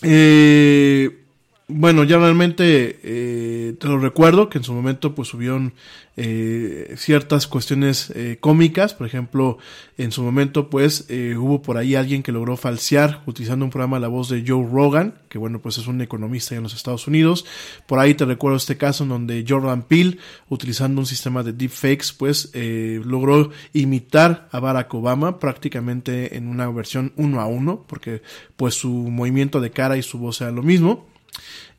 Eh, 0.00 1.23
bueno, 1.66 2.04
ya 2.04 2.18
realmente 2.18 3.00
eh, 3.02 3.74
te 3.78 3.88
lo 3.88 3.98
recuerdo 3.98 4.50
que 4.50 4.58
en 4.58 4.64
su 4.64 4.74
momento 4.74 5.14
pues 5.14 5.28
subieron 5.28 5.72
eh, 6.16 6.94
ciertas 6.96 7.46
cuestiones 7.46 8.10
eh, 8.14 8.36
cómicas, 8.38 8.92
por 8.92 9.06
ejemplo, 9.06 9.58
en 9.96 10.12
su 10.12 10.22
momento 10.22 10.68
pues 10.68 11.06
eh, 11.08 11.34
hubo 11.36 11.62
por 11.62 11.78
ahí 11.78 11.94
alguien 11.94 12.22
que 12.22 12.32
logró 12.32 12.56
falsear 12.56 13.22
utilizando 13.26 13.64
un 13.64 13.70
programa 13.70 13.98
la 13.98 14.08
voz 14.08 14.28
de 14.28 14.44
Joe 14.46 14.68
Rogan, 14.70 15.14
que 15.28 15.38
bueno 15.38 15.60
pues 15.60 15.78
es 15.78 15.86
un 15.86 16.00
economista 16.02 16.54
en 16.54 16.62
los 16.62 16.74
Estados 16.74 17.08
Unidos, 17.08 17.46
por 17.86 17.98
ahí 17.98 18.14
te 18.14 18.26
recuerdo 18.26 18.58
este 18.58 18.76
caso 18.76 19.04
en 19.04 19.08
donde 19.08 19.44
Jordan 19.48 19.82
Peele 19.82 20.18
utilizando 20.50 21.00
un 21.00 21.06
sistema 21.06 21.42
de 21.42 21.54
deepfakes 21.54 22.12
pues 22.12 22.50
eh, 22.52 23.00
logró 23.04 23.50
imitar 23.72 24.48
a 24.52 24.60
Barack 24.60 24.92
Obama 24.94 25.38
prácticamente 25.40 26.36
en 26.36 26.46
una 26.46 26.68
versión 26.70 27.12
uno 27.16 27.40
a 27.40 27.46
uno, 27.46 27.84
porque 27.88 28.22
pues 28.56 28.74
su 28.74 28.90
movimiento 28.90 29.60
de 29.60 29.70
cara 29.70 29.96
y 29.96 30.02
su 30.02 30.18
voz 30.18 30.42
era 30.42 30.50
lo 30.50 30.62
mismo. 30.62 31.13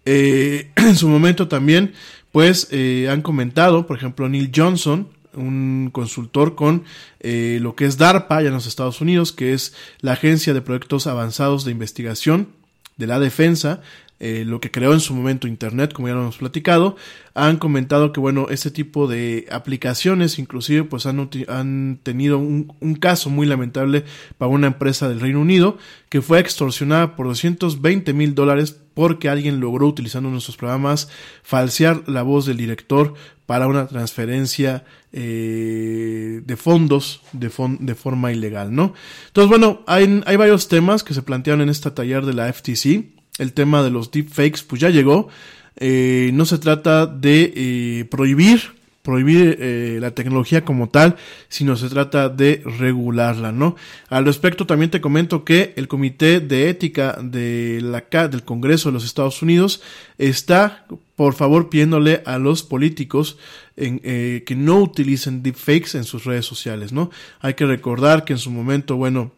Eh, 0.06 0.72
en 0.76 0.96
su 0.96 1.08
momento 1.08 1.48
también, 1.48 1.94
pues 2.32 2.68
eh, 2.72 3.08
han 3.10 3.22
comentado, 3.22 3.88
por 3.88 3.98
ejemplo, 3.98 4.30
Neil 4.30 4.52
Johnson, 4.54 5.10
un 5.34 5.90
consultor 5.92 6.56
con 6.56 6.84
eh, 7.20 7.60
lo 7.62 7.76
que 7.76 7.86
es 7.86 7.98
DARPA 7.98 8.42
ya 8.42 8.48
en 8.48 8.54
los 8.54 8.68
Estados 8.68 9.02
Unidos, 9.02 9.32
que 9.32 9.54
es 9.54 9.74
la 10.00 10.14
Agencia 10.14 10.54
de 10.54 10.62
Proyectos 10.62 11.08
Avanzados 11.08 11.66
de 11.66 11.72
Investigación 11.72 12.50
de 12.98 13.08
la 13.08 13.20
Defensa, 13.20 13.82
eh, 14.18 14.44
lo 14.46 14.62
que 14.62 14.72
creó 14.72 14.94
en 14.94 15.02
su 15.02 15.14
momento 15.14 15.46
Internet, 15.46 15.92
como 15.92 16.08
ya 16.08 16.14
lo 16.14 16.22
hemos 16.22 16.38
platicado, 16.38 16.96
han 17.34 17.58
comentado 17.58 18.14
que, 18.14 18.22
bueno, 18.22 18.48
este 18.50 18.72
tipo 18.72 19.08
de 19.08 19.46
aplicaciones 19.52 20.40
inclusive 20.40 20.86
pues 20.86 21.06
han, 21.06 22.00
tenido 22.02 22.38
un, 22.38 22.96
caso 23.02 23.30
muy 23.30 23.46
lamentable 23.46 24.06
para 24.38 24.50
una 24.50 24.68
empresa 24.68 25.10
del 25.10 25.20
Reino 25.20 25.42
Unido 25.42 25.78
que 26.08 26.22
fue 26.22 26.40
extorsionada 26.40 27.18
por 27.18 27.28
220 27.28 28.14
mil 28.14 28.36
dólares 28.36 28.80
porque 28.94 29.28
alguien 29.28 29.60
logró 29.60 29.86
utilizando 29.86 30.30
nuestros 30.30 30.56
programas 30.56 31.10
falsear 31.44 32.08
la 32.08 32.24
voz 32.24 32.46
del 32.46 32.56
director 32.56 33.16
para 33.46 33.68
una 33.68 33.86
transferencia 33.88 34.86
eh, 35.12 36.42
de 36.46 36.56
fondos 36.56 37.22
de, 37.34 37.50
forma 37.50 38.32
ilegal, 38.32 38.74
¿no? 38.74 38.94
Entonces, 39.28 39.50
bueno, 39.50 39.84
hay, 39.88 40.24
hay 40.26 40.36
varios 40.38 40.70
temas 40.70 41.04
que 41.04 41.14
se 41.14 41.22
plantearon 41.22 41.62
en 41.62 41.70
esta 41.70 41.94
taller 41.94 42.26
de 42.26 42.34
la 42.34 42.52
FTC. 42.52 43.16
El 43.38 43.54
tema 43.54 43.84
de 43.84 43.90
los 43.90 44.12
deepfakes, 44.12 44.64
pues 44.68 44.82
ya 44.82 44.90
llegó. 44.90 45.30
Eh, 45.78 46.32
no 46.34 46.46
se 46.46 46.58
trata 46.58 47.06
de 47.06 47.54
eh, 47.56 48.06
prohibir 48.06 48.76
prohibir 49.02 49.60
eh, 49.62 50.00
la 50.02 50.16
tecnología 50.16 50.66
como 50.66 50.90
tal, 50.90 51.16
sino 51.48 51.76
se 51.76 51.90
trata 51.90 52.28
de 52.28 52.64
regularla, 52.80 53.52
¿no? 53.52 53.76
Al 54.10 54.26
respecto 54.26 54.66
también 54.66 54.90
te 54.90 55.00
comento 55.00 55.44
que 55.44 55.76
el 55.76 55.88
Comité 55.88 56.40
de 56.40 56.72
Ética 56.72 57.16
de 57.22 57.82
la, 57.84 58.04
del 58.28 58.44
Congreso 58.44 58.90
de 58.90 58.94
los 58.94 59.06
Estados 59.06 59.44
Unidos 59.44 59.84
está, 60.18 60.88
por 61.16 61.36
favor, 61.36 61.70
pidiéndole 61.70 62.24
a 62.26 62.40
los 62.40 62.64
políticos 62.64 63.38
en, 63.78 64.00
que 64.00 64.56
no 64.58 64.80
utilicen 64.80 65.44
deepfakes 65.44 65.96
en 65.96 66.04
sus 66.04 66.26
redes 66.26 66.48
sociales, 66.48 66.92
¿no? 66.92 67.12
Hay 67.42 67.54
que 67.54 67.68
recordar 67.68 68.26
que 68.26 68.34
en 68.34 68.40
su 68.40 68.50
momento, 68.50 68.96
bueno, 68.96 69.34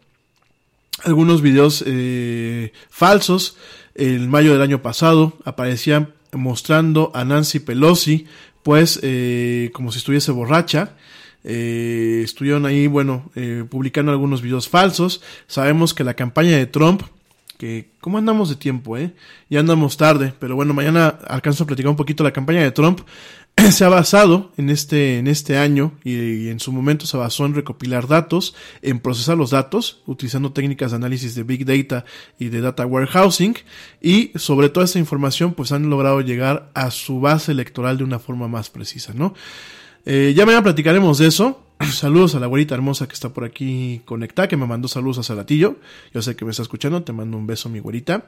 algunos 1.04 1.42
videos 1.42 1.84
falsos 2.88 3.58
en 3.98 4.30
mayo 4.30 4.52
del 4.52 4.62
año 4.62 4.80
pasado 4.80 5.36
aparecían 5.44 6.14
mostrando 6.32 7.10
a 7.14 7.24
Nancy 7.24 7.58
Pelosi 7.58 8.26
pues 8.62 9.00
eh, 9.02 9.70
como 9.72 9.92
si 9.92 9.98
estuviese 9.98 10.32
borracha. 10.32 10.94
Eh, 11.44 12.22
estuvieron 12.24 12.66
ahí 12.66 12.86
bueno 12.86 13.30
eh, 13.34 13.64
publicando 13.68 14.12
algunos 14.12 14.42
videos 14.42 14.68
falsos. 14.68 15.22
Sabemos 15.46 15.94
que 15.94 16.04
la 16.04 16.14
campaña 16.14 16.56
de 16.56 16.66
Trump 16.66 17.02
que 17.58 17.90
cómo 18.00 18.16
andamos 18.16 18.48
de 18.48 18.56
tiempo 18.56 18.96
eh 18.96 19.12
ya 19.50 19.60
andamos 19.60 19.98
tarde 19.98 20.32
pero 20.38 20.56
bueno 20.56 20.72
mañana 20.72 21.08
alcanzo 21.26 21.64
a 21.64 21.66
platicar 21.66 21.90
un 21.90 21.96
poquito 21.96 22.24
la 22.24 22.32
campaña 22.32 22.62
de 22.62 22.70
Trump 22.70 23.00
se 23.72 23.84
ha 23.84 23.88
basado 23.88 24.52
en 24.56 24.70
este, 24.70 25.18
en 25.18 25.26
este 25.26 25.56
año 25.58 25.92
y, 26.04 26.48
en 26.48 26.60
su 26.60 26.72
momento 26.72 27.06
se 27.06 27.16
basó 27.16 27.46
en 27.46 27.54
recopilar 27.54 28.06
datos, 28.06 28.54
en 28.82 29.00
procesar 29.00 29.36
los 29.36 29.50
datos, 29.50 30.02
utilizando 30.06 30.52
técnicas 30.52 30.92
de 30.92 30.96
análisis 30.96 31.34
de 31.34 31.42
Big 31.42 31.64
Data 31.64 32.04
y 32.38 32.48
de 32.48 32.60
Data 32.60 32.86
Warehousing, 32.86 33.56
y 34.00 34.30
sobre 34.36 34.68
toda 34.68 34.86
esta 34.86 34.98
información 34.98 35.54
pues 35.54 35.72
han 35.72 35.90
logrado 35.90 36.20
llegar 36.20 36.70
a 36.74 36.90
su 36.90 37.20
base 37.20 37.52
electoral 37.52 37.98
de 37.98 38.04
una 38.04 38.18
forma 38.18 38.48
más 38.48 38.70
precisa, 38.70 39.12
¿no? 39.14 39.34
Eh, 40.04 40.34
ya 40.36 40.46
mañana 40.46 40.62
platicaremos 40.62 41.18
de 41.18 41.26
eso. 41.26 41.64
Saludos 41.80 42.34
a 42.34 42.40
la 42.40 42.46
güerita 42.46 42.74
hermosa 42.74 43.06
que 43.06 43.14
está 43.14 43.28
por 43.28 43.44
aquí 43.44 44.02
conectada, 44.04 44.48
que 44.48 44.56
me 44.56 44.66
mandó 44.66 44.88
saludos 44.88 45.18
a 45.18 45.22
Salatillo. 45.22 45.76
Yo 46.12 46.22
sé 46.22 46.34
que 46.34 46.44
me 46.44 46.50
está 46.50 46.62
escuchando, 46.62 47.02
te 47.02 47.12
mando 47.12 47.36
un 47.36 47.46
beso, 47.46 47.68
mi 47.68 47.78
güerita. 47.78 48.26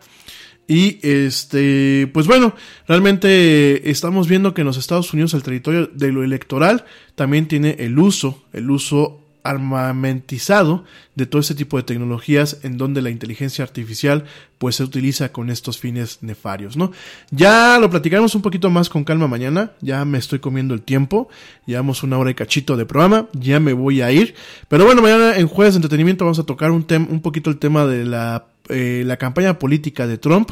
Y 0.69 0.99
este, 1.03 2.09
pues 2.13 2.29
bueno, 2.29 2.55
realmente 2.87 3.91
estamos 3.91 4.29
viendo 4.29 4.55
que 4.55 4.61
en 4.61 4.69
los 4.69 4.77
Estados 4.77 5.13
Unidos 5.13 5.35
el 5.35 5.43
territorio 5.43 5.89
de 5.89 6.13
lo 6.13 6.23
electoral 6.23 6.85
también 7.17 7.49
tiene 7.49 7.77
el 7.81 7.99
uso, 7.99 8.45
el 8.53 8.71
uso 8.71 9.21
armamentizado 9.43 10.85
de 11.15 11.27
todo 11.27 11.41
este 11.41 11.55
tipo 11.55 11.77
de 11.77 11.83
tecnologías 11.83 12.59
en 12.63 12.77
donde 12.77 13.03
la 13.03 13.11
inteligencia 13.11 13.65
artificial 13.65 14.25
pues 14.59 14.77
se 14.77 14.85
utiliza 14.85 15.33
con 15.33 15.51
estos 15.51 15.79
fines 15.79 16.19
nefarios, 16.23 16.77
¿no? 16.77 16.93
Ya 17.31 17.79
lo 17.79 17.89
platicaremos 17.91 18.35
un 18.35 18.43
poquito 18.43 18.71
más 18.71 18.89
con 18.89 19.05
calma 19.05 19.27
mañana, 19.27 19.73
ya 19.81 20.05
me 20.05 20.19
estoy 20.19 20.39
comiendo 20.39 20.75
el 20.75 20.83
tiempo, 20.83 21.29
llevamos 21.67 22.03
una 22.03 22.19
hora 22.19 22.31
y 22.31 22.35
cachito 22.35 22.77
de 22.77 22.87
programa, 22.87 23.29
ya 23.33 23.61
me 23.61 23.73
voy 23.73 24.03
a 24.03 24.13
ir, 24.13 24.35
pero 24.69 24.85
bueno, 24.85 25.03
mañana 25.03 25.37
en 25.37 25.49
Jueves 25.49 25.75
de 25.75 25.79
Entretenimiento 25.79 26.25
vamos 26.25 26.39
a 26.39 26.45
tocar 26.45 26.71
un, 26.71 26.87
un 27.11 27.21
poquito 27.21 27.51
el 27.51 27.59
tema 27.59 27.87
de 27.87 28.05
la, 28.05 28.47
eh, 28.69 29.03
la 29.07 29.17
campaña 29.17 29.59
política 29.59 30.07
de 30.07 30.19
Trump, 30.19 30.51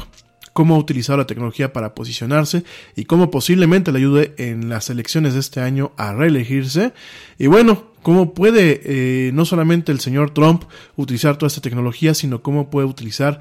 cómo 0.59 0.75
ha 0.75 0.77
utilizado 0.77 1.15
la 1.15 1.25
tecnología 1.25 1.71
para 1.71 1.95
posicionarse 1.95 2.65
y 2.93 3.05
cómo 3.05 3.31
posiblemente 3.31 3.93
le 3.93 3.99
ayude 3.99 4.33
en 4.35 4.67
las 4.67 4.89
elecciones 4.89 5.33
de 5.33 5.39
este 5.39 5.61
año 5.61 5.93
a 5.95 6.11
reelegirse. 6.11 6.91
Y 7.37 7.47
bueno, 7.47 7.85
cómo 8.01 8.33
puede 8.33 8.81
eh, 8.83 9.31
no 9.31 9.45
solamente 9.45 9.93
el 9.93 10.01
señor 10.01 10.31
Trump 10.31 10.63
utilizar 10.97 11.37
toda 11.37 11.47
esta 11.47 11.61
tecnología, 11.61 12.13
sino 12.13 12.41
cómo 12.41 12.69
puede 12.69 12.87
utilizar 12.87 13.39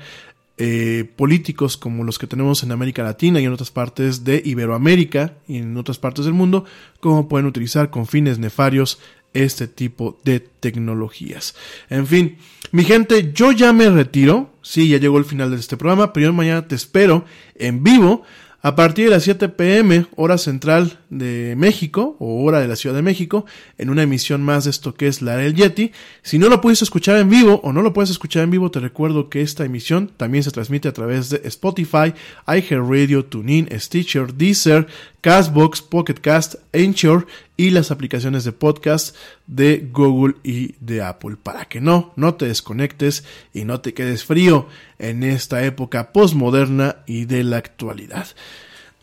eh, 0.58 1.10
políticos 1.16 1.76
como 1.76 2.04
los 2.04 2.20
que 2.20 2.28
tenemos 2.28 2.62
en 2.62 2.70
América 2.70 3.02
Latina 3.02 3.40
y 3.40 3.46
en 3.46 3.52
otras 3.52 3.72
partes 3.72 4.22
de 4.22 4.40
Iberoamérica 4.44 5.34
y 5.48 5.56
en 5.56 5.76
otras 5.76 5.98
partes 5.98 6.24
del 6.24 6.34
mundo, 6.34 6.66
cómo 7.00 7.26
pueden 7.26 7.48
utilizar 7.48 7.90
con 7.90 8.06
fines 8.06 8.38
nefarios 8.38 9.00
este 9.34 9.68
tipo 9.68 10.20
de 10.24 10.40
tecnologías. 10.40 11.54
En 11.90 12.06
fin, 12.06 12.38
mi 12.72 12.84
gente, 12.84 13.32
yo 13.32 13.52
ya 13.52 13.72
me 13.72 13.88
retiro. 13.90 14.54
Sí, 14.62 14.88
ya 14.88 14.98
llegó 14.98 15.18
el 15.18 15.24
final 15.24 15.50
de 15.50 15.56
este 15.56 15.76
programa, 15.76 16.12
pero 16.12 16.32
mañana 16.32 16.66
te 16.66 16.74
espero 16.74 17.24
en 17.54 17.82
vivo 17.82 18.24
a 18.60 18.74
partir 18.74 19.04
de 19.04 19.12
las 19.12 19.22
7 19.22 19.50
pm, 19.50 20.06
hora 20.16 20.36
central 20.36 20.98
de 21.10 21.54
México, 21.56 22.16
o 22.18 22.42
hora 22.42 22.60
de 22.60 22.66
la 22.66 22.74
Ciudad 22.74 22.96
de 22.96 23.02
México, 23.02 23.46
en 23.78 23.88
una 23.88 24.02
emisión 24.02 24.42
más 24.42 24.64
de 24.64 24.70
esto 24.70 24.94
que 24.94 25.06
es 25.06 25.22
la 25.22 25.36
del 25.36 25.54
Yeti. 25.54 25.92
Si 26.22 26.38
no 26.38 26.48
lo 26.48 26.60
puedes 26.60 26.82
escuchar 26.82 27.18
en 27.18 27.30
vivo 27.30 27.60
o 27.62 27.72
no 27.72 27.82
lo 27.82 27.92
puedes 27.92 28.10
escuchar 28.10 28.42
en 28.42 28.50
vivo, 28.50 28.70
te 28.72 28.80
recuerdo 28.80 29.28
que 29.30 29.42
esta 29.42 29.64
emisión 29.64 30.10
también 30.16 30.42
se 30.42 30.50
transmite 30.50 30.88
a 30.88 30.92
través 30.92 31.30
de 31.30 31.40
Spotify, 31.44 32.14
iHeartRadio, 32.48 33.26
TuneIn, 33.26 33.68
Stitcher, 33.78 34.34
Deezer, 34.34 34.88
Castbox, 35.20 35.80
Pocketcast, 35.80 36.56
Anchor 36.74 37.26
y 37.58 37.70
las 37.70 37.90
aplicaciones 37.90 38.44
de 38.44 38.52
podcast 38.52 39.14
de 39.46 39.90
Google 39.92 40.36
y 40.42 40.76
de 40.80 41.02
Apple 41.02 41.36
para 41.42 41.66
que 41.66 41.82
no, 41.82 42.14
no 42.16 42.36
te 42.36 42.46
desconectes 42.46 43.24
y 43.52 43.64
no 43.64 43.82
te 43.82 43.92
quedes 43.92 44.24
frío 44.24 44.68
en 44.98 45.24
esta 45.24 45.62
época 45.64 46.12
postmoderna 46.12 46.98
y 47.06 47.26
de 47.26 47.44
la 47.44 47.58
actualidad. 47.58 48.28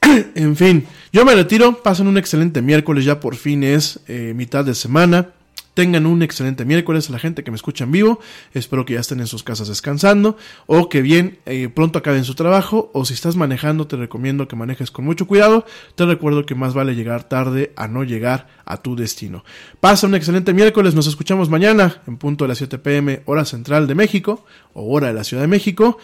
en 0.36 0.56
fin, 0.56 0.88
yo 1.12 1.26
me 1.26 1.36
retiro. 1.36 1.84
Pasen 1.84 2.08
un 2.08 2.18
excelente 2.18 2.62
miércoles. 2.62 3.06
Ya 3.06 3.20
por 3.20 3.36
fin 3.36 3.64
es 3.64 4.00
eh, 4.08 4.34
mitad 4.36 4.64
de 4.64 4.74
semana. 4.74 5.32
Tengan 5.76 6.06
un 6.06 6.24
excelente 6.24 6.64
miércoles 6.64 7.10
a 7.10 7.12
la 7.12 7.20
gente 7.20 7.44
que 7.44 7.52
me 7.52 7.58
escucha 7.58 7.84
en 7.84 7.92
vivo. 7.92 8.22
Espero 8.54 8.86
que 8.86 8.94
ya 8.94 9.02
estén 9.02 9.20
en 9.20 9.28
sus 9.28 9.44
casas 9.44 9.68
descansando 9.68 10.38
o 10.68 10.88
que 10.88 11.02
bien 11.02 11.40
eh, 11.46 11.68
pronto 11.68 12.00
acaben 12.00 12.24
su 12.24 12.34
trabajo. 12.34 12.90
O 12.94 13.04
si 13.04 13.14
estás 13.14 13.36
manejando, 13.36 13.86
te 13.86 13.98
recomiendo 13.98 14.48
que 14.48 14.56
manejes 14.56 14.90
con 14.90 15.04
mucho 15.04 15.28
cuidado. 15.28 15.66
Te 15.96 16.06
recuerdo 16.06 16.46
que 16.46 16.56
más 16.56 16.74
vale 16.74 16.96
llegar 16.96 17.26
tarde 17.26 17.74
a 17.76 17.90
no 17.90 18.06
llegar 18.06 18.48
a 18.64 18.78
tu 18.78 18.96
destino. 18.96 19.44
Pasa 19.82 20.08
un 20.08 20.16
excelente 20.16 20.54
miércoles. 20.54 20.96
Nos 20.96 21.08
escuchamos 21.08 21.50
mañana 21.50 22.02
en 22.08 22.16
punto 22.16 22.46
de 22.46 22.50
las 22.50 22.58
7 22.60 22.78
pm, 22.78 23.22
hora 23.26 23.44
central 23.44 23.86
de 23.86 23.96
México 23.96 24.46
o 24.74 24.94
hora 24.94 25.08
de 25.08 25.14
la 25.14 25.26
Ciudad 25.26 25.44
de 25.44 25.48
México. 25.48 25.98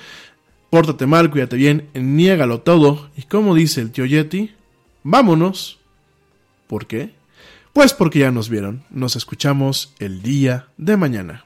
Pórtate 0.70 1.06
mal, 1.06 1.32
cuídate 1.32 1.56
bien, 1.56 1.88
niégalo 1.94 2.60
todo. 2.60 3.10
Y 3.16 3.22
como 3.22 3.56
dice 3.56 3.80
el 3.80 3.92
tío 3.92 4.06
Yeti, 4.06 4.52
vámonos. 5.04 5.80
¿Por 6.68 6.88
qué? 6.88 7.21
Pues 7.74 7.94
porque 7.94 8.20
ya 8.20 8.32
nos 8.32 8.50
vieron. 8.50 8.84
Nos 8.90 9.16
escuchamos 9.16 9.94
el 10.00 10.22
día 10.22 10.68
de 10.78 10.98
mañana. 10.98 11.46